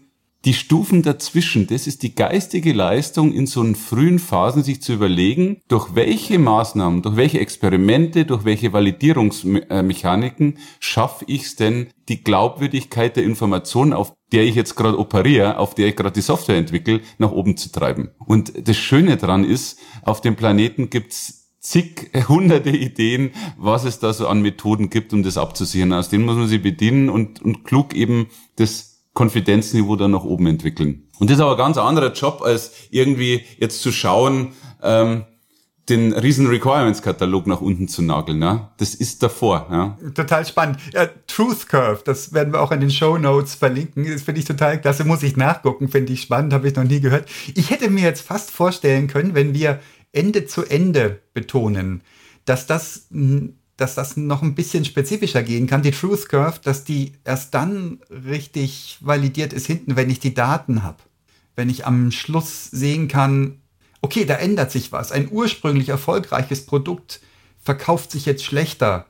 die 0.44 0.52
Stufen 0.52 1.02
dazwischen, 1.02 1.66
das 1.66 1.86
ist 1.86 2.02
die 2.02 2.14
geistige 2.14 2.72
Leistung 2.72 3.32
in 3.32 3.46
so 3.46 3.60
einen 3.60 3.74
frühen 3.74 4.18
Phasen, 4.18 4.62
sich 4.62 4.82
zu 4.82 4.92
überlegen, 4.92 5.62
durch 5.68 5.94
welche 5.94 6.38
Maßnahmen, 6.38 7.02
durch 7.02 7.16
welche 7.16 7.40
Experimente, 7.40 8.26
durch 8.26 8.44
welche 8.44 8.72
Validierungsmechaniken 8.72 10.58
schaffe 10.80 11.24
ich 11.28 11.44
es 11.44 11.56
denn, 11.56 11.88
die 12.08 12.22
Glaubwürdigkeit 12.22 13.16
der 13.16 13.24
Information, 13.24 13.94
auf 13.94 14.12
der 14.32 14.44
ich 14.44 14.54
jetzt 14.54 14.74
gerade 14.74 14.98
operiere, 14.98 15.58
auf 15.58 15.74
der 15.74 15.88
ich 15.88 15.96
gerade 15.96 16.12
die 16.12 16.20
Software 16.20 16.56
entwickle, 16.56 17.00
nach 17.18 17.32
oben 17.32 17.56
zu 17.56 17.72
treiben. 17.72 18.10
Und 18.18 18.68
das 18.68 18.76
Schöne 18.76 19.16
dran 19.16 19.44
ist, 19.44 19.78
auf 20.02 20.20
dem 20.20 20.36
Planeten 20.36 20.90
gibt's 20.90 21.44
zig 21.60 22.10
hunderte 22.28 22.70
Ideen, 22.70 23.30
was 23.56 23.84
es 23.84 23.98
da 23.98 24.12
so 24.12 24.28
an 24.28 24.42
Methoden 24.42 24.90
gibt, 24.90 25.14
um 25.14 25.22
das 25.22 25.38
abzusichern. 25.38 25.94
Aus 25.94 26.10
denen 26.10 26.26
muss 26.26 26.36
man 26.36 26.48
sich 26.48 26.62
bedienen 26.62 27.08
und, 27.08 27.40
und 27.40 27.64
klug 27.64 27.94
eben 27.94 28.26
das 28.56 28.93
Konfidenzniveau 29.14 29.96
dann 29.96 30.10
nach 30.10 30.24
oben 30.24 30.46
entwickeln. 30.46 31.08
Und 31.18 31.30
das 31.30 31.38
ist 31.38 31.42
aber 31.42 31.52
ein 31.52 31.58
ganz 31.58 31.78
anderer 31.78 32.12
Job, 32.12 32.42
als 32.42 32.72
irgendwie 32.90 33.42
jetzt 33.58 33.80
zu 33.80 33.92
schauen, 33.92 34.52
ähm, 34.82 35.24
den 35.88 36.12
riesen 36.12 36.46
Requirements-Katalog 36.46 37.46
nach 37.46 37.60
unten 37.60 37.88
zu 37.88 38.02
nageln. 38.02 38.40
Ja? 38.40 38.72
Das 38.78 38.94
ist 38.94 39.22
davor. 39.22 39.68
Ja? 39.70 39.98
Total 40.14 40.44
spannend. 40.46 40.78
Ja, 40.92 41.06
Truth 41.26 41.68
Curve, 41.68 42.02
das 42.04 42.32
werden 42.32 42.52
wir 42.52 42.60
auch 42.60 42.72
in 42.72 42.80
den 42.80 42.90
Show 42.90 43.18
Notes 43.18 43.54
verlinken. 43.54 44.10
Das 44.10 44.22
finde 44.22 44.40
ich 44.40 44.46
total 44.46 44.80
klasse. 44.80 45.04
Muss 45.04 45.22
ich 45.22 45.36
nachgucken, 45.36 45.88
finde 45.88 46.12
ich 46.12 46.22
spannend, 46.22 46.52
habe 46.52 46.68
ich 46.68 46.74
noch 46.74 46.84
nie 46.84 47.00
gehört. 47.00 47.28
Ich 47.54 47.70
hätte 47.70 47.90
mir 47.90 48.02
jetzt 48.02 48.22
fast 48.22 48.50
vorstellen 48.50 49.08
können, 49.08 49.34
wenn 49.34 49.54
wir 49.54 49.80
Ende 50.12 50.46
zu 50.46 50.64
Ende 50.64 51.20
betonen, 51.34 52.02
dass 52.46 52.66
das 52.66 53.08
dass 53.76 53.94
das 53.94 54.16
noch 54.16 54.42
ein 54.42 54.54
bisschen 54.54 54.84
spezifischer 54.84 55.42
gehen 55.42 55.66
kann, 55.66 55.82
die 55.82 55.90
Truth 55.90 56.28
Curve, 56.28 56.60
dass 56.62 56.84
die 56.84 57.12
erst 57.24 57.54
dann 57.54 57.98
richtig 58.10 58.98
validiert 59.00 59.52
ist 59.52 59.66
hinten, 59.66 59.96
wenn 59.96 60.10
ich 60.10 60.20
die 60.20 60.34
Daten 60.34 60.82
habe. 60.82 60.98
Wenn 61.56 61.70
ich 61.70 61.86
am 61.86 62.10
Schluss 62.10 62.70
sehen 62.70 63.08
kann, 63.08 63.60
okay, 64.00 64.24
da 64.24 64.34
ändert 64.34 64.70
sich 64.70 64.92
was. 64.92 65.12
Ein 65.12 65.28
ursprünglich 65.30 65.88
erfolgreiches 65.88 66.66
Produkt 66.66 67.20
verkauft 67.60 68.10
sich 68.10 68.26
jetzt 68.26 68.44
schlechter, 68.44 69.06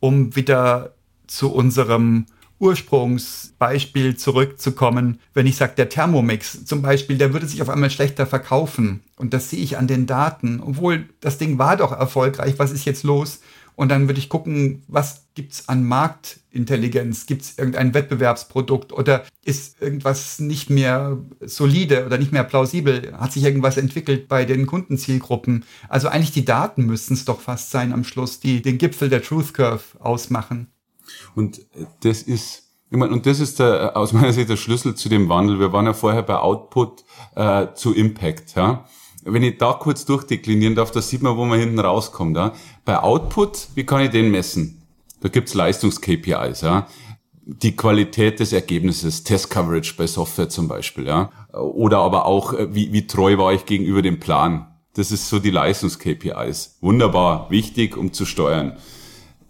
um 0.00 0.36
wieder 0.36 0.94
zu 1.26 1.52
unserem 1.52 2.26
Ursprungsbeispiel 2.58 4.16
zurückzukommen. 4.16 5.20
Wenn 5.34 5.46
ich 5.46 5.56
sage, 5.56 5.74
der 5.76 5.88
Thermomix 5.88 6.64
zum 6.64 6.82
Beispiel, 6.82 7.18
der 7.18 7.32
würde 7.32 7.46
sich 7.46 7.60
auf 7.62 7.68
einmal 7.68 7.90
schlechter 7.90 8.26
verkaufen. 8.26 9.02
Und 9.16 9.34
das 9.34 9.50
sehe 9.50 9.62
ich 9.62 9.76
an 9.76 9.86
den 9.86 10.06
Daten. 10.06 10.60
Obwohl 10.60 11.08
das 11.20 11.38
Ding 11.38 11.58
war 11.58 11.76
doch 11.76 11.92
erfolgreich, 11.92 12.54
was 12.58 12.72
ist 12.72 12.84
jetzt 12.84 13.04
los? 13.04 13.40
Und 13.76 13.90
dann 13.90 14.08
würde 14.08 14.18
ich 14.18 14.30
gucken, 14.30 14.82
was 14.88 15.26
gibt's 15.34 15.68
an 15.68 15.84
Marktintelligenz? 15.84 17.26
Gibt's 17.26 17.58
irgendein 17.58 17.92
Wettbewerbsprodukt 17.92 18.92
oder 18.92 19.24
ist 19.44 19.80
irgendwas 19.82 20.38
nicht 20.38 20.70
mehr 20.70 21.18
solide 21.42 22.06
oder 22.06 22.16
nicht 22.16 22.32
mehr 22.32 22.44
plausibel? 22.44 23.12
Hat 23.18 23.32
sich 23.32 23.44
irgendwas 23.44 23.76
entwickelt 23.76 24.28
bei 24.28 24.46
den 24.46 24.66
Kundenzielgruppen? 24.66 25.64
Also 25.90 26.08
eigentlich 26.08 26.32
die 26.32 26.46
Daten 26.46 26.86
müssten 26.86 27.14
es 27.14 27.26
doch 27.26 27.40
fast 27.40 27.70
sein 27.70 27.92
am 27.92 28.02
Schluss, 28.02 28.40
die 28.40 28.62
den 28.62 28.78
Gipfel 28.78 29.10
der 29.10 29.22
Truth 29.22 29.52
Curve 29.52 29.84
ausmachen. 30.00 30.68
Und 31.34 31.60
das 32.00 32.22
ist 32.22 32.64
ich 32.88 32.96
meine, 32.96 33.12
und 33.12 33.26
das 33.26 33.40
ist 33.40 33.58
der, 33.58 33.96
aus 33.96 34.12
meiner 34.12 34.32
Sicht 34.32 34.48
der 34.48 34.56
Schlüssel 34.56 34.94
zu 34.94 35.08
dem 35.08 35.28
Wandel. 35.28 35.58
Wir 35.58 35.72
waren 35.72 35.86
ja 35.86 35.92
vorher 35.92 36.22
bei 36.22 36.36
Output 36.36 37.04
äh, 37.34 37.66
zu 37.74 37.92
Impact. 37.92 38.54
Ja? 38.54 38.84
Wenn 39.28 39.42
ich 39.42 39.58
da 39.58 39.72
kurz 39.72 40.04
durchdeklinieren 40.04 40.76
darf, 40.76 40.92
da 40.92 41.02
sieht 41.02 41.20
man, 41.20 41.36
wo 41.36 41.44
man 41.44 41.58
hinten 41.58 41.80
rauskommt. 41.80 42.36
Ja? 42.36 42.52
Bei 42.84 43.02
Output, 43.02 43.68
wie 43.74 43.84
kann 43.84 44.02
ich 44.02 44.10
den 44.10 44.30
messen? 44.30 44.82
Da 45.20 45.28
gibt's 45.28 45.52
Leistungs-KPIs. 45.52 46.60
Ja? 46.60 46.86
Die 47.44 47.74
Qualität 47.74 48.38
des 48.38 48.52
Ergebnisses, 48.52 49.24
Test-Coverage 49.24 49.94
bei 49.96 50.06
Software 50.06 50.48
zum 50.48 50.68
Beispiel. 50.68 51.08
Ja? 51.08 51.30
Oder 51.52 51.98
aber 51.98 52.26
auch, 52.26 52.52
äh, 52.52 52.72
wie, 52.72 52.92
wie 52.92 53.08
treu 53.08 53.36
war 53.36 53.52
ich 53.52 53.66
gegenüber 53.66 54.00
dem 54.00 54.20
Plan. 54.20 54.68
Das 54.94 55.10
ist 55.10 55.28
so 55.28 55.40
die 55.40 55.50
Leistungs-KPIs. 55.50 56.78
Wunderbar, 56.80 57.50
wichtig, 57.50 57.96
um 57.96 58.12
zu 58.12 58.26
steuern. 58.26 58.76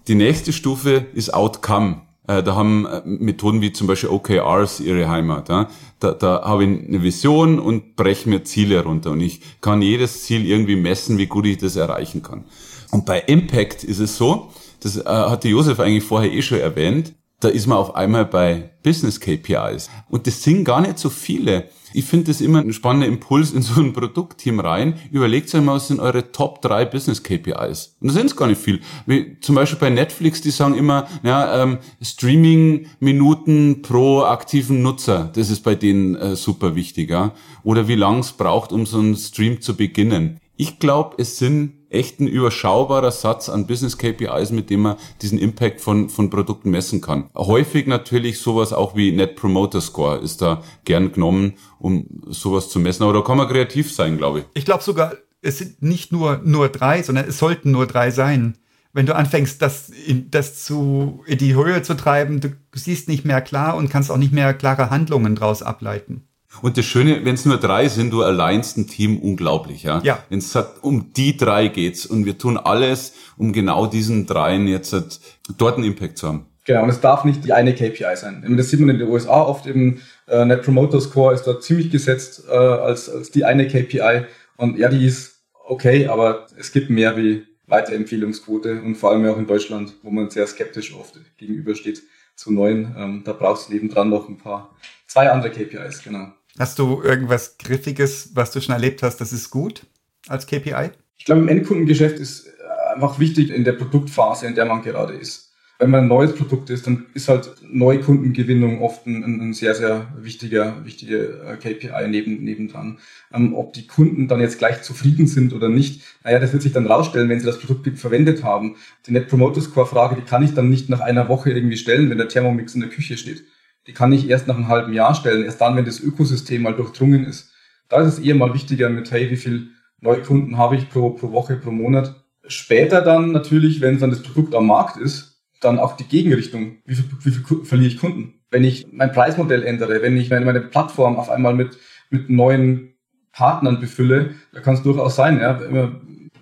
Die 0.08 0.14
nächste 0.14 0.54
Stufe 0.54 1.06
ist 1.12 1.34
Outcome. 1.34 2.00
Äh, 2.26 2.42
da 2.42 2.56
haben 2.56 2.86
äh, 2.86 3.02
Methoden 3.04 3.60
wie 3.60 3.72
zum 3.72 3.86
Beispiel 3.86 4.10
OKRs 4.10 4.80
ihre 4.80 5.08
Heimat. 5.08 5.48
Da, 5.48 5.68
da 6.00 6.42
habe 6.44 6.64
ich 6.64 6.88
eine 6.88 7.02
Vision 7.02 7.58
und 7.58 7.96
breche 7.96 8.28
mir 8.28 8.44
Ziele 8.44 8.82
runter 8.82 9.12
und 9.12 9.20
ich 9.20 9.40
kann 9.60 9.82
jedes 9.82 10.24
Ziel 10.24 10.46
irgendwie 10.46 10.76
messen, 10.76 11.18
wie 11.18 11.26
gut 11.26 11.46
ich 11.46 11.58
das 11.58 11.76
erreichen 11.76 12.22
kann. 12.22 12.44
Und 12.90 13.06
bei 13.06 13.20
Impact 13.20 13.84
ist 13.84 14.00
es 14.00 14.16
so, 14.16 14.50
das 14.80 14.96
äh, 14.96 15.04
hatte 15.04 15.48
Josef 15.48 15.80
eigentlich 15.80 16.04
vorher 16.04 16.32
eh 16.32 16.42
schon 16.42 16.58
erwähnt, 16.58 17.14
da 17.40 17.48
ist 17.48 17.66
man 17.66 17.78
auf 17.78 17.94
einmal 17.94 18.24
bei 18.24 18.70
Business 18.82 19.20
KPIs. 19.20 19.90
Und 20.08 20.26
das 20.26 20.42
sind 20.42 20.64
gar 20.64 20.80
nicht 20.80 20.98
so 20.98 21.10
viele. 21.10 21.68
Ich 21.96 22.04
finde 22.04 22.26
das 22.26 22.42
immer 22.42 22.58
ein 22.58 22.74
spannender 22.74 23.06
Impuls 23.06 23.52
in 23.52 23.62
so 23.62 23.80
ein 23.80 23.94
Produktteam 23.94 24.60
rein. 24.60 24.96
Überlegt 25.12 25.54
euch 25.54 25.62
mal, 25.62 25.76
was 25.76 25.88
sind 25.88 25.98
eure 25.98 26.30
Top 26.30 26.60
3 26.60 26.84
Business 26.84 27.22
KPIs? 27.22 27.96
Und 28.02 28.08
da 28.08 28.12
sind 28.12 28.26
es 28.26 28.36
gar 28.36 28.48
nicht 28.48 28.60
viel. 28.60 28.80
Wie 29.06 29.40
zum 29.40 29.54
Beispiel 29.54 29.78
bei 29.78 29.88
Netflix, 29.88 30.42
die 30.42 30.50
sagen 30.50 30.74
immer, 30.74 31.08
ja, 31.22 31.62
ähm, 31.62 31.78
Streaming-Minuten 32.02 33.80
pro 33.80 34.24
aktiven 34.24 34.82
Nutzer. 34.82 35.30
Das 35.34 35.48
ist 35.48 35.60
bei 35.60 35.74
denen 35.74 36.16
äh, 36.16 36.36
super 36.36 36.74
wichtig. 36.74 37.08
Ja? 37.08 37.32
Oder 37.62 37.88
wie 37.88 37.94
lang 37.94 38.18
es 38.18 38.32
braucht, 38.32 38.72
um 38.72 38.84
so 38.84 38.98
einen 38.98 39.16
Stream 39.16 39.62
zu 39.62 39.74
beginnen. 39.74 40.38
Ich 40.56 40.78
glaube, 40.78 41.16
es 41.18 41.38
sind 41.38 41.74
echt 41.90 42.20
ein 42.20 42.26
überschaubarer 42.26 43.10
Satz 43.10 43.48
an 43.48 43.66
Business 43.66 43.98
KPIs, 43.98 44.50
mit 44.50 44.70
dem 44.70 44.80
man 44.80 44.96
diesen 45.22 45.38
Impact 45.38 45.80
von, 45.80 46.08
von 46.08 46.30
Produkten 46.30 46.70
messen 46.70 47.00
kann. 47.00 47.30
Häufig 47.34 47.86
natürlich 47.86 48.40
sowas 48.40 48.72
auch 48.72 48.96
wie 48.96 49.12
Net 49.12 49.36
Promoter 49.36 49.80
Score 49.80 50.18
ist 50.18 50.42
da 50.42 50.62
gern 50.84 51.12
genommen, 51.12 51.54
um 51.78 52.06
sowas 52.26 52.68
zu 52.68 52.78
messen. 52.78 53.04
Aber 53.04 53.12
da 53.12 53.20
kann 53.20 53.36
man 53.36 53.48
kreativ 53.48 53.94
sein, 53.94 54.18
glaube 54.18 54.40
ich. 54.40 54.44
Ich 54.54 54.64
glaube 54.64 54.82
sogar, 54.82 55.14
es 55.42 55.58
sind 55.58 55.82
nicht 55.82 56.10
nur, 56.10 56.40
nur 56.44 56.68
drei, 56.68 57.02
sondern 57.02 57.28
es 57.28 57.38
sollten 57.38 57.70
nur 57.70 57.86
drei 57.86 58.10
sein. 58.10 58.56
Wenn 58.92 59.06
du 59.06 59.14
anfängst, 59.14 59.60
das, 59.60 59.90
in, 59.90 60.30
das 60.30 60.64
zu, 60.64 61.22
in 61.26 61.36
die 61.36 61.54
Höhe 61.54 61.82
zu 61.82 61.94
treiben, 61.94 62.40
du 62.40 62.56
siehst 62.72 63.08
nicht 63.08 63.26
mehr 63.26 63.42
klar 63.42 63.76
und 63.76 63.90
kannst 63.90 64.10
auch 64.10 64.16
nicht 64.16 64.32
mehr 64.32 64.54
klare 64.54 64.88
Handlungen 64.88 65.34
daraus 65.34 65.62
ableiten. 65.62 66.25
Und 66.62 66.76
das 66.76 66.84
Schöne, 66.84 67.24
wenn 67.24 67.34
es 67.34 67.44
nur 67.44 67.58
drei 67.58 67.88
sind, 67.88 68.12
du 68.12 68.22
alleinst 68.22 68.76
ein 68.76 68.86
Team 68.86 69.18
unglaublich, 69.18 69.82
ja. 69.82 70.00
ja. 70.02 70.18
Wenn 70.28 70.38
es 70.38 70.56
um 70.82 71.12
die 71.12 71.36
drei 71.36 71.68
geht's 71.68 72.06
und 72.06 72.24
wir 72.24 72.38
tun 72.38 72.56
alles, 72.56 73.14
um 73.36 73.52
genau 73.52 73.86
diesen 73.86 74.26
dreien 74.26 74.66
jetzt 74.66 74.92
halt 74.92 75.20
dort 75.58 75.76
einen 75.76 75.84
Impact 75.84 76.18
zu 76.18 76.28
haben. 76.28 76.46
Genau, 76.64 76.82
und 76.82 76.88
es 76.88 77.00
darf 77.00 77.24
nicht 77.24 77.44
die 77.44 77.52
eine 77.52 77.74
KPI 77.74 78.16
sein. 78.16 78.44
Das 78.56 78.70
sieht 78.70 78.80
man 78.80 78.88
in 78.88 78.98
den 78.98 79.08
USA 79.08 79.42
oft 79.42 79.66
im 79.66 80.00
äh, 80.26 80.44
Net 80.44 80.62
Promoter 80.62 81.00
Score 81.00 81.32
ist 81.32 81.44
da 81.44 81.60
ziemlich 81.60 81.92
gesetzt 81.92 82.42
äh, 82.48 82.52
als, 82.52 83.08
als 83.08 83.30
die 83.30 83.44
eine 83.44 83.68
KPI. 83.68 84.24
Und 84.56 84.76
ja, 84.76 84.88
die 84.88 85.06
ist 85.06 85.44
okay, 85.64 86.08
aber 86.08 86.46
es 86.58 86.72
gibt 86.72 86.90
mehr 86.90 87.16
wie 87.16 87.44
Weiterempfehlungsquote 87.66 88.82
und 88.82 88.96
vor 88.96 89.10
allem 89.10 89.26
auch 89.26 89.38
in 89.38 89.46
Deutschland, 89.46 89.94
wo 90.02 90.10
man 90.10 90.30
sehr 90.30 90.46
skeptisch 90.46 90.94
oft 90.94 91.18
gegenübersteht 91.36 92.02
zu 92.34 92.52
neuen. 92.52 92.94
Ähm, 92.96 93.22
da 93.24 93.32
brauchst 93.32 93.68
du 93.68 93.72
nebendran 93.72 94.10
noch 94.10 94.28
ein 94.28 94.38
paar, 94.38 94.74
zwei 95.06 95.30
andere 95.30 95.50
KPIs, 95.50 96.02
genau. 96.02 96.32
Hast 96.58 96.78
du 96.78 97.02
irgendwas 97.02 97.58
Griffiges, 97.58 98.30
was 98.34 98.50
du 98.50 98.60
schon 98.62 98.72
erlebt 98.72 99.02
hast, 99.02 99.18
das 99.18 99.32
ist 99.32 99.50
gut 99.50 99.82
als 100.26 100.46
KPI? 100.46 100.90
Ich 101.18 101.26
glaube, 101.26 101.42
im 101.42 101.48
Endkundengeschäft 101.48 102.18
ist 102.18 102.46
äh, 102.46 102.94
einfach 102.94 103.18
wichtig 103.18 103.50
in 103.50 103.64
der 103.64 103.72
Produktphase, 103.72 104.46
in 104.46 104.54
der 104.54 104.64
man 104.64 104.82
gerade 104.82 105.12
ist. 105.14 105.52
Wenn 105.78 105.90
man 105.90 106.04
ein 106.04 106.08
neues 106.08 106.34
Produkt 106.34 106.70
ist, 106.70 106.86
dann 106.86 107.04
ist 107.12 107.28
halt 107.28 107.54
Neukundengewinnung 107.62 108.80
oft 108.80 109.06
ein, 109.06 109.22
ein 109.22 109.52
sehr, 109.52 109.74
sehr 109.74 110.08
wichtiger, 110.18 110.82
wichtiger 110.86 111.52
äh, 111.52 111.56
KPI 111.58 112.08
neben, 112.08 112.42
nebendran. 112.42 113.00
Ähm, 113.34 113.54
ob 113.54 113.74
die 113.74 113.86
Kunden 113.86 114.26
dann 114.26 114.40
jetzt 114.40 114.58
gleich 114.58 114.80
zufrieden 114.80 115.26
sind 115.26 115.52
oder 115.52 115.68
nicht, 115.68 116.02
naja, 116.24 116.38
das 116.38 116.54
wird 116.54 116.62
sich 116.62 116.72
dann 116.72 116.86
rausstellen, 116.86 117.28
wenn 117.28 117.40
sie 117.40 117.46
das 117.46 117.60
Produkt 117.60 117.98
verwendet 117.98 118.42
haben. 118.42 118.76
Die 119.06 119.12
Net 119.12 119.28
Promoter 119.28 119.60
Score 119.60 119.86
Frage, 119.86 120.16
die 120.16 120.26
kann 120.26 120.42
ich 120.42 120.54
dann 120.54 120.70
nicht 120.70 120.88
nach 120.88 121.00
einer 121.00 121.28
Woche 121.28 121.50
irgendwie 121.50 121.76
stellen, 121.76 122.08
wenn 122.08 122.16
der 122.16 122.28
Thermomix 122.28 122.74
in 122.74 122.80
der 122.80 122.90
Küche 122.90 123.18
steht 123.18 123.44
die 123.86 123.92
kann 123.92 124.12
ich 124.12 124.28
erst 124.28 124.46
nach 124.46 124.56
einem 124.56 124.68
halben 124.68 124.92
Jahr 124.92 125.14
stellen, 125.14 125.44
erst 125.44 125.60
dann, 125.60 125.76
wenn 125.76 125.84
das 125.84 126.00
Ökosystem 126.00 126.62
mal 126.62 126.74
durchdrungen 126.74 127.24
ist. 127.24 127.52
Da 127.88 128.00
ist 128.00 128.14
es 128.14 128.18
eher 128.18 128.34
mal 128.34 128.52
wichtiger 128.52 128.88
mit, 128.88 129.10
hey, 129.10 129.30
wie 129.30 129.36
viel 129.36 129.68
Neukunden 130.00 130.58
habe 130.58 130.76
ich 130.76 130.90
pro, 130.90 131.10
pro 131.10 131.32
Woche, 131.32 131.56
pro 131.56 131.70
Monat. 131.70 132.14
Später 132.46 133.00
dann 133.00 133.32
natürlich, 133.32 133.80
wenn 133.80 133.98
dann 133.98 134.10
das 134.10 134.22
Produkt 134.22 134.54
am 134.54 134.66
Markt 134.66 134.96
ist, 134.96 135.42
dann 135.60 135.78
auch 135.78 135.96
die 135.96 136.04
Gegenrichtung. 136.04 136.78
Wie 136.84 136.94
viel, 136.94 137.04
wie 137.22 137.30
viel 137.30 137.64
verliere 137.64 137.88
ich 137.88 137.98
Kunden? 137.98 138.34
Wenn 138.50 138.64
ich 138.64 138.86
mein 138.90 139.12
Preismodell 139.12 139.62
ändere, 139.62 140.02
wenn 140.02 140.16
ich 140.16 140.30
meine 140.30 140.60
Plattform 140.60 141.16
auf 141.16 141.30
einmal 141.30 141.54
mit, 141.54 141.78
mit 142.10 142.28
neuen 142.28 142.94
Partnern 143.32 143.80
befülle, 143.80 144.34
da 144.52 144.60
kann 144.60 144.74
es 144.74 144.82
durchaus 144.82 145.16
sein, 145.16 145.38
ja, 145.38 145.60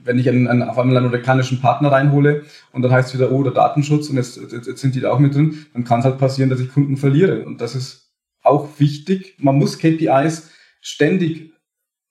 wenn 0.04 0.18
ich 0.18 0.28
einen, 0.28 0.46
einen, 0.46 0.62
auf 0.62 0.78
einmal 0.78 0.96
einen 0.96 1.06
amerikanischen 1.06 1.60
Partner 1.60 1.90
reinhole 1.90 2.44
und 2.72 2.82
dann 2.82 2.92
heißt 2.92 3.08
es 3.08 3.14
wieder, 3.14 3.32
oh, 3.32 3.42
der 3.42 3.52
Datenschutz 3.52 4.08
und 4.10 4.16
jetzt, 4.16 4.36
jetzt, 4.36 4.66
jetzt 4.66 4.80
sind 4.80 4.94
die 4.94 5.00
da 5.00 5.10
auch 5.10 5.18
mit 5.18 5.34
drin, 5.34 5.66
dann 5.72 5.84
kann 5.84 6.00
es 6.00 6.04
halt 6.04 6.18
passieren, 6.18 6.50
dass 6.50 6.60
ich 6.60 6.72
Kunden 6.72 6.96
verliere. 6.96 7.44
Und 7.44 7.60
das 7.60 7.74
ist 7.74 8.12
auch 8.42 8.68
wichtig. 8.78 9.36
Man 9.38 9.56
muss 9.56 9.78
KPIs 9.78 10.50
ständig 10.80 11.52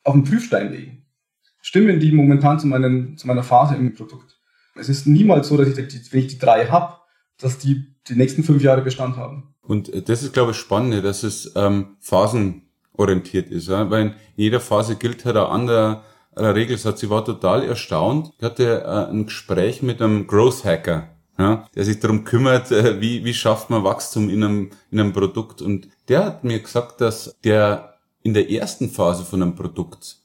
auf 0.03 0.13
den 0.13 0.23
Prüfstein 0.23 0.71
legen. 0.71 1.05
Stimmen 1.61 1.99
die 1.99 2.11
momentan 2.11 2.59
zu, 2.59 2.67
meinen, 2.67 3.17
zu 3.17 3.27
meiner 3.27 3.43
Phase 3.43 3.75
im 3.75 3.93
Produkt? 3.93 4.37
Es 4.75 4.89
ist 4.89 5.05
niemals 5.05 5.47
so, 5.47 5.55
dass 5.55 5.67
ich, 5.67 5.77
wenn 6.11 6.19
ich 6.19 6.27
die 6.27 6.39
drei 6.39 6.65
habe, 6.65 6.97
dass 7.39 7.59
die 7.59 7.93
die 8.07 8.15
nächsten 8.15 8.43
fünf 8.43 8.61
Jahre 8.61 8.81
Bestand 8.81 9.15
haben. 9.17 9.55
Und 9.61 10.09
das 10.09 10.23
ist, 10.23 10.33
glaube 10.33 10.51
ich, 10.51 10.57
spannend, 10.57 11.05
dass 11.05 11.23
es 11.23 11.53
ähm, 11.55 11.95
phasenorientiert 11.99 13.49
ist. 13.49 13.69
Ja? 13.69 13.89
Weil 13.89 14.07
in 14.07 14.13
jeder 14.35 14.59
Phase 14.59 14.97
gilt 14.97 15.23
halt 15.23 15.37
ein 15.37 15.45
anderer 15.45 16.03
Regelsatz. 16.35 16.99
Sie 16.99 17.09
war 17.09 17.25
total 17.25 17.63
erstaunt. 17.63 18.31
Ich 18.37 18.43
hatte 18.43 18.83
äh, 18.83 19.11
ein 19.11 19.25
Gespräch 19.25 19.81
mit 19.81 20.01
einem 20.01 20.27
Growth 20.27 20.63
Hacker, 20.63 21.09
ja, 21.37 21.67
der 21.75 21.85
sich 21.85 21.99
darum 21.99 22.23
kümmert, 22.23 22.71
äh, 22.71 23.01
wie, 23.01 23.23
wie 23.25 23.33
schafft 23.33 23.69
man 23.69 23.83
Wachstum 23.83 24.29
in 24.29 24.43
einem, 24.43 24.69
in 24.91 24.99
einem 24.99 25.13
Produkt. 25.13 25.61
Und 25.61 25.87
der 26.07 26.25
hat 26.25 26.43
mir 26.43 26.59
gesagt, 26.59 27.01
dass 27.01 27.35
der 27.43 27.95
in 28.23 28.33
der 28.33 28.49
ersten 28.49 28.89
Phase 28.89 29.23
von 29.25 29.41
einem 29.41 29.55
Produkt 29.55 30.17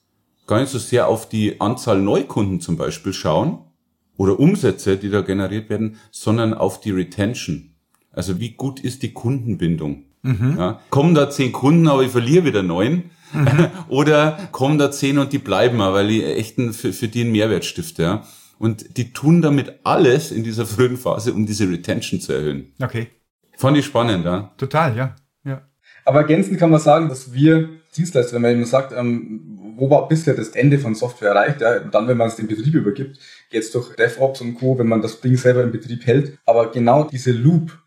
gar 0.47 0.61
nicht 0.61 0.71
so 0.71 0.79
sehr 0.79 1.09
auf 1.09 1.29
die 1.29 1.61
Anzahl 1.61 2.01
Neukunden 2.01 2.61
zum 2.61 2.77
Beispiel 2.77 3.13
schauen 3.13 3.59
oder 4.17 4.41
Umsätze, 4.41 4.97
die 4.97 5.11
da 5.11 5.21
generiert 5.21 5.69
werden, 5.69 5.97
sondern 6.11 6.55
auf 6.55 6.81
die 6.81 6.91
Retention. 6.91 7.75
Also 8.13 8.41
wie 8.41 8.51
gut 8.51 8.81
ist 8.81 9.03
die 9.03 9.13
Kundenbindung? 9.13 10.05
Mhm. 10.23 10.57
Ja, 10.59 10.81
kommen 10.91 11.15
da 11.15 11.31
zehn 11.31 11.53
Kunden, 11.53 11.87
aber 11.87 12.03
ich 12.03 12.11
verliere 12.11 12.45
wieder 12.45 12.63
neun 12.63 13.11
mhm. 13.33 13.71
oder 13.89 14.49
kommen 14.53 14.79
da 14.79 14.91
zehn 14.91 15.19
und 15.19 15.33
die 15.33 15.39
bleiben 15.39 15.77
mal, 15.77 15.93
weil 15.93 16.11
ich 16.11 16.25
echt 16.25 16.59
einen, 16.59 16.73
für, 16.73 16.93
für 16.93 17.09
die 17.09 17.23
einen 17.23 17.33
Mehrwert 17.33 17.65
stifte. 17.65 18.03
Ja? 18.03 18.25
Und 18.59 18.97
die 18.97 19.13
tun 19.13 19.41
damit 19.43 19.81
alles 19.85 20.33
in 20.33 20.45
dieser 20.45 20.67
frühen 20.67 20.97
Phase, 20.97 21.33
um 21.33 21.47
diese 21.47 21.71
Retention 21.71 22.21
zu 22.21 22.33
erhöhen. 22.33 22.73
Okay. 22.83 23.09
Fand 23.57 23.77
ich 23.77 23.87
spannend, 23.87 24.25
ja. 24.25 24.53
Total, 24.57 24.97
ja. 24.97 25.17
ja. 25.45 25.63
Aber 26.05 26.21
ergänzend 26.21 26.59
kann 26.59 26.71
man 26.71 26.81
sagen, 26.81 27.09
dass 27.09 27.33
wir 27.33 27.69
Dienstleister, 27.97 28.35
wenn 28.35 28.43
man 28.43 28.53
eben 28.53 28.65
sagt, 28.65 28.93
ähm, 28.93 29.59
wo 29.77 29.91
war 29.91 30.09
bisher 30.09 30.35
das 30.35 30.51
Ende 30.51 30.79
von 30.79 30.95
Software 30.95 31.31
erreicht, 31.31 31.61
ja, 31.61 31.79
dann, 31.79 32.09
wenn 32.09 32.17
man 32.17 32.29
es 32.29 32.37
dem 32.37 32.49
Betrieb 32.49 32.75
übergibt, 32.75 33.19
jetzt 33.51 33.75
durch 33.75 33.95
DevOps 33.97 34.41
und 34.41 34.55
Co., 34.55 34.79
wenn 34.79 34.89
man 34.89 35.03
das 35.03 35.21
Ding 35.21 35.37
selber 35.37 35.63
im 35.63 35.71
Betrieb 35.71 36.07
hält. 36.07 36.39
Aber 36.45 36.71
genau 36.71 37.05
diese 37.05 37.33
Loop 37.33 37.79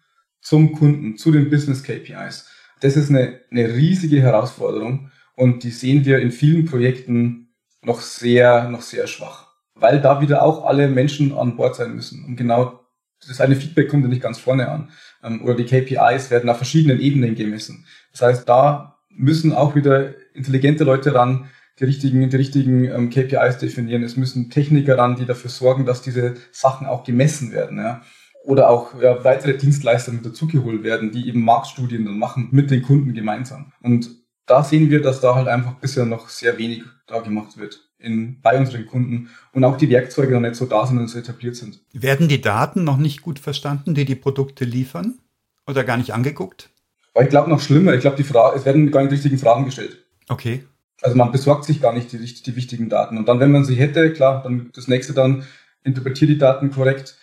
zum 0.41 0.73
Kunden, 0.73 1.17
zu 1.17 1.31
den 1.31 1.49
Business 1.49 1.83
KPIs, 1.83 2.47
das 2.79 2.97
ist 2.97 3.09
eine, 3.09 3.39
eine 3.51 3.73
riesige 3.73 4.21
Herausforderung 4.21 5.10
und 5.35 5.63
die 5.63 5.71
sehen 5.71 6.05
wir 6.05 6.19
in 6.19 6.31
vielen 6.31 6.65
Projekten 6.65 7.53
noch 7.83 8.01
sehr, 8.01 8.69
noch 8.69 8.81
sehr 8.81 9.07
schwach. 9.07 9.47
Weil 9.75 10.01
da 10.01 10.21
wieder 10.21 10.43
auch 10.43 10.65
alle 10.65 10.87
Menschen 10.87 11.33
an 11.33 11.55
Bord 11.55 11.75
sein 11.75 11.95
müssen. 11.95 12.25
Und 12.25 12.35
genau 12.35 12.81
das 13.27 13.41
eine 13.41 13.55
Feedback 13.55 13.89
kommt 13.89 14.03
ja 14.03 14.09
nicht 14.09 14.21
ganz 14.21 14.39
vorne 14.39 14.69
an. 14.69 14.89
Ähm, 15.23 15.43
oder 15.43 15.55
die 15.55 15.65
KPIs 15.65 16.31
werden 16.31 16.49
auf 16.49 16.57
verschiedenen 16.57 16.99
Ebenen 16.99 17.35
gemessen. 17.35 17.85
Das 18.11 18.21
heißt, 18.21 18.49
da 18.49 18.97
müssen 19.09 19.53
auch 19.53 19.75
wieder 19.75 20.13
intelligente 20.33 20.83
Leute 20.83 21.13
ran, 21.13 21.49
die 21.79 21.85
richtigen, 21.85 22.29
die 22.29 22.35
richtigen 22.35 22.85
ähm, 22.85 23.09
KPIs 23.09 23.57
definieren. 23.57 24.03
Es 24.03 24.17
müssen 24.17 24.49
Techniker 24.49 24.97
ran, 24.97 25.15
die 25.15 25.25
dafür 25.25 25.49
sorgen, 25.49 25.85
dass 25.85 26.01
diese 26.01 26.35
Sachen 26.51 26.87
auch 26.87 27.03
gemessen 27.03 27.51
werden. 27.51 27.77
Ja. 27.77 28.01
Oder 28.43 28.69
auch 28.69 28.99
ja, 29.01 29.23
weitere 29.23 29.55
Dienstleister 29.57 30.11
mit 30.11 30.25
dazugeholt 30.25 30.83
werden, 30.83 31.11
die 31.11 31.27
eben 31.27 31.41
Marktstudien 31.41 32.05
dann 32.05 32.17
machen 32.17 32.49
mit 32.51 32.71
den 32.71 32.81
Kunden 32.81 33.13
gemeinsam. 33.13 33.71
Und 33.81 34.20
da 34.51 34.65
sehen 34.65 34.89
wir, 34.89 35.01
dass 35.01 35.21
da 35.21 35.33
halt 35.33 35.47
einfach 35.47 35.75
bisher 35.75 36.05
noch 36.05 36.27
sehr 36.27 36.57
wenig 36.57 36.83
da 37.07 37.19
gemacht 37.19 37.57
wird 37.57 37.79
in, 37.97 38.41
bei 38.41 38.59
unseren 38.59 38.85
Kunden 38.85 39.29
und 39.53 39.63
auch 39.63 39.77
die 39.77 39.89
Werkzeuge 39.89 40.33
noch 40.33 40.41
nicht 40.41 40.55
so 40.55 40.65
da 40.65 40.85
sind 40.85 40.99
und 40.99 41.07
so 41.07 41.17
etabliert 41.17 41.55
sind. 41.55 41.79
Werden 41.93 42.27
die 42.27 42.41
Daten 42.41 42.83
noch 42.83 42.97
nicht 42.97 43.21
gut 43.21 43.39
verstanden, 43.39 43.93
die 43.93 44.03
die 44.03 44.15
Produkte 44.15 44.65
liefern? 44.65 45.19
Oder 45.67 45.85
gar 45.85 45.95
nicht 45.95 46.13
angeguckt? 46.13 46.69
Aber 47.13 47.23
ich 47.23 47.29
glaube 47.29 47.49
noch 47.49 47.61
schlimmer. 47.61 47.93
Ich 47.93 48.01
glaube, 48.01 48.17
die 48.17 48.23
Frage, 48.23 48.57
es 48.57 48.65
werden 48.65 48.91
gar 48.91 49.01
nicht 49.01 49.11
die 49.11 49.15
richtigen 49.15 49.37
Fragen 49.37 49.63
gestellt. 49.63 50.05
Okay. 50.27 50.65
Also 51.01 51.15
man 51.15 51.31
besorgt 51.31 51.63
sich 51.63 51.81
gar 51.81 51.93
nicht 51.93 52.11
die, 52.11 52.17
die 52.17 52.55
wichtigen 52.57 52.89
Daten. 52.89 53.17
Und 53.17 53.29
dann, 53.29 53.39
wenn 53.39 53.51
man 53.51 53.63
sie 53.63 53.75
hätte, 53.75 54.11
klar, 54.11 54.43
dann 54.43 54.69
das 54.75 54.89
nächste 54.89 55.13
dann, 55.13 55.45
interpretiert 55.83 56.29
die 56.29 56.37
Daten 56.37 56.71
korrekt, 56.71 57.17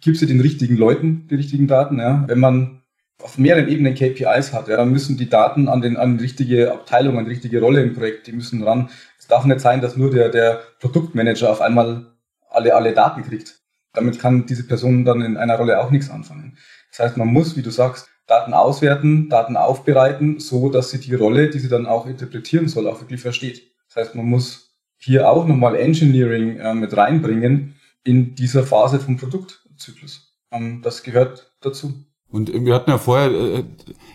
gibt 0.00 0.16
sie 0.16 0.26
den 0.26 0.40
richtigen 0.40 0.76
Leuten 0.78 1.26
die 1.28 1.34
richtigen 1.34 1.66
Daten. 1.66 1.98
Ja. 1.98 2.24
Wenn 2.26 2.40
man 2.40 2.79
auf 3.22 3.38
mehreren 3.38 3.68
Ebenen 3.68 3.94
KPIs 3.94 4.52
hat, 4.52 4.68
ja, 4.68 4.76
dann 4.76 4.90
müssen 4.90 5.16
die 5.16 5.28
Daten 5.28 5.68
an, 5.68 5.80
den, 5.80 5.96
an 5.96 6.18
die 6.18 6.24
richtige 6.24 6.72
Abteilung, 6.72 7.18
an 7.18 7.24
die 7.24 7.32
richtige 7.32 7.60
Rolle 7.60 7.82
im 7.82 7.94
Projekt, 7.94 8.26
die 8.26 8.32
müssen 8.32 8.62
ran. 8.62 8.90
Es 9.18 9.26
darf 9.26 9.44
nicht 9.44 9.60
sein, 9.60 9.80
dass 9.80 9.96
nur 9.96 10.10
der, 10.10 10.28
der 10.28 10.62
Produktmanager 10.80 11.50
auf 11.50 11.60
einmal 11.60 12.06
alle, 12.48 12.74
alle 12.74 12.92
Daten 12.92 13.22
kriegt. 13.22 13.60
Damit 13.92 14.18
kann 14.18 14.46
diese 14.46 14.66
Person 14.66 15.04
dann 15.04 15.22
in 15.22 15.36
einer 15.36 15.56
Rolle 15.56 15.80
auch 15.80 15.90
nichts 15.90 16.10
anfangen. 16.10 16.56
Das 16.90 17.00
heißt, 17.00 17.16
man 17.16 17.28
muss, 17.28 17.56
wie 17.56 17.62
du 17.62 17.70
sagst, 17.70 18.08
Daten 18.26 18.54
auswerten, 18.54 19.28
Daten 19.28 19.56
aufbereiten, 19.56 20.38
so 20.38 20.70
dass 20.70 20.90
sie 20.90 21.00
die 21.00 21.14
Rolle, 21.14 21.50
die 21.50 21.58
sie 21.58 21.68
dann 21.68 21.86
auch 21.86 22.06
interpretieren 22.06 22.68
soll, 22.68 22.86
auch 22.86 23.00
wirklich 23.00 23.20
versteht. 23.20 23.62
Das 23.88 23.96
heißt, 23.96 24.14
man 24.14 24.26
muss 24.26 24.70
hier 24.98 25.28
auch 25.28 25.46
nochmal 25.46 25.74
Engineering 25.74 26.58
äh, 26.58 26.74
mit 26.74 26.96
reinbringen 26.96 27.74
in 28.04 28.34
dieser 28.36 28.62
Phase 28.62 29.00
vom 29.00 29.16
Produktzyklus. 29.16 30.32
Ähm, 30.52 30.80
das 30.82 31.02
gehört 31.02 31.52
dazu. 31.60 32.04
Und 32.32 32.52
wir 32.52 32.74
hatten 32.74 32.90
ja 32.90 32.98
vorher, 32.98 33.30
äh, 33.30 33.64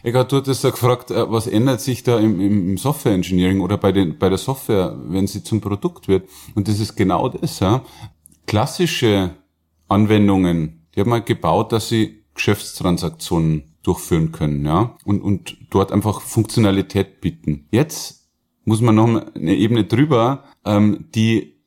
Eckart, 0.04 0.32
du 0.32 0.38
hattest 0.38 0.64
ja 0.64 0.70
gefragt, 0.70 1.12
äh, 1.12 1.30
was 1.30 1.48
ändert 1.48 1.82
sich 1.82 2.04
da 2.04 2.18
im, 2.18 2.40
im 2.40 2.78
Software 2.78 3.14
Engineering 3.14 3.60
oder 3.60 3.78
bei, 3.78 3.92
den, 3.92 4.18
bei 4.18 4.30
der 4.30 4.38
Software, 4.38 4.98
wenn 5.08 5.28
sie 5.28 5.44
zum 5.44 5.60
Produkt 5.60 6.08
wird? 6.08 6.30
Und 6.56 6.68
das 6.68 6.80
ist 6.80 6.96
genau 6.96 7.28
das. 7.30 7.60
Ja. 7.60 7.84
Klassische 8.48 9.32
Anwendungen, 9.88 10.88
die 10.96 11.02
haben 11.02 11.10
wir 11.10 11.22
gebaut, 11.22 11.72
dass 11.72 11.90
sie 11.90 12.24
Geschäftstransaktionen 12.34 13.76
durchführen 13.84 14.32
können, 14.32 14.66
ja, 14.66 14.98
und, 15.06 15.22
und 15.22 15.58
dort 15.70 15.92
einfach 15.92 16.22
Funktionalität 16.22 17.22
bieten. 17.22 17.68
Jetzt 17.72 18.30
muss 18.64 18.82
man 18.82 18.96
noch 18.96 19.08
eine 19.08 19.56
Ebene 19.56 19.84
drüber, 19.84 20.44
ähm, 20.66 21.06
die 21.14 21.62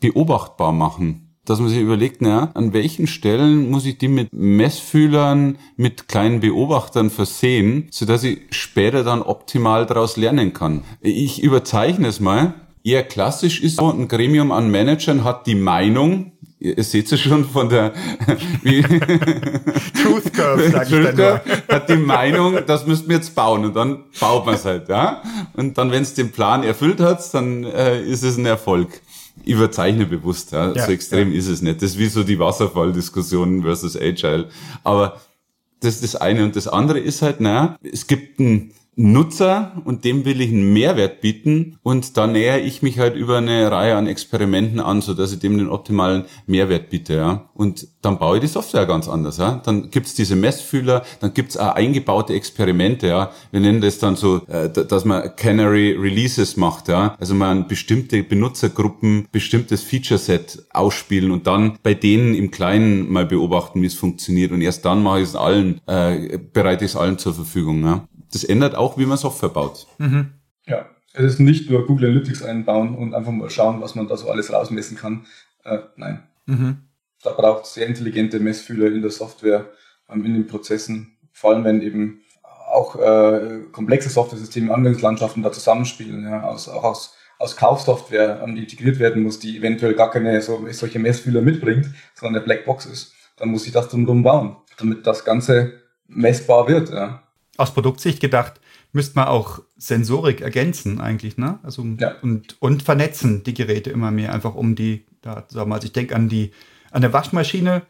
beobachtbar 0.00 0.72
machen 0.72 1.23
dass 1.44 1.60
man 1.60 1.68
sich 1.68 1.80
überlegt, 1.80 2.22
naja, 2.22 2.50
an 2.54 2.72
welchen 2.72 3.06
Stellen 3.06 3.70
muss 3.70 3.84
ich 3.86 3.98
die 3.98 4.08
mit 4.08 4.32
Messfühlern, 4.32 5.58
mit 5.76 6.08
kleinen 6.08 6.40
Beobachtern 6.40 7.10
versehen, 7.10 7.88
sodass 7.90 8.24
ich 8.24 8.40
später 8.50 9.04
dann 9.04 9.22
optimal 9.22 9.86
daraus 9.86 10.16
lernen 10.16 10.52
kann. 10.52 10.84
Ich 11.00 11.42
überzeichne 11.42 12.08
es 12.08 12.20
mal. 12.20 12.54
Eher 12.82 13.02
klassisch 13.02 13.62
ist 13.62 13.76
so, 13.76 13.90
ein 13.90 14.08
Gremium 14.08 14.52
an 14.52 14.70
Managern 14.70 15.24
hat 15.24 15.46
die 15.46 15.54
Meinung, 15.54 16.32
ihr 16.64 16.82
seht 16.82 17.10
es 17.12 17.20
schon 17.20 17.44
von 17.44 17.68
der 17.68 17.92
Truth 20.02 20.32
Curve, 20.32 20.70
sag 20.70 20.90
ich 20.90 21.04
dann 21.04 21.16
nur. 21.16 21.40
hat 21.68 21.88
die 21.88 21.96
Meinung, 21.96 22.58
das 22.66 22.86
müssten 22.86 23.08
wir 23.08 23.16
jetzt 23.16 23.34
bauen 23.34 23.64
und 23.64 23.76
dann 23.76 24.04
baut 24.18 24.46
man 24.46 24.54
es 24.54 24.64
halt, 24.64 24.88
ja. 24.88 25.22
Und 25.54 25.78
dann, 25.78 25.90
wenn 25.90 26.02
es 26.02 26.14
den 26.14 26.32
Plan 26.32 26.62
erfüllt 26.62 27.00
hat, 27.00 27.22
dann 27.34 27.64
äh, 27.64 28.02
ist 28.02 28.22
es 28.22 28.36
ein 28.36 28.46
Erfolg. 28.46 29.00
Überzeichne 29.44 30.06
bewusst, 30.06 30.52
ja. 30.52 30.72
ja 30.72 30.86
so 30.86 30.92
extrem 30.92 31.32
ja. 31.32 31.38
ist 31.38 31.48
es 31.48 31.62
nicht. 31.62 31.82
Das 31.82 31.92
ist 31.92 31.98
wie 31.98 32.06
so 32.06 32.22
die 32.22 32.38
Wasserfalldiskussion 32.38 33.62
versus 33.62 33.96
Agile. 33.96 34.48
Aber 34.82 35.20
das 35.80 35.96
ist 35.96 36.04
das 36.04 36.16
eine. 36.16 36.44
Und 36.44 36.56
das 36.56 36.68
andere 36.68 36.98
ist 36.98 37.22
halt, 37.22 37.40
naja, 37.40 37.76
es 37.82 38.06
gibt 38.06 38.40
ein 38.40 38.72
Nutzer 38.96 39.82
und 39.84 40.04
dem 40.04 40.24
will 40.24 40.40
ich 40.40 40.50
einen 40.50 40.72
Mehrwert 40.72 41.20
bieten 41.20 41.78
und 41.82 42.16
da 42.16 42.26
nähere 42.26 42.60
ich 42.60 42.82
mich 42.82 42.98
halt 42.98 43.16
über 43.16 43.38
eine 43.38 43.70
Reihe 43.70 43.96
an 43.96 44.06
Experimenten 44.06 44.80
an, 44.80 45.00
so 45.00 45.14
dass 45.14 45.32
ich 45.32 45.40
dem 45.40 45.58
den 45.58 45.68
optimalen 45.68 46.24
Mehrwert 46.46 46.90
biete, 46.90 47.14
ja. 47.14 47.50
Und 47.54 47.88
dann 48.02 48.18
baue 48.18 48.36
ich 48.36 48.42
die 48.42 48.48
Software 48.48 48.86
ganz 48.86 49.08
anders, 49.08 49.38
ja. 49.38 49.60
Dann 49.64 49.90
gibt's 49.90 50.14
diese 50.14 50.36
Messfühler, 50.36 51.02
dann 51.20 51.34
gibt's 51.34 51.56
auch 51.56 51.74
eingebaute 51.74 52.34
Experimente, 52.34 53.08
ja. 53.08 53.32
Wir 53.50 53.60
nennen 53.60 53.80
das 53.80 53.98
dann 53.98 54.16
so, 54.16 54.42
äh, 54.46 54.70
dass 54.70 55.04
man 55.04 55.34
Canary 55.36 55.92
Releases 55.92 56.56
macht, 56.56 56.88
ja. 56.88 57.16
Also 57.18 57.34
man 57.34 57.66
bestimmte 57.66 58.22
Benutzergruppen, 58.22 59.26
bestimmtes 59.32 59.82
Feature-Set 59.82 60.66
ausspielen 60.70 61.30
und 61.30 61.46
dann 61.46 61.78
bei 61.82 61.94
denen 61.94 62.34
im 62.34 62.50
Kleinen 62.50 63.10
mal 63.10 63.26
beobachten, 63.26 63.82
wie 63.82 63.86
es 63.86 63.94
funktioniert 63.94 64.52
und 64.52 64.60
erst 64.60 64.84
dann 64.84 65.02
mache 65.02 65.20
ich 65.20 65.28
es 65.28 65.36
allen, 65.36 65.80
äh, 65.86 66.38
bereite 66.52 66.84
ich 66.84 66.92
es 66.92 66.96
allen 66.96 67.18
zur 67.18 67.34
Verfügung, 67.34 67.84
ja 67.84 68.06
das 68.34 68.44
ändert 68.44 68.74
auch, 68.74 68.98
wie 68.98 69.06
man 69.06 69.16
Software 69.16 69.48
baut. 69.48 69.86
Mhm. 69.98 70.32
Ja, 70.66 70.86
es 71.12 71.24
ist 71.34 71.40
nicht 71.40 71.70
nur 71.70 71.86
Google 71.86 72.10
Analytics 72.10 72.42
einbauen 72.42 72.96
und 72.96 73.14
einfach 73.14 73.30
mal 73.30 73.48
schauen, 73.48 73.80
was 73.80 73.94
man 73.94 74.08
da 74.08 74.16
so 74.16 74.28
alles 74.28 74.52
rausmessen 74.52 74.96
kann. 74.96 75.26
Äh, 75.64 75.78
nein. 75.96 76.24
Mhm. 76.46 76.78
Da 77.22 77.30
braucht 77.30 77.64
es 77.64 77.74
sehr 77.74 77.86
intelligente 77.86 78.40
Messfühler 78.40 78.88
in 78.88 79.00
der 79.00 79.12
Software, 79.12 79.70
ähm, 80.10 80.24
in 80.24 80.34
den 80.34 80.46
Prozessen, 80.46 81.16
vor 81.32 81.52
allem 81.52 81.64
wenn 81.64 81.80
eben 81.80 82.20
auch 82.42 82.96
äh, 82.96 83.60
komplexe 83.70 84.08
Software-Systeme, 84.08 84.74
Anwendungslandschaften 84.74 85.42
da 85.42 85.52
zusammenspielen, 85.52 86.24
ja, 86.24 86.42
aus, 86.42 86.68
auch 86.68 86.82
aus, 86.82 87.14
aus 87.38 87.56
Kaufsoftware 87.56 88.42
ähm, 88.42 88.56
integriert 88.56 88.98
werden 88.98 89.22
muss, 89.22 89.38
die 89.38 89.58
eventuell 89.58 89.94
gar 89.94 90.10
keine 90.10 90.40
so, 90.42 90.66
solche 90.72 90.98
Messfühler 90.98 91.40
mitbringt, 91.40 91.90
sondern 92.14 92.36
eine 92.36 92.44
Blackbox 92.44 92.86
ist, 92.86 93.12
dann 93.36 93.50
muss 93.50 93.66
ich 93.66 93.72
das 93.72 93.88
drumherum 93.88 94.24
bauen, 94.24 94.56
damit 94.78 95.06
das 95.06 95.24
Ganze 95.24 95.74
messbar 96.08 96.66
wird. 96.66 96.90
Ja 96.90 97.23
aus 97.56 97.74
Produktsicht 97.74 98.20
gedacht, 98.20 98.60
müsste 98.92 99.16
man 99.16 99.28
auch 99.28 99.62
Sensorik 99.76 100.40
ergänzen 100.40 101.00
eigentlich, 101.00 101.36
ne? 101.36 101.58
Also 101.62 101.84
ja. 101.98 102.14
und, 102.22 102.60
und 102.60 102.82
vernetzen 102.82 103.42
die 103.42 103.54
Geräte 103.54 103.90
immer 103.90 104.10
mehr, 104.10 104.32
einfach 104.32 104.54
um 104.54 104.74
die, 104.74 105.04
da 105.22 105.46
sagen 105.48 105.70
wir, 105.70 105.74
also 105.74 105.86
ich 105.86 105.92
denke 105.92 106.14
an 106.14 106.28
die, 106.28 106.52
an 106.90 107.02
eine 107.02 107.12
Waschmaschine, 107.12 107.82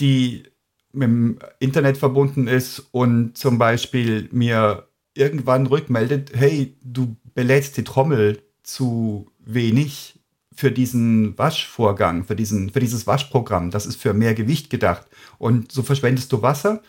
die 0.00 0.44
mit 0.92 1.08
dem 1.08 1.38
Internet 1.58 1.96
verbunden 1.96 2.46
ist 2.48 2.80
und 2.90 3.36
zum 3.36 3.58
Beispiel 3.58 4.28
mir 4.32 4.88
irgendwann 5.14 5.66
rückmeldet, 5.66 6.32
hey, 6.34 6.76
du 6.82 7.16
belädst 7.34 7.76
die 7.76 7.84
Trommel 7.84 8.42
zu 8.62 9.30
wenig 9.38 10.18
für 10.54 10.70
diesen 10.70 11.36
Waschvorgang, 11.38 12.24
für, 12.24 12.36
diesen, 12.36 12.70
für 12.70 12.80
dieses 12.80 13.06
Waschprogramm. 13.06 13.70
Das 13.70 13.86
ist 13.86 13.96
für 13.96 14.12
mehr 14.12 14.34
Gewicht 14.34 14.68
gedacht. 14.68 15.06
Und 15.38 15.72
so 15.72 15.82
verschwendest 15.82 16.30
du 16.32 16.42
Wasser 16.42 16.82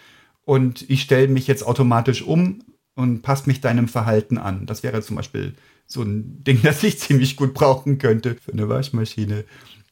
und 0.45 0.89
ich 0.89 1.01
stelle 1.01 1.27
mich 1.27 1.47
jetzt 1.47 1.65
automatisch 1.65 2.21
um 2.21 2.59
und 2.95 3.21
passe 3.21 3.47
mich 3.47 3.61
deinem 3.61 3.87
Verhalten 3.87 4.37
an. 4.37 4.65
Das 4.65 4.83
wäre 4.83 5.01
zum 5.01 5.15
Beispiel 5.15 5.53
so 5.85 6.01
ein 6.01 6.43
Ding, 6.43 6.59
das 6.63 6.83
ich 6.83 6.99
ziemlich 6.99 7.35
gut 7.35 7.53
brauchen 7.53 7.97
könnte 7.97 8.35
für 8.35 8.53
eine 8.53 8.69
Waschmaschine. 8.69 9.45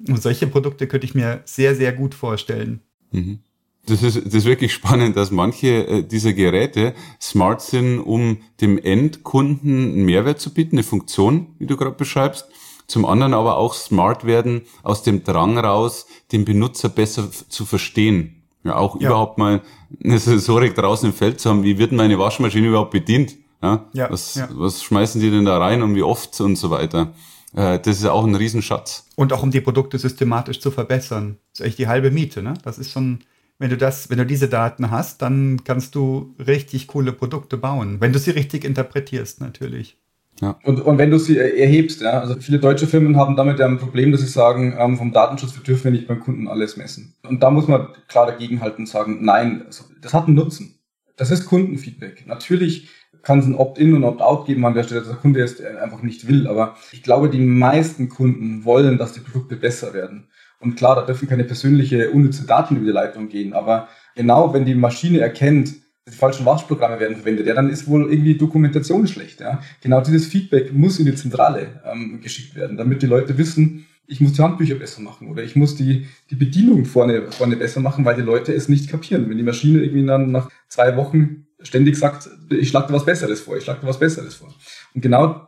Und 0.08 0.22
solche 0.22 0.48
Produkte 0.48 0.88
könnte 0.88 1.06
ich 1.06 1.16
mir 1.16 1.42
sehr, 1.46 1.76
sehr 1.76 1.94
gut 1.94 2.16
vorstellen. 2.16 2.82
Mhm. 3.12 3.40
Das 3.88 4.04
ist, 4.04 4.16
das 4.16 4.34
ist 4.34 4.46
wirklich 4.46 4.74
spannend, 4.74 5.18
dass 5.18 5.32
manche 5.32 5.88
äh, 5.88 6.04
dieser 6.04 6.34
Geräte 6.34 6.94
smart 7.20 7.64
sind, 7.64 8.00
um 8.00 8.38
dem 8.62 8.78
Endkunden 8.78 9.94
einen 9.94 10.06
Mehrwert 10.06 10.40
zu 10.40 10.54
bieten, 10.54 10.76
eine 10.76 10.84
Funktion, 10.84 11.56
wie 11.58 11.66
du 11.66 11.78
gerade 11.78 11.96
beschreibst. 11.96 12.46
Zum 12.86 13.06
anderen 13.06 13.34
aber 13.34 13.58
auch 13.58 13.74
smart 13.74 14.26
werden 14.26 14.62
aus 14.84 15.02
dem 15.02 15.24
Drang 15.24 15.58
raus, 15.58 16.06
den 16.32 16.46
Benutzer 16.46 16.90
besser 16.90 17.32
zu 17.32 17.66
verstehen 17.66 18.41
ja, 18.64 18.76
auch 18.76 19.00
ja. 19.00 19.10
überhaupt 19.10 19.38
mal 19.38 19.62
eine 20.04 20.20
Sensorik 20.20 20.76
draußen 20.76 21.10
im 21.10 21.16
Feld 21.16 21.40
zu 21.40 21.50
haben, 21.50 21.64
wie 21.64 21.78
wird 21.78 21.92
meine 21.92 22.18
Waschmaschine 22.20 22.68
überhaupt 22.68 22.92
bedient? 22.92 23.36
Ja? 23.62 23.86
ja, 23.94 24.10
was, 24.10 24.36
ja. 24.36 24.50
was 24.52 24.84
schmeißen 24.84 25.22
die 25.22 25.30
denn 25.30 25.46
da 25.46 25.58
rein 25.58 25.82
und 25.82 25.96
wie 25.96 26.04
oft 26.04 26.40
und 26.42 26.56
so 26.56 26.70
weiter. 26.70 27.14
Äh, 27.54 27.80
das 27.80 27.98
ist 27.98 28.04
ja 28.04 28.12
auch 28.12 28.26
ein 28.26 28.36
Riesenschatz. 28.36 29.06
Und 29.16 29.34
auch 29.34 29.44
um 29.44 29.52
die 29.52 29.62
Produkte 29.62 29.98
systematisch 29.98 30.60
zu 30.60 30.72
verbessern. 30.72 31.38
Das 31.52 31.60
ist 31.60 31.66
echt 31.66 31.80
die 31.80 31.88
halbe 31.88 32.12
Miete, 32.12 32.42
ne? 32.42 32.54
Das 32.64 32.80
ist 32.80 32.92
schon, 32.92 33.20
wenn 33.60 33.70
du 33.70 33.78
das, 33.78 34.10
wenn 34.10 34.18
du 34.18 34.26
diese 34.26 34.48
Daten 34.48 34.90
hast, 34.90 35.22
dann 35.22 35.64
kannst 35.64 35.96
du 35.96 36.34
richtig 36.40 36.88
coole 36.88 37.14
Produkte 37.14 37.58
bauen. 37.58 37.98
Wenn 38.00 38.14
du 38.14 38.20
sie 38.20 38.32
richtig 38.32 38.64
interpretierst, 38.64 39.42
natürlich. 39.42 39.98
Ja. 40.40 40.58
Und, 40.64 40.82
und 40.82 40.98
wenn 40.98 41.12
du 41.12 41.20
sie 41.20 41.38
erhebst, 41.38 42.02
ja, 42.02 42.20
also 42.20 42.36
viele 42.40 42.60
deutsche 42.60 42.88
Firmen 42.88 43.18
haben 43.18 43.36
damit 43.36 43.60
ja 43.60 43.68
ein 43.68 43.78
Problem, 43.78 44.12
dass 44.12 44.22
sie 44.22 44.28
sagen, 44.28 44.76
ähm, 44.78 44.98
vom 44.98 45.12
Datenschutz 45.12 45.56
wir 45.56 45.64
dürfen 45.64 45.86
wir 45.86 45.92
nicht 45.92 46.08
beim 46.08 46.20
Kunden 46.20 46.48
alles 46.48 46.78
messen. 46.78 47.14
Und 47.28 47.44
da 47.44 47.52
muss 47.52 47.68
man 47.68 47.90
klar 48.08 48.26
dagegenhalten 48.26 48.84
und 48.84 48.88
sagen, 48.88 49.20
nein, 49.22 49.66
das 50.02 50.14
hat 50.14 50.28
einen 50.28 50.36
Nutzen. 50.36 50.80
Das 51.16 51.30
ist 51.30 51.46
Kundenfeedback. 51.46 52.26
Natürlich 52.26 52.90
kann 53.22 53.40
es 53.40 53.46
ein 53.46 53.56
Opt-in 53.56 53.94
und 53.94 54.04
Opt-out 54.04 54.48
geben 54.48 54.66
an 54.66 54.74
der 54.74 54.84
Stelle, 54.84 55.02
dass 55.02 55.10
der 55.10 55.20
Kunde 55.20 55.42
es 55.42 55.64
einfach 55.64 56.02
nicht 56.02 56.28
will. 56.28 56.48
Aber 56.48 56.76
ich 56.92 57.04
glaube, 57.04 57.30
die 57.30 57.40
meisten 57.40 58.10
Kunden 58.10 58.66
wollen, 58.66 58.98
dass 58.98 59.14
die 59.14 59.20
Produkte 59.20 59.56
besser 59.56 59.94
werden. 59.94 60.28
Und 60.60 60.76
klar, 60.76 60.96
da 60.96 61.02
dürfen 61.04 61.28
keine 61.28 61.44
persönliche, 61.44 62.10
unnütze 62.12 62.46
Daten 62.46 62.76
über 62.76 62.86
die 62.86 62.92
Leitung 62.92 63.30
gehen. 63.30 63.54
Aber 63.54 63.90
genau, 64.16 64.54
wenn 64.54 64.66
die 64.66 64.76
Maschine 64.76 65.20
erkennt, 65.20 65.74
die 66.08 66.16
falschen 66.16 66.46
Waschprogramme 66.46 67.00
werden 67.00 67.18
verwendet, 67.18 67.48
ja, 67.48 67.54
dann 67.54 67.70
ist 67.70 67.88
wohl 67.88 68.12
irgendwie 68.12 68.36
Dokumentation 68.36 69.08
schlecht. 69.08 69.40
Ja. 69.40 69.62
Genau 69.82 70.02
dieses 70.02 70.28
Feedback 70.28 70.74
muss 70.74 71.00
in 71.00 71.06
die 71.06 71.16
Zentrale 71.16 71.82
ähm, 71.86 72.20
geschickt 72.22 72.56
werden, 72.56 72.78
damit 72.78 73.02
die 73.02 73.08
Leute 73.08 73.38
wissen, 73.38 73.86
ich 74.08 74.20
muss 74.20 74.34
die 74.34 74.42
Handbücher 74.42 74.76
besser 74.76 75.02
machen 75.02 75.30
oder 75.30 75.44
ich 75.44 75.56
muss 75.56 75.76
die, 75.76 76.08
die 76.30 76.36
Bedienung 76.36 76.86
vorne, 76.86 77.32
vorne 77.32 77.56
besser 77.56 77.80
machen, 77.80 78.04
weil 78.04 78.16
die 78.16 78.22
Leute 78.22 78.54
es 78.54 78.68
nicht 78.68 78.90
kapieren. 78.90 79.30
Wenn 79.30 79.38
die 79.38 79.44
Maschine 79.44 79.82
irgendwie 79.82 80.06
dann 80.06 80.32
nach 80.32 80.50
zwei 80.68 80.98
Wochen 80.98 81.48
ständig 81.62 81.96
sagt, 81.96 82.30
ich 82.50 82.70
schlage 82.70 82.88
dir 82.88 82.94
was 82.94 83.06
Besseres 83.06 83.40
vor, 83.42 83.56
ich 83.56 83.64
schlage 83.64 83.82
dir 83.82 83.88
was 83.88 84.00
Besseres 84.00 84.36
vor. 84.36 84.54
Und 84.94 85.02
genau 85.02 85.48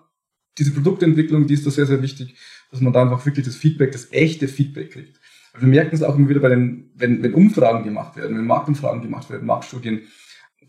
diese 0.58 0.72
Produktentwicklung, 0.72 1.48
die 1.48 1.56
ist 1.56 1.66
da 1.66 1.72
sehr, 1.72 1.88
sehr 1.88 2.02
wichtig, 2.02 2.38
dass 2.72 2.80
man 2.80 2.94
da 2.94 3.02
einfach 3.02 3.26
wirklich 3.26 3.46
das 3.46 3.56
Feedback, 3.56 3.92
das 3.92 4.12
echte 4.12 4.48
Feedback 4.48 4.92
kriegt. 4.92 5.20
Wir 5.58 5.68
merken 5.68 5.96
es 5.96 6.04
auch 6.04 6.16
immer 6.16 6.30
wieder 6.30 6.40
bei 6.40 6.50
den, 6.50 6.92
wenn, 6.96 7.22
wenn 7.22 7.34
Umfragen 7.34 7.84
gemacht 7.84 8.16
werden, 8.16 8.38
wenn 8.38 8.46
Marktumfragen 8.46 9.02
gemacht 9.02 9.30
werden, 9.30 9.46
Marktstudien, 9.46 10.04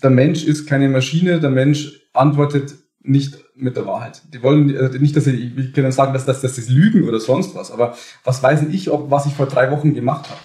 der 0.02 0.10
Mensch 0.10 0.44
ist 0.44 0.66
keine 0.66 0.88
Maschine, 0.88 1.40
der 1.40 1.50
Mensch 1.50 2.00
antwortet 2.12 2.74
nicht 3.02 3.38
mit 3.54 3.76
der 3.76 3.86
Wahrheit. 3.86 4.22
Die 4.32 4.42
wollen 4.42 4.74
äh, 4.74 4.98
nicht, 4.98 5.14
dass 5.16 5.24
sie, 5.24 5.52
ich 5.56 5.72
kann 5.72 5.90
sagen, 5.92 6.14
dass, 6.14 6.24
dass, 6.24 6.40
dass 6.40 6.56
sie 6.56 6.72
lügen 6.72 7.06
oder 7.06 7.20
sonst 7.20 7.54
was, 7.54 7.70
aber 7.70 7.96
was 8.24 8.42
weiß 8.42 8.62
ich, 8.70 8.90
ob, 8.90 9.10
was 9.10 9.26
ich 9.26 9.34
vor 9.34 9.46
drei 9.46 9.70
Wochen 9.70 9.94
gemacht 9.94 10.30
habe? 10.30 10.40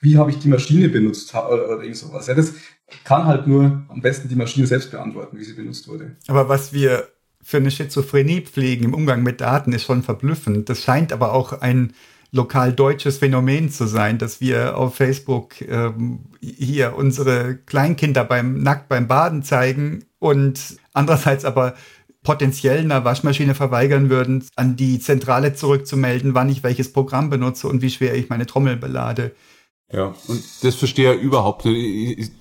Wie 0.00 0.18
habe 0.18 0.30
ich 0.30 0.38
die 0.38 0.48
Maschine 0.48 0.88
benutzt 0.88 1.34
oder, 1.34 1.64
oder 1.64 1.82
irgend 1.82 1.96
sowas? 1.96 2.26
Ja, 2.26 2.34
das 2.34 2.54
kann 3.04 3.24
halt 3.24 3.46
nur 3.46 3.84
am 3.88 4.00
besten 4.00 4.28
die 4.28 4.36
Maschine 4.36 4.66
selbst 4.66 4.90
beantworten, 4.90 5.38
wie 5.38 5.44
sie 5.44 5.54
benutzt 5.54 5.88
wurde. 5.88 6.16
Aber 6.28 6.48
was 6.48 6.72
wir 6.72 7.08
für 7.42 7.58
eine 7.58 7.70
Schizophrenie 7.70 8.40
pflegen 8.42 8.84
im 8.84 8.94
Umgang 8.94 9.22
mit 9.22 9.40
Daten 9.40 9.72
ist 9.72 9.84
schon 9.84 10.02
verblüffend. 10.02 10.68
Das 10.68 10.82
scheint 10.82 11.12
aber 11.12 11.32
auch 11.32 11.60
ein 11.60 11.92
lokal 12.34 12.72
deutsches 12.72 13.18
Phänomen 13.18 13.70
zu 13.70 13.86
sein, 13.86 14.18
dass 14.18 14.40
wir 14.40 14.76
auf 14.76 14.96
Facebook 14.96 15.60
ähm, 15.62 16.18
hier 16.40 16.96
unsere 16.96 17.56
Kleinkinder 17.56 18.24
beim 18.24 18.60
nackt 18.60 18.88
beim 18.88 19.06
Baden 19.06 19.44
zeigen 19.44 20.04
und 20.18 20.76
andererseits 20.92 21.44
aber 21.44 21.74
potenziell 22.24 22.80
einer 22.80 23.04
Waschmaschine 23.04 23.54
verweigern 23.54 24.10
würden, 24.10 24.44
an 24.56 24.74
die 24.74 24.98
Zentrale 24.98 25.54
zurückzumelden, 25.54 26.34
wann 26.34 26.48
ich 26.48 26.64
welches 26.64 26.92
Programm 26.92 27.30
benutze 27.30 27.68
und 27.68 27.82
wie 27.82 27.90
schwer 27.90 28.14
ich 28.14 28.28
meine 28.28 28.46
Trommel 28.46 28.76
belade. 28.76 29.32
Ja, 29.92 30.14
und 30.26 30.42
das 30.62 30.74
verstehe 30.74 31.14
ich 31.14 31.22
überhaupt 31.22 31.66
nicht. 31.66 32.32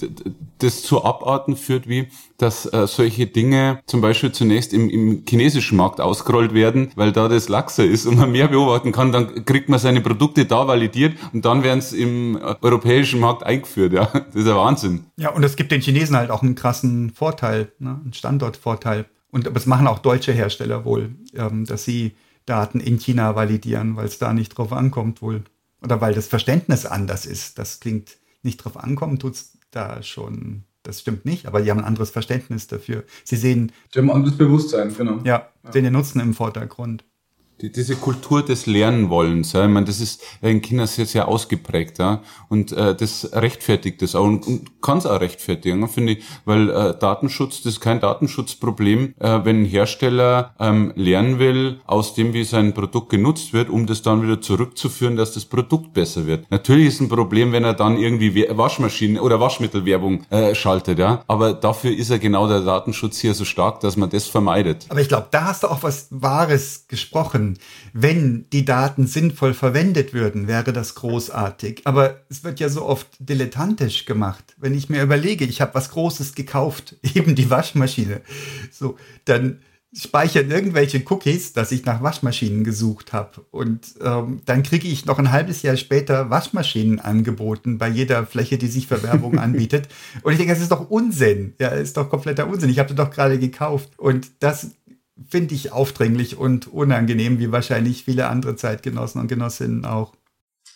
Das 0.59 0.81
zu 0.81 1.03
Abarten 1.03 1.57
führt 1.57 1.89
wie, 1.89 2.07
dass 2.37 2.65
äh, 2.65 2.87
solche 2.87 3.27
Dinge 3.27 3.79
zum 3.85 4.01
Beispiel 4.01 4.31
zunächst 4.31 4.73
im, 4.73 4.89
im 4.89 5.23
chinesischen 5.27 5.77
Markt 5.77 5.99
ausgerollt 5.99 6.53
werden, 6.53 6.91
weil 6.95 7.11
da 7.11 7.27
das 7.27 7.49
laxer 7.49 7.83
ist 7.83 8.05
und 8.05 8.17
man 8.17 8.31
mehr 8.31 8.47
beobachten 8.47 8.91
kann, 8.91 9.11
dann 9.11 9.45
kriegt 9.45 9.67
man 9.67 9.77
seine 9.77 10.01
Produkte 10.01 10.45
da 10.45 10.67
validiert 10.67 11.17
und 11.33 11.43
dann 11.43 11.63
werden 11.63 11.79
es 11.79 11.91
im 11.91 12.39
europäischen 12.61 13.19
Markt 13.19 13.43
eingeführt. 13.43 13.93
Ja, 13.93 14.05
das 14.13 14.35
ist 14.35 14.47
ja 14.47 14.55
Wahnsinn. 14.55 15.05
Ja, 15.17 15.31
und 15.31 15.43
es 15.43 15.55
gibt 15.55 15.71
den 15.71 15.81
Chinesen 15.81 16.15
halt 16.15 16.31
auch 16.31 16.41
einen 16.41 16.55
krassen 16.55 17.11
Vorteil, 17.11 17.71
ne? 17.77 17.99
einen 18.01 18.13
Standortvorteil. 18.13 19.05
Und 19.31 19.47
es 19.55 19.65
machen 19.65 19.87
auch 19.87 19.99
deutsche 19.99 20.31
Hersteller 20.31 20.85
wohl, 20.85 21.15
ähm, 21.35 21.65
dass 21.65 21.83
sie 21.83 22.15
Daten 22.45 22.79
in 22.79 22.99
China 22.99 23.35
validieren, 23.35 23.95
weil 23.95 24.05
es 24.05 24.17
da 24.17 24.33
nicht 24.33 24.57
drauf 24.57 24.71
ankommt 24.71 25.21
wohl 25.21 25.43
oder 25.83 26.01
weil 26.01 26.13
das 26.13 26.27
Verständnis 26.27 26.85
anders 26.85 27.25
ist. 27.25 27.59
Das 27.59 27.79
klingt 27.79 28.17
nicht 28.41 28.57
drauf 28.57 28.77
ankommen, 28.77 29.19
tut 29.19 29.33
es 29.33 29.57
da 29.71 30.01
schon. 30.01 30.63
Das 30.83 30.99
stimmt 30.99 31.23
nicht, 31.25 31.45
aber 31.45 31.61
die 31.61 31.71
haben 31.71 31.79
ein 31.79 31.85
anderes 31.85 32.09
Verständnis 32.09 32.67
dafür. 32.67 33.03
Sie 33.23 33.37
sehen. 33.37 33.71
Die 33.93 33.99
haben 33.99 34.09
ein 34.09 34.15
anderes 34.17 34.37
Bewusstsein, 34.37 34.93
genau. 34.95 35.19
Ja, 35.23 35.49
ja. 35.63 35.71
sehen 35.71 35.83
den 35.85 35.93
Nutzen 35.93 36.19
im 36.19 36.33
Vordergrund 36.33 37.05
die, 37.63 37.71
diese 37.71 37.95
Kultur 37.95 38.43
des 38.43 38.65
Lernwollens, 38.65 39.53
ja, 39.53 39.63
ich 39.63 39.71
meine, 39.71 39.85
das 39.85 40.01
ist 40.01 40.21
in 40.41 40.61
China 40.61 40.85
sehr, 40.85 41.05
sehr 41.05 41.27
ausgeprägt, 41.29 41.97
ja, 41.97 42.21
und 42.49 42.73
äh, 42.73 42.93
das 42.93 43.29
rechtfertigt 43.31 44.01
das 44.01 44.15
auch 44.15 44.25
und, 44.25 44.45
und 44.45 44.81
kann 44.81 44.97
es 44.97 45.05
auch 45.05 45.21
rechtfertigen, 45.21 45.87
finde 45.87 46.13
ich, 46.13 46.23
weil 46.43 46.69
äh, 46.69 46.93
Datenschutz, 46.99 47.63
das 47.63 47.73
ist 47.73 47.79
kein 47.79 48.01
Datenschutzproblem, 48.01 49.15
äh, 49.17 49.39
wenn 49.45 49.61
ein 49.61 49.65
Hersteller 49.65 50.53
ähm, 50.59 50.91
lernen 50.95 51.39
will 51.39 51.79
aus 51.85 52.13
dem, 52.13 52.33
wie 52.33 52.43
sein 52.43 52.73
Produkt 52.73 53.09
genutzt 53.09 53.53
wird, 53.53 53.69
um 53.69 53.87
das 53.87 54.01
dann 54.01 54.21
wieder 54.21 54.41
zurückzuführen, 54.41 55.15
dass 55.15 55.33
das 55.33 55.45
Produkt 55.45 55.93
besser 55.93 56.27
wird. 56.27 56.51
Natürlich 56.51 56.87
ist 56.87 56.99
ein 56.99 57.07
Problem, 57.07 57.53
wenn 57.53 57.63
er 57.63 57.73
dann 57.73 57.97
irgendwie 57.97 58.45
Waschmaschinen 58.49 59.19
oder 59.19 59.39
Waschmittelwerbung 59.39 60.25
äh, 60.29 60.53
schaltet, 60.53 60.99
ja, 60.99 61.23
aber 61.27 61.53
dafür 61.53 61.95
ist 61.95 62.09
ja 62.09 62.17
genau 62.17 62.47
der 62.49 62.59
Datenschutz 62.59 63.19
hier 63.19 63.33
so 63.33 63.45
stark, 63.45 63.79
dass 63.79 63.95
man 63.95 64.09
das 64.09 64.27
vermeidet. 64.27 64.85
Aber 64.89 64.99
ich 64.99 65.07
glaube, 65.07 65.27
da 65.31 65.45
hast 65.45 65.63
du 65.63 65.67
auch 65.67 65.81
was 65.81 66.07
Wahres 66.09 66.87
gesprochen 66.89 67.52
Wenn 67.93 68.49
die 68.51 68.65
Daten 68.65 69.07
sinnvoll 69.07 69.53
verwendet 69.53 70.13
würden, 70.13 70.47
wäre 70.47 70.73
das 70.73 70.95
großartig. 70.95 71.81
Aber 71.85 72.21
es 72.29 72.43
wird 72.43 72.59
ja 72.59 72.69
so 72.69 72.85
oft 72.85 73.07
dilettantisch 73.19 74.05
gemacht. 74.05 74.55
Wenn 74.57 74.73
ich 74.73 74.89
mir 74.89 75.03
überlege, 75.03 75.45
ich 75.45 75.61
habe 75.61 75.75
was 75.75 75.91
Großes 75.91 76.35
gekauft, 76.35 76.95
eben 77.15 77.35
die 77.35 77.49
Waschmaschine, 77.49 78.21
so, 78.71 78.97
dann 79.25 79.59
speichern 79.95 80.49
irgendwelche 80.49 81.03
Cookies, 81.09 81.53
dass 81.53 81.71
ich 81.71 81.85
nach 81.85 82.01
Waschmaschinen 82.01 82.63
gesucht 82.63 83.13
habe. 83.13 83.45
Und 83.51 83.93
ähm, 84.01 84.41
dann 84.45 84.63
kriege 84.63 84.87
ich 84.87 85.05
noch 85.05 85.19
ein 85.19 85.31
halbes 85.31 85.61
Jahr 85.61 85.77
später 85.77 86.29
Waschmaschinen 86.29 86.99
angeboten 86.99 87.77
bei 87.77 87.89
jeder 87.89 88.25
Fläche, 88.25 88.57
die 88.57 88.67
sich 88.67 88.87
für 88.87 89.03
Werbung 89.03 89.37
anbietet. 89.39 89.87
Und 90.23 90.31
ich 90.31 90.39
denke, 90.39 90.53
das 90.53 90.63
ist 90.63 90.71
doch 90.71 90.89
Unsinn. 90.89 91.53
Ja, 91.59 91.69
ist 91.69 91.97
doch 91.97 92.09
kompletter 92.09 92.47
Unsinn. 92.47 92.69
Ich 92.69 92.79
habe 92.79 92.93
das 92.93 93.05
doch 93.05 93.13
gerade 93.13 93.37
gekauft. 93.37 93.89
Und 93.97 94.31
das 94.39 94.71
finde 95.27 95.55
ich 95.55 95.71
aufdringlich 95.71 96.37
und 96.37 96.67
unangenehm, 96.67 97.39
wie 97.39 97.51
wahrscheinlich 97.51 98.03
viele 98.03 98.27
andere 98.27 98.55
Zeitgenossen 98.55 99.21
und 99.21 99.27
Genossinnen 99.27 99.85
auch. 99.85 100.13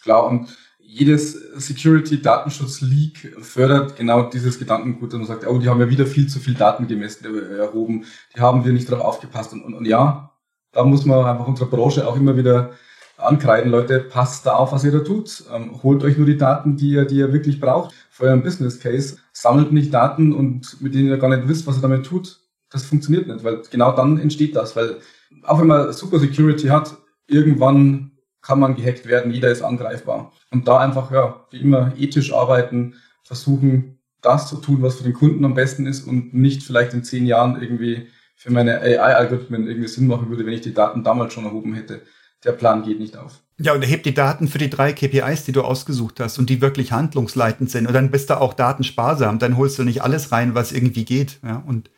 Klar, 0.04 0.28
und 0.28 0.56
jedes 0.80 1.34
Security-Datenschutz-Leak 1.34 3.36
fördert 3.42 3.98
genau 3.98 4.30
dieses 4.30 4.58
Gedankengut, 4.58 5.12
dass 5.12 5.20
man 5.20 5.28
sagt, 5.28 5.46
oh, 5.46 5.58
die 5.58 5.68
haben 5.68 5.82
ja 5.82 5.90
wieder 5.90 6.06
viel 6.06 6.28
zu 6.28 6.40
viel 6.40 6.54
Daten 6.54 6.88
gemessen, 6.88 7.26
äh, 7.26 7.58
erhoben, 7.58 8.06
die 8.36 8.40
haben 8.40 8.64
wir 8.64 8.72
nicht 8.72 8.90
darauf 8.90 9.04
aufgepasst. 9.04 9.54
Und, 9.54 9.64
und, 9.64 9.74
und 9.74 9.86
ja, 9.86 10.32
da 10.72 10.84
muss 10.84 11.04
man 11.04 11.26
einfach 11.26 11.48
unserer 11.48 11.70
Branche 11.70 12.08
auch 12.08 12.16
immer 12.16 12.38
wieder 12.38 12.72
ankreiden, 13.18 13.72
Leute, 13.72 14.00
passt 14.00 14.46
da 14.46 14.54
auf, 14.54 14.72
was 14.72 14.84
ihr 14.84 14.92
da 14.92 15.00
tut. 15.00 15.44
Ähm, 15.54 15.82
holt 15.84 16.04
euch 16.04 16.18
nur 16.18 16.28
die 16.28 16.38
Daten, 16.38 16.78
die 16.78 16.92
ihr, 16.92 17.06
die 17.06 17.18
ihr 17.18 17.34
wirklich 17.34 17.60
braucht 17.60 17.94
für 18.10 18.26
euren 18.26 18.44
Business 18.44 18.80
Case. 18.80 19.18
Sammelt 19.34 19.74
nicht 19.74 19.94
Daten 19.94 20.34
und 20.34 20.82
mit 20.82 20.94
denen 20.94 21.10
ihr 21.10 21.18
gar 21.18 21.30
nicht 21.30 21.48
wisst, 21.48 21.68
was 21.68 21.78
ihr 21.78 21.82
damit 21.82 22.06
tut 22.06 22.47
das 22.70 22.86
funktioniert 22.86 23.28
nicht, 23.28 23.44
weil 23.44 23.62
genau 23.72 23.96
dann 23.96 24.20
entsteht 24.20 24.56
das, 24.56 24.76
weil 24.76 24.98
auch 25.44 25.60
wenn 25.60 25.68
man 25.68 25.94
Super 25.94 26.20
Security 26.20 26.68
hat, 26.68 26.96
irgendwann 27.28 28.12
kann 28.42 28.60
man 28.60 28.76
gehackt 28.76 29.06
werden, 29.06 29.32
jeder 29.32 29.50
ist 29.50 29.62
angreifbar. 29.62 30.32
Und 30.52 30.68
da 30.68 30.80
einfach, 30.80 31.12
ja, 31.12 31.46
wie 31.52 31.58
immer 31.58 31.94
ethisch 31.98 32.34
arbeiten, 32.34 32.96
versuchen, 33.24 34.00
das 34.22 34.48
zu 34.48 34.58
tun, 34.58 34.82
was 34.82 34.96
für 34.96 35.04
den 35.04 35.14
Kunden 35.14 35.44
am 35.46 35.54
besten 35.54 35.86
ist 35.86 36.08
und 36.08 36.34
nicht 36.34 36.64
vielleicht 36.64 36.94
in 36.94 37.04
zehn 37.04 37.26
Jahren 37.26 37.62
irgendwie 37.62 38.08
für 38.36 38.52
meine 38.52 38.80
AI-Algorithmen 38.80 39.68
irgendwie 39.68 39.88
Sinn 39.88 40.08
machen 40.08 40.30
würde, 40.30 40.46
wenn 40.46 40.54
ich 40.54 40.62
die 40.62 40.74
Daten 40.74 41.04
damals 41.04 41.34
schon 41.34 41.46
erhoben 41.46 41.74
hätte. 41.74 42.02
Der 42.44 42.52
Plan 42.52 42.84
geht 42.84 43.00
nicht 43.00 43.18
auf. 43.18 43.42
Ja, 43.60 43.74
und 43.74 43.82
erhebt 43.82 44.06
die 44.06 44.14
Daten 44.14 44.48
für 44.48 44.60
die 44.60 44.70
drei 44.70 44.94
KPIs, 44.94 45.44
die 45.46 45.52
du 45.52 45.64
ausgesucht 45.64 46.20
hast 46.20 46.38
und 46.38 46.50
die 46.50 46.62
wirklich 46.62 46.92
handlungsleitend 46.92 47.72
sind. 47.72 47.88
Und 47.88 47.94
dann 47.94 48.12
bist 48.12 48.30
du 48.30 48.40
auch 48.40 48.54
datensparsam. 48.54 49.40
Dann 49.40 49.58
holst 49.58 49.80
du 49.80 49.84
nicht 49.84 50.04
alles 50.04 50.32
rein, 50.32 50.54
was 50.54 50.72
irgendwie 50.72 51.06
geht. 51.06 51.40
Ja, 51.44 51.64
und 51.66 51.90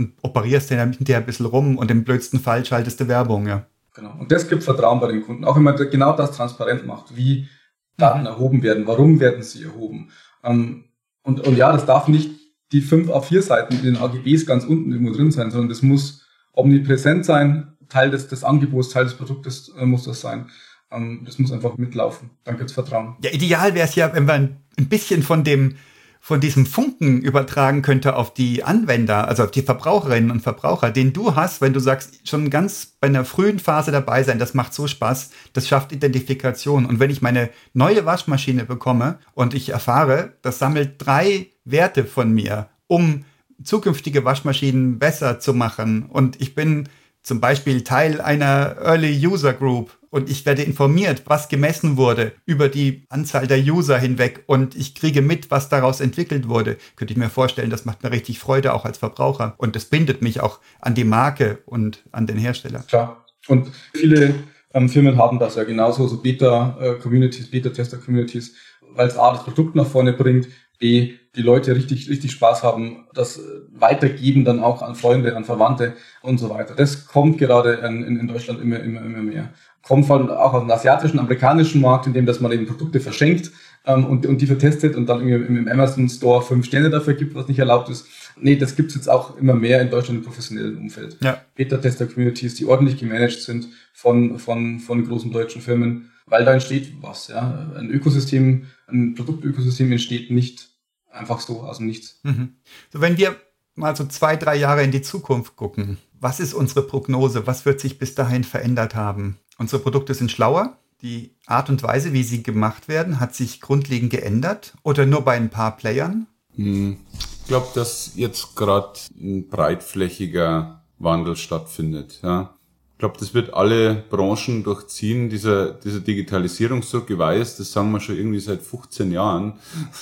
und 0.00 0.14
operierst 0.22 0.70
den 0.70 0.92
hinterher 0.92 1.20
ein 1.20 1.26
bisschen 1.26 1.46
rum 1.46 1.76
und 1.76 1.90
im 1.90 2.04
blödsten 2.04 2.40
Fall 2.40 2.64
schaltest 2.64 3.00
du 3.00 3.08
Werbung, 3.08 3.46
ja. 3.46 3.66
Genau. 3.94 4.14
Und 4.18 4.32
das 4.32 4.48
gibt 4.48 4.62
Vertrauen 4.62 5.00
bei 5.00 5.08
den 5.08 5.22
Kunden. 5.22 5.44
Auch 5.44 5.56
wenn 5.56 5.62
man 5.62 5.76
genau 5.76 6.16
das 6.16 6.32
transparent 6.32 6.86
macht, 6.86 7.16
wie 7.16 7.48
Daten 7.96 8.24
erhoben 8.24 8.62
werden, 8.62 8.86
warum 8.86 9.20
werden 9.20 9.42
sie 9.42 9.64
erhoben. 9.64 10.10
Ähm, 10.42 10.84
und, 11.22 11.46
und 11.46 11.56
ja, 11.56 11.72
das 11.72 11.84
darf 11.86 12.08
nicht 12.08 12.30
die 12.72 12.80
fünf 12.80 13.10
A4 13.10 13.42
Seiten 13.42 13.74
in 13.74 13.82
den 13.82 13.96
AGBs 13.96 14.46
ganz 14.46 14.64
unten 14.64 14.92
irgendwo 14.92 15.12
drin 15.12 15.32
sein, 15.32 15.50
sondern 15.50 15.68
das 15.68 15.82
muss 15.82 16.26
omnipräsent 16.52 17.26
sein, 17.26 17.76
Teil 17.88 18.10
des, 18.10 18.28
des 18.28 18.44
Angebots, 18.44 18.90
Teil 18.90 19.04
des 19.04 19.14
Produktes 19.14 19.72
äh, 19.76 19.84
muss 19.84 20.04
das 20.04 20.20
sein. 20.20 20.48
Ähm, 20.90 21.22
das 21.26 21.38
muss 21.38 21.52
einfach 21.52 21.76
mitlaufen. 21.76 22.30
Dann 22.44 22.56
gibt's 22.56 22.72
Vertrauen. 22.72 23.16
Ja, 23.22 23.32
ideal 23.32 23.74
wäre 23.74 23.86
es 23.86 23.96
ja, 23.96 24.14
wenn 24.14 24.26
wir 24.26 24.34
ein 24.34 24.56
bisschen 24.76 25.22
von 25.22 25.44
dem 25.44 25.74
von 26.22 26.40
diesem 26.40 26.66
Funken 26.66 27.22
übertragen 27.22 27.80
könnte 27.80 28.14
auf 28.14 28.34
die 28.34 28.62
Anwender, 28.62 29.26
also 29.26 29.42
auf 29.44 29.50
die 29.50 29.62
Verbraucherinnen 29.62 30.30
und 30.30 30.42
Verbraucher, 30.42 30.90
den 30.90 31.14
du 31.14 31.34
hast, 31.34 31.62
wenn 31.62 31.72
du 31.72 31.80
sagst, 31.80 32.28
schon 32.28 32.50
ganz 32.50 32.92
bei 33.00 33.08
einer 33.08 33.24
frühen 33.24 33.58
Phase 33.58 33.90
dabei 33.90 34.22
sein, 34.22 34.38
das 34.38 34.54
macht 34.54 34.74
so 34.74 34.86
Spaß, 34.86 35.30
das 35.54 35.66
schafft 35.66 35.92
Identifikation. 35.92 36.84
Und 36.84 37.00
wenn 37.00 37.10
ich 37.10 37.22
meine 37.22 37.48
neue 37.72 38.04
Waschmaschine 38.04 38.64
bekomme 38.64 39.18
und 39.32 39.54
ich 39.54 39.70
erfahre, 39.70 40.34
das 40.42 40.58
sammelt 40.58 40.94
drei 40.98 41.48
Werte 41.64 42.04
von 42.04 42.30
mir, 42.32 42.68
um 42.86 43.24
zukünftige 43.64 44.24
Waschmaschinen 44.24 44.98
besser 44.98 45.40
zu 45.40 45.54
machen 45.54 46.04
und 46.04 46.40
ich 46.40 46.54
bin 46.54 46.88
zum 47.22 47.40
Beispiel 47.40 47.82
Teil 47.82 48.20
einer 48.20 48.76
Early 48.82 49.26
User 49.26 49.52
Group 49.52 49.98
und 50.10 50.28
ich 50.28 50.44
werde 50.44 50.62
informiert, 50.62 51.22
was 51.26 51.48
gemessen 51.48 51.96
wurde 51.96 52.32
über 52.44 52.68
die 52.68 53.06
Anzahl 53.08 53.46
der 53.46 53.58
User 53.58 53.98
hinweg 53.98 54.42
und 54.46 54.76
ich 54.76 54.94
kriege 54.94 55.22
mit, 55.22 55.50
was 55.50 55.68
daraus 55.68 56.00
entwickelt 56.00 56.48
wurde, 56.48 56.76
könnte 56.96 57.12
ich 57.12 57.18
mir 57.18 57.30
vorstellen, 57.30 57.70
das 57.70 57.84
macht 57.84 58.02
mir 58.02 58.10
richtig 58.10 58.38
Freude 58.38 58.74
auch 58.74 58.84
als 58.84 58.98
Verbraucher 58.98 59.54
und 59.56 59.76
das 59.76 59.86
bindet 59.86 60.22
mich 60.22 60.40
auch 60.40 60.60
an 60.80 60.94
die 60.94 61.04
Marke 61.04 61.60
und 61.66 62.04
an 62.12 62.26
den 62.26 62.36
Hersteller. 62.36 62.80
Klar. 62.80 63.24
Und 63.48 63.70
viele 63.94 64.34
ähm, 64.74 64.88
Firmen 64.88 65.16
haben 65.16 65.38
das 65.38 65.56
ja 65.56 65.64
genauso, 65.64 66.06
so 66.06 66.18
Beta-Communities, 66.18 67.46
äh, 67.46 67.50
Beta-Tester-Communities, 67.50 68.54
weil 68.92 69.08
es 69.08 69.16
A, 69.16 69.32
das 69.32 69.44
Produkt 69.44 69.74
nach 69.74 69.86
vorne 69.86 70.12
bringt, 70.12 70.48
B, 70.78 71.14
die 71.36 71.42
Leute 71.42 71.76
richtig, 71.76 72.08
richtig 72.08 72.32
Spaß 72.32 72.62
haben, 72.62 73.06
das 73.14 73.38
äh, 73.38 73.42
weitergeben 73.72 74.44
dann 74.44 74.60
auch 74.60 74.82
an 74.82 74.94
Freunde, 74.94 75.36
an 75.36 75.44
Verwandte 75.44 75.94
und 76.22 76.38
so 76.38 76.50
weiter. 76.50 76.74
Das 76.74 77.06
kommt 77.06 77.38
gerade 77.38 77.74
in, 77.74 78.02
in 78.02 78.26
Deutschland 78.26 78.60
immer, 78.60 78.80
immer, 78.80 79.02
immer 79.02 79.22
mehr. 79.22 79.52
Kommt 79.82 80.06
von, 80.06 80.30
auch 80.30 80.52
aus 80.52 80.62
dem 80.62 80.70
asiatischen, 80.70 81.18
amerikanischen 81.18 81.80
Markt, 81.80 82.06
in 82.06 82.12
dem 82.12 82.26
dass 82.26 82.40
man 82.40 82.52
eben 82.52 82.66
Produkte 82.66 83.00
verschenkt 83.00 83.50
ähm, 83.86 84.04
und, 84.04 84.26
und 84.26 84.40
die 84.40 84.46
vertestet 84.46 84.94
und 84.94 85.06
dann 85.06 85.26
im, 85.26 85.56
im 85.56 85.68
Amazon 85.68 86.08
Store 86.08 86.42
fünf 86.42 86.66
Sterne 86.66 86.90
dafür 86.90 87.14
gibt, 87.14 87.34
was 87.34 87.48
nicht 87.48 87.58
erlaubt 87.58 87.88
ist. 87.88 88.06
Nee, 88.36 88.56
das 88.56 88.76
gibt's 88.76 88.94
jetzt 88.94 89.08
auch 89.08 89.36
immer 89.38 89.54
mehr 89.54 89.80
in 89.80 89.90
Deutschland 89.90 90.20
im 90.20 90.24
professionellen 90.24 90.76
Umfeld. 90.76 91.16
Ja. 91.22 91.40
Beta-Tester-Communities, 91.54 92.54
die 92.54 92.66
ordentlich 92.66 92.98
gemanagt 92.98 93.40
sind 93.40 93.68
von, 93.92 94.38
von, 94.38 94.80
von 94.80 95.06
großen 95.06 95.32
deutschen 95.32 95.62
Firmen, 95.62 96.10
weil 96.26 96.44
da 96.44 96.52
entsteht 96.52 96.92
was. 97.00 97.28
Ja? 97.28 97.72
Ein 97.76 97.90
Ökosystem, 97.90 98.66
ein 98.86 99.14
Produktökosystem 99.14 99.90
entsteht 99.90 100.30
nicht 100.30 100.70
Einfach 101.10 101.40
so 101.40 101.62
aus 101.62 101.78
dem 101.78 101.86
Nichts. 101.86 102.20
Mhm. 102.22 102.54
So, 102.92 103.00
wenn 103.00 103.18
wir 103.18 103.36
mal 103.74 103.96
so 103.96 104.06
zwei, 104.06 104.36
drei 104.36 104.56
Jahre 104.56 104.82
in 104.82 104.92
die 104.92 105.02
Zukunft 105.02 105.56
gucken, 105.56 105.98
was 106.20 106.38
ist 106.40 106.54
unsere 106.54 106.82
Prognose? 106.82 107.46
Was 107.46 107.64
wird 107.66 107.80
sich 107.80 107.98
bis 107.98 108.14
dahin 108.14 108.44
verändert 108.44 108.94
haben? 108.94 109.38
Unsere 109.60 109.82
Produkte 109.82 110.14
sind 110.14 110.30
schlauer. 110.30 110.78
Die 111.02 111.34
Art 111.44 111.68
und 111.68 111.82
Weise, 111.82 112.14
wie 112.14 112.22
sie 112.22 112.42
gemacht 112.42 112.88
werden, 112.88 113.20
hat 113.20 113.34
sich 113.34 113.60
grundlegend 113.60 114.10
geändert 114.10 114.72
oder 114.82 115.04
nur 115.04 115.20
bei 115.20 115.34
ein 115.36 115.50
paar 115.50 115.76
Playern? 115.76 116.26
Hm. 116.56 116.96
Ich 117.42 117.46
glaube, 117.46 117.68
dass 117.74 118.12
jetzt 118.14 118.56
gerade 118.56 118.98
ein 119.20 119.48
breitflächiger 119.48 120.82
Wandel 120.98 121.36
stattfindet. 121.36 122.20
Ja 122.22 122.54
glaube, 123.00 123.16
das 123.18 123.34
wird 123.34 123.52
alle 123.52 124.04
Branchen 124.10 124.62
durchziehen, 124.62 125.28
dieser, 125.28 125.72
dieser 125.72 126.00
Digitalisierungsdruck. 126.00 127.10
Ich 127.10 127.18
weiß, 127.18 127.56
das 127.56 127.72
sagen 127.72 127.90
wir 127.90 127.98
schon 127.98 128.16
irgendwie 128.16 128.38
seit 128.38 128.62
15 128.62 129.10
Jahren. 129.10 129.54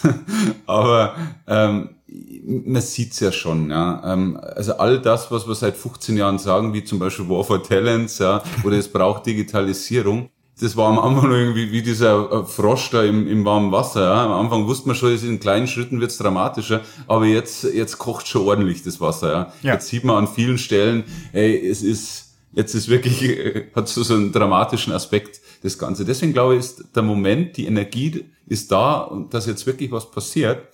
Aber 0.67 1.15
ähm, 1.47 1.91
man 2.07 2.83
sieht's 2.83 3.21
ja 3.21 3.33
schon, 3.33 3.71
ja. 3.71 4.03
Ähm, 4.05 4.39
also 4.43 4.75
all 4.75 5.01
das, 5.01 5.31
was 5.31 5.47
wir 5.47 5.55
seit 5.55 5.77
15 5.77 6.17
Jahren 6.17 6.39
sagen, 6.39 6.75
wie 6.75 6.85
zum 6.85 6.99
Beispiel 6.99 7.29
War 7.29 7.45
for 7.45 7.63
Talents, 7.63 8.19
ja, 8.19 8.43
oder 8.65 8.77
es 8.77 8.89
braucht 8.89 9.27
Digitalisierung, 9.27 10.29
das 10.61 10.77
war 10.77 10.89
am 10.89 10.99
Anfang 10.99 11.31
irgendwie 11.31 11.71
wie 11.71 11.83
dieser 11.83 12.33
äh, 12.33 12.45
Frosch 12.45 12.91
da 12.91 13.05
im, 13.05 13.29
im 13.29 13.45
warmen 13.45 13.71
Wasser. 13.71 14.03
Ja. 14.03 14.27
Am 14.27 14.33
Anfang 14.33 14.67
wusste 14.67 14.89
man 14.89 14.97
schon, 14.97 15.17
in 15.17 15.39
kleinen 15.39 15.69
Schritten 15.69 16.01
wird's 16.01 16.19
dramatischer, 16.19 16.81
aber 17.07 17.27
jetzt, 17.27 17.63
jetzt 17.63 17.99
kocht 17.99 18.27
schon 18.27 18.43
ordentlich 18.43 18.83
das 18.83 19.01
Wasser. 19.01 19.33
Ja. 19.33 19.53
ja. 19.63 19.73
Jetzt 19.75 19.89
sieht 19.89 20.03
man 20.05 20.17
an 20.17 20.29
vielen 20.29 20.59
Stellen, 20.59 21.05
ey, 21.33 21.69
es 21.69 21.83
ist 21.83 22.28
Jetzt 22.53 22.75
ist 22.75 22.89
wirklich, 22.89 23.23
hat 23.75 23.89
so, 23.89 24.03
so 24.03 24.15
einen 24.15 24.33
dramatischen 24.33 24.93
Aspekt, 24.93 25.41
das 25.63 25.79
Ganze. 25.79 26.05
Deswegen 26.05 26.33
glaube 26.33 26.55
ich, 26.55 26.61
ist 26.61 26.85
der 26.95 27.03
Moment, 27.03 27.57
die 27.57 27.67
Energie 27.67 28.25
ist 28.47 28.71
da 28.73 29.01
und 29.01 29.35
dass 29.35 29.47
jetzt 29.47 29.67
wirklich 29.67 29.91
was 29.91 30.11
passiert. 30.11 30.69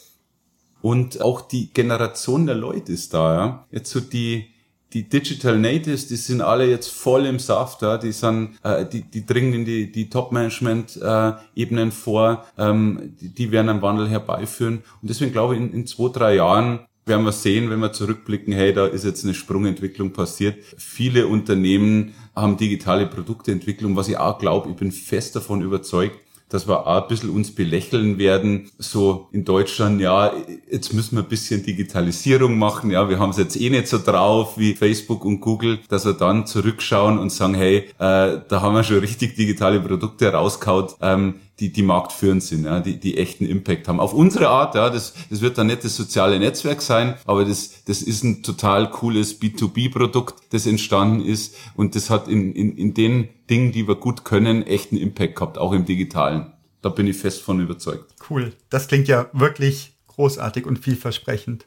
Und 0.83 1.23
auch 1.23 1.41
die 1.41 1.73
Generation 1.73 2.47
der 2.47 2.57
Leute 2.57 2.93
ist 2.93 3.15
da, 3.15 3.35
ja. 3.35 3.67
Jetzt 3.71 3.91
so 3.91 4.01
die, 4.01 4.51
die 4.93 5.09
Digital 5.09 5.59
Natives, 5.59 6.09
die 6.09 6.17
sind 6.17 6.43
alle 6.43 6.69
jetzt 6.69 6.89
voll 6.89 7.25
im 7.25 7.39
Saft, 7.39 7.81
ja. 7.83 7.97
die 7.97 8.13
sind, 8.13 8.59
äh, 8.63 8.85
die, 8.85 9.03
die 9.03 9.25
dringen 9.25 9.55
in 9.55 9.65
die, 9.65 9.91
die 9.91 10.11
Top-Management-Ebenen 10.11 11.91
vor, 11.91 12.45
ähm, 12.59 13.15
die, 13.19 13.31
die 13.31 13.51
werden 13.51 13.71
einen 13.71 13.83
Wandel 13.83 14.09
herbeiführen. 14.09 14.83
Und 15.01 15.09
deswegen 15.09 15.33
glaube 15.33 15.55
ich, 15.55 15.61
in, 15.63 15.73
in 15.73 15.87
zwei, 15.87 16.11
drei 16.11 16.35
Jahren 16.37 16.81
werden 17.07 17.25
wir 17.25 17.33
sehen, 17.33 17.71
wenn 17.71 17.81
wir 17.81 17.93
zurückblicken, 17.93 18.53
hey, 18.53 18.73
da 18.73 18.87
ist 18.87 19.05
jetzt 19.05 19.25
eine 19.25 19.35
Sprungentwicklung 19.35 20.13
passiert. 20.13 20.57
Viele 20.77 21.27
Unternehmen 21.27 22.15
haben 22.35 22.57
digitale 22.57 23.07
Produktentwicklung, 23.07 23.97
was 23.97 24.09
ich 24.09 24.17
auch 24.17 24.39
glaube, 24.39 24.71
ich 24.71 24.77
bin 24.77 24.93
fest 24.93 25.37
davon 25.37 25.63
überzeugt, 25.63 26.19
dass 26.49 26.69
wir 26.69 26.87
auch 26.87 27.03
ein 27.03 27.09
bisschen 27.09 27.31
uns 27.31 27.55
belächeln 27.55 28.19
werden, 28.19 28.71
so 28.79 29.29
in 29.33 29.45
Deutschland, 29.45 30.01
ja, 30.01 30.33
jetzt 30.71 30.93
müssen 30.93 31.17
wir 31.17 31.23
ein 31.23 31.29
bisschen 31.29 31.65
Digitalisierung 31.65 32.59
machen, 32.59 32.91
ja, 32.91 33.09
wir 33.09 33.19
haben 33.19 33.31
es 33.31 33.39
jetzt 33.39 33.61
eh 33.61 33.71
nicht 33.71 33.89
so 33.89 33.99
drauf 33.99 34.59
wie 34.59 34.75
Facebook 34.75 35.25
und 35.25 35.41
Google, 35.41 35.81
dass 35.89 36.05
wir 36.05 36.13
dann 36.13 36.47
zurückschauen 36.47 37.19
und 37.19 37.31
sagen, 37.31 37.55
hey, 37.55 37.89
äh, 37.99 38.39
da 38.49 38.61
haben 38.61 38.75
wir 38.75 38.85
schon 38.85 38.99
richtig 38.99 39.37
digitale 39.37 39.81
Produkte 39.81 40.33
rauskaut, 40.33 40.97
ähm, 41.01 41.41
die, 41.61 41.73
die 41.73 41.83
marktführend 41.83 42.43
sind, 42.43 42.65
ja, 42.65 42.81
die, 42.81 42.99
die 42.99 43.17
echten 43.17 43.47
Impact 43.47 43.87
haben. 43.87 44.01
Auf 44.01 44.13
unsere 44.13 44.49
Art, 44.49 44.75
ja, 44.75 44.91
das, 44.91 45.15
das 45.31 45.41
wird 45.41 45.57
dann 45.57 45.69
nicht 45.69 45.85
das 45.85 45.97
soziale 45.97 46.39
Netzwerk 46.39 46.83
sein, 46.83 47.15
aber 47.27 47.45
das, 47.45 47.85
das 47.85 48.03
ist 48.03 48.25
ein 48.25 48.43
total 48.43 48.91
cooles 48.91 49.41
B2B-Produkt, 49.41 50.53
das 50.53 50.67
entstanden 50.67 51.25
ist 51.25 51.55
und 51.77 51.95
das 51.95 52.11
hat 52.11 52.29
in, 52.29 52.53
in, 52.55 52.77
in 52.77 52.95
den 52.95 53.29
Dingen, 53.49 53.73
die 53.73 53.87
wir 53.87 53.95
gut 53.95 54.25
können, 54.25 54.67
echten 54.67 54.97
Impact 54.97 55.37
gehabt, 55.37 55.59
auch 55.59 55.73
im 55.73 55.85
Digitalen. 55.85 56.53
Da 56.83 56.89
bin 56.89 57.07
ich 57.07 57.17
fest 57.17 57.41
von 57.41 57.61
überzeugt. 57.61 58.15
Cool. 58.29 58.53
Das 58.69 58.89
klingt 58.89 59.09
ja 59.09 59.31
wirklich 59.33 59.95
großartig 60.09 60.67
und 60.67 60.79
vielversprechend. 60.79 61.67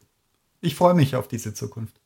Ich 0.62 0.76
freue 0.76 0.94
mich 0.94 1.16
auf 1.16 1.28
diese 1.28 1.54
Zukunft. 1.54 2.00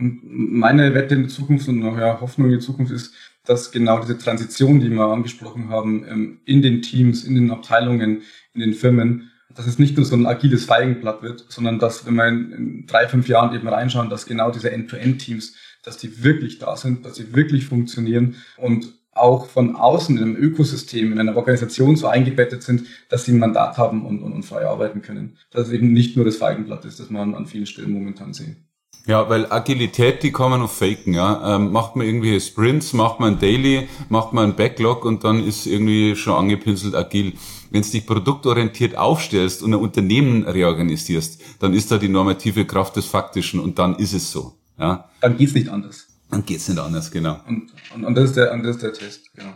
Und 0.00 0.20
meine 0.24 0.94
Wette 0.94 1.14
in 1.14 1.24
die 1.24 1.28
Zukunft 1.28 1.68
und 1.68 1.82
ja, 1.82 2.20
Hoffnung 2.20 2.48
in 2.48 2.58
die 2.58 2.64
Zukunft 2.64 2.90
ist, 2.90 3.14
dass 3.44 3.70
genau 3.70 4.00
diese 4.00 4.18
Transition, 4.18 4.80
die 4.80 4.90
wir 4.90 5.04
angesprochen 5.04 5.68
haben, 5.68 6.04
ähm, 6.08 6.40
in 6.44 6.62
den 6.62 6.82
Teams, 6.82 7.24
in 7.24 7.34
den 7.34 7.50
Abteilungen, 7.50 8.22
in 8.54 8.60
den 8.60 8.74
Firmen, 8.74 9.30
dass 9.54 9.66
es 9.66 9.78
nicht 9.78 9.96
nur 9.96 10.06
so 10.06 10.14
ein 10.14 10.26
agiles 10.26 10.64
Feigenblatt 10.64 11.22
wird, 11.22 11.44
sondern 11.48 11.78
dass, 11.78 12.06
wenn 12.06 12.14
wir 12.14 12.28
in 12.28 12.86
drei, 12.86 13.08
fünf 13.08 13.28
Jahren 13.28 13.54
eben 13.54 13.68
reinschauen, 13.68 14.08
dass 14.08 14.26
genau 14.26 14.50
diese 14.50 14.70
End-to-End-Teams, 14.70 15.54
dass 15.82 15.98
die 15.98 16.22
wirklich 16.22 16.58
da 16.58 16.76
sind, 16.76 17.04
dass 17.04 17.16
sie 17.16 17.34
wirklich 17.34 17.66
funktionieren 17.66 18.36
und 18.56 18.92
auch 19.12 19.46
von 19.46 19.74
außen 19.74 20.16
in 20.16 20.22
einem 20.22 20.36
Ökosystem, 20.36 21.12
in 21.12 21.18
einer 21.18 21.36
Organisation 21.36 21.96
so 21.96 22.06
eingebettet 22.06 22.62
sind, 22.62 22.86
dass 23.08 23.24
sie 23.24 23.32
ein 23.32 23.38
Mandat 23.38 23.76
haben 23.76 24.06
und, 24.06 24.22
und, 24.22 24.32
und 24.32 24.44
frei 24.44 24.66
arbeiten 24.66 25.02
können. 25.02 25.36
Dass 25.50 25.66
es 25.66 25.72
eben 25.72 25.92
nicht 25.92 26.16
nur 26.16 26.24
das 26.24 26.36
Feigenblatt 26.36 26.84
ist, 26.84 27.00
das 27.00 27.10
man 27.10 27.34
an 27.34 27.46
vielen 27.46 27.66
Stellen 27.66 27.90
momentan 27.90 28.32
sieht. 28.32 28.56
Ja, 29.10 29.28
weil 29.28 29.50
Agilität, 29.50 30.22
die 30.22 30.30
kann 30.30 30.50
man 30.50 30.60
noch 30.60 30.70
faken, 30.70 31.14
ja. 31.14 31.56
Ähm, 31.56 31.72
macht 31.72 31.96
man 31.96 32.06
irgendwie 32.06 32.38
Sprints, 32.40 32.92
macht 32.92 33.18
man 33.18 33.34
ein 33.34 33.38
Daily, 33.40 33.88
macht 34.08 34.32
man 34.32 34.50
ein 34.50 34.54
Backlog 34.54 35.04
und 35.04 35.24
dann 35.24 35.44
ist 35.44 35.66
irgendwie 35.66 36.14
schon 36.14 36.34
angepinselt 36.34 36.94
agil. 36.94 37.32
Wenn 37.72 37.82
du 37.82 37.90
dich 37.90 38.06
produktorientiert 38.06 38.96
aufstellst 38.96 39.64
und 39.64 39.74
ein 39.74 39.80
Unternehmen 39.80 40.44
reorganisierst, 40.44 41.42
dann 41.58 41.74
ist 41.74 41.90
da 41.90 41.98
die 41.98 42.06
normative 42.08 42.64
Kraft 42.66 42.94
des 42.94 43.06
Faktischen 43.06 43.58
und 43.58 43.80
dann 43.80 43.96
ist 43.96 44.12
es 44.12 44.30
so, 44.30 44.54
ja. 44.78 45.10
Dann 45.20 45.36
geht's 45.36 45.54
nicht 45.54 45.70
anders. 45.70 46.06
Dann 46.30 46.46
geht's 46.46 46.68
nicht 46.68 46.78
anders, 46.78 47.10
genau. 47.10 47.40
Und, 47.48 47.72
und, 47.92 48.04
und, 48.04 48.14
das, 48.14 48.26
ist 48.26 48.36
der, 48.36 48.52
und 48.52 48.62
das 48.62 48.76
ist 48.76 48.82
der 48.84 48.92
Test, 48.92 49.34
genau. 49.34 49.54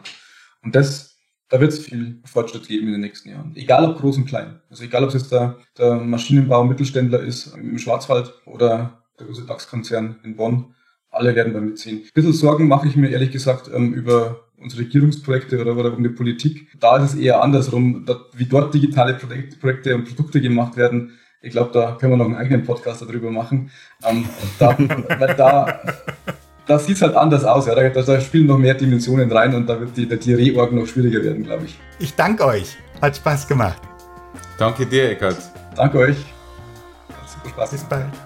Und 0.65 0.75
das, 0.75 1.17
da 1.49 1.61
wird 1.61 1.73
es 1.73 1.79
viel 1.79 2.21
Fortschritt 2.25 2.67
geben 2.67 2.89
in 2.89 2.95
den 2.95 3.03
nächsten 3.03 3.29
Jahren. 3.29 3.53
Egal 3.55 3.89
ob 3.89 4.01
groß 4.01 4.17
und 4.17 4.25
klein. 4.25 4.61
Also 4.69 4.83
egal 4.83 5.05
ob 5.05 5.11
es 5.11 5.15
jetzt 5.15 5.31
der, 5.31 5.59
der 5.79 5.95
Maschinenbau 5.95 6.65
Mittelständler 6.65 7.21
ist 7.21 7.55
im 7.55 7.79
Schwarzwald 7.79 8.35
oder 8.47 9.04
der 9.19 9.27
große 9.27 9.47
DAX-Konzern 9.47 10.17
in 10.25 10.37
Bonn. 10.37 10.75
Alle 11.11 11.35
werden 11.35 11.55
da 11.55 11.61
mitziehen. 11.61 11.99
Ein 11.99 12.11
bisschen 12.13 12.33
Sorgen 12.33 12.67
mache 12.67 12.89
ich 12.89 12.97
mir 12.97 13.09
ehrlich 13.11 13.31
gesagt 13.31 13.71
ähm, 13.73 13.95
über 13.95 14.45
unsere 14.59 14.83
Regierungsprojekte 14.83 15.61
oder, 15.61 15.77
oder 15.77 15.97
um 15.97 16.03
die 16.03 16.09
Politik. 16.09 16.69
Da 16.81 16.97
ist 16.97 17.15
es 17.15 17.21
eher 17.21 17.43
andersrum, 17.43 18.07
wie 18.35 18.47
dort 18.47 18.75
digitale 18.75 19.15
Projekte 19.61 19.95
und 19.95 20.05
Produkte 20.05 20.41
gemacht 20.41 20.77
werden. 20.77 21.19
Ich 21.43 21.53
glaube, 21.53 21.71
da 21.73 21.93
können 21.93 22.13
wir 22.13 22.17
noch 22.17 22.25
einen 22.25 22.37
eigenen 22.37 22.65
Podcast 22.65 23.03
darüber 23.03 23.31
machen. 23.31 23.71
Ähm, 24.03 24.27
da, 24.59 24.77
weil 25.19 25.35
da, 25.37 25.81
da 26.67 26.79
sieht 26.79 26.97
es 26.97 27.03
halt 27.03 27.15
anders 27.15 27.45
aus. 27.45 27.67
Ja. 27.67 27.75
Da, 27.75 28.03
da, 28.03 28.21
spielen 28.21 28.47
noch 28.47 28.59
mehr 28.59 28.75
Dimensionen 28.75 29.31
rein 29.31 29.55
und 29.55 29.67
da 29.67 29.79
wird 29.79 29.97
die, 29.97 30.09
die 30.09 30.35
Reorg 30.35 30.73
noch 30.73 30.87
schwieriger 30.87 31.23
werden, 31.23 31.45
glaube 31.45 31.67
ich. 31.67 31.79
Ich 31.99 32.15
danke 32.15 32.47
euch. 32.47 32.77
Hat 33.03 33.17
Spaß 33.17 33.47
gemacht. 33.47 33.83
Danke 34.59 34.87
dir, 34.87 35.11
Eckert. 35.11 35.37
Danke 35.77 35.99
euch. 35.99 36.17
Hat 36.17 37.29
super 37.29 37.49
Spaß. 37.51 37.71
Bis 37.73 37.85
bald. 37.85 38.24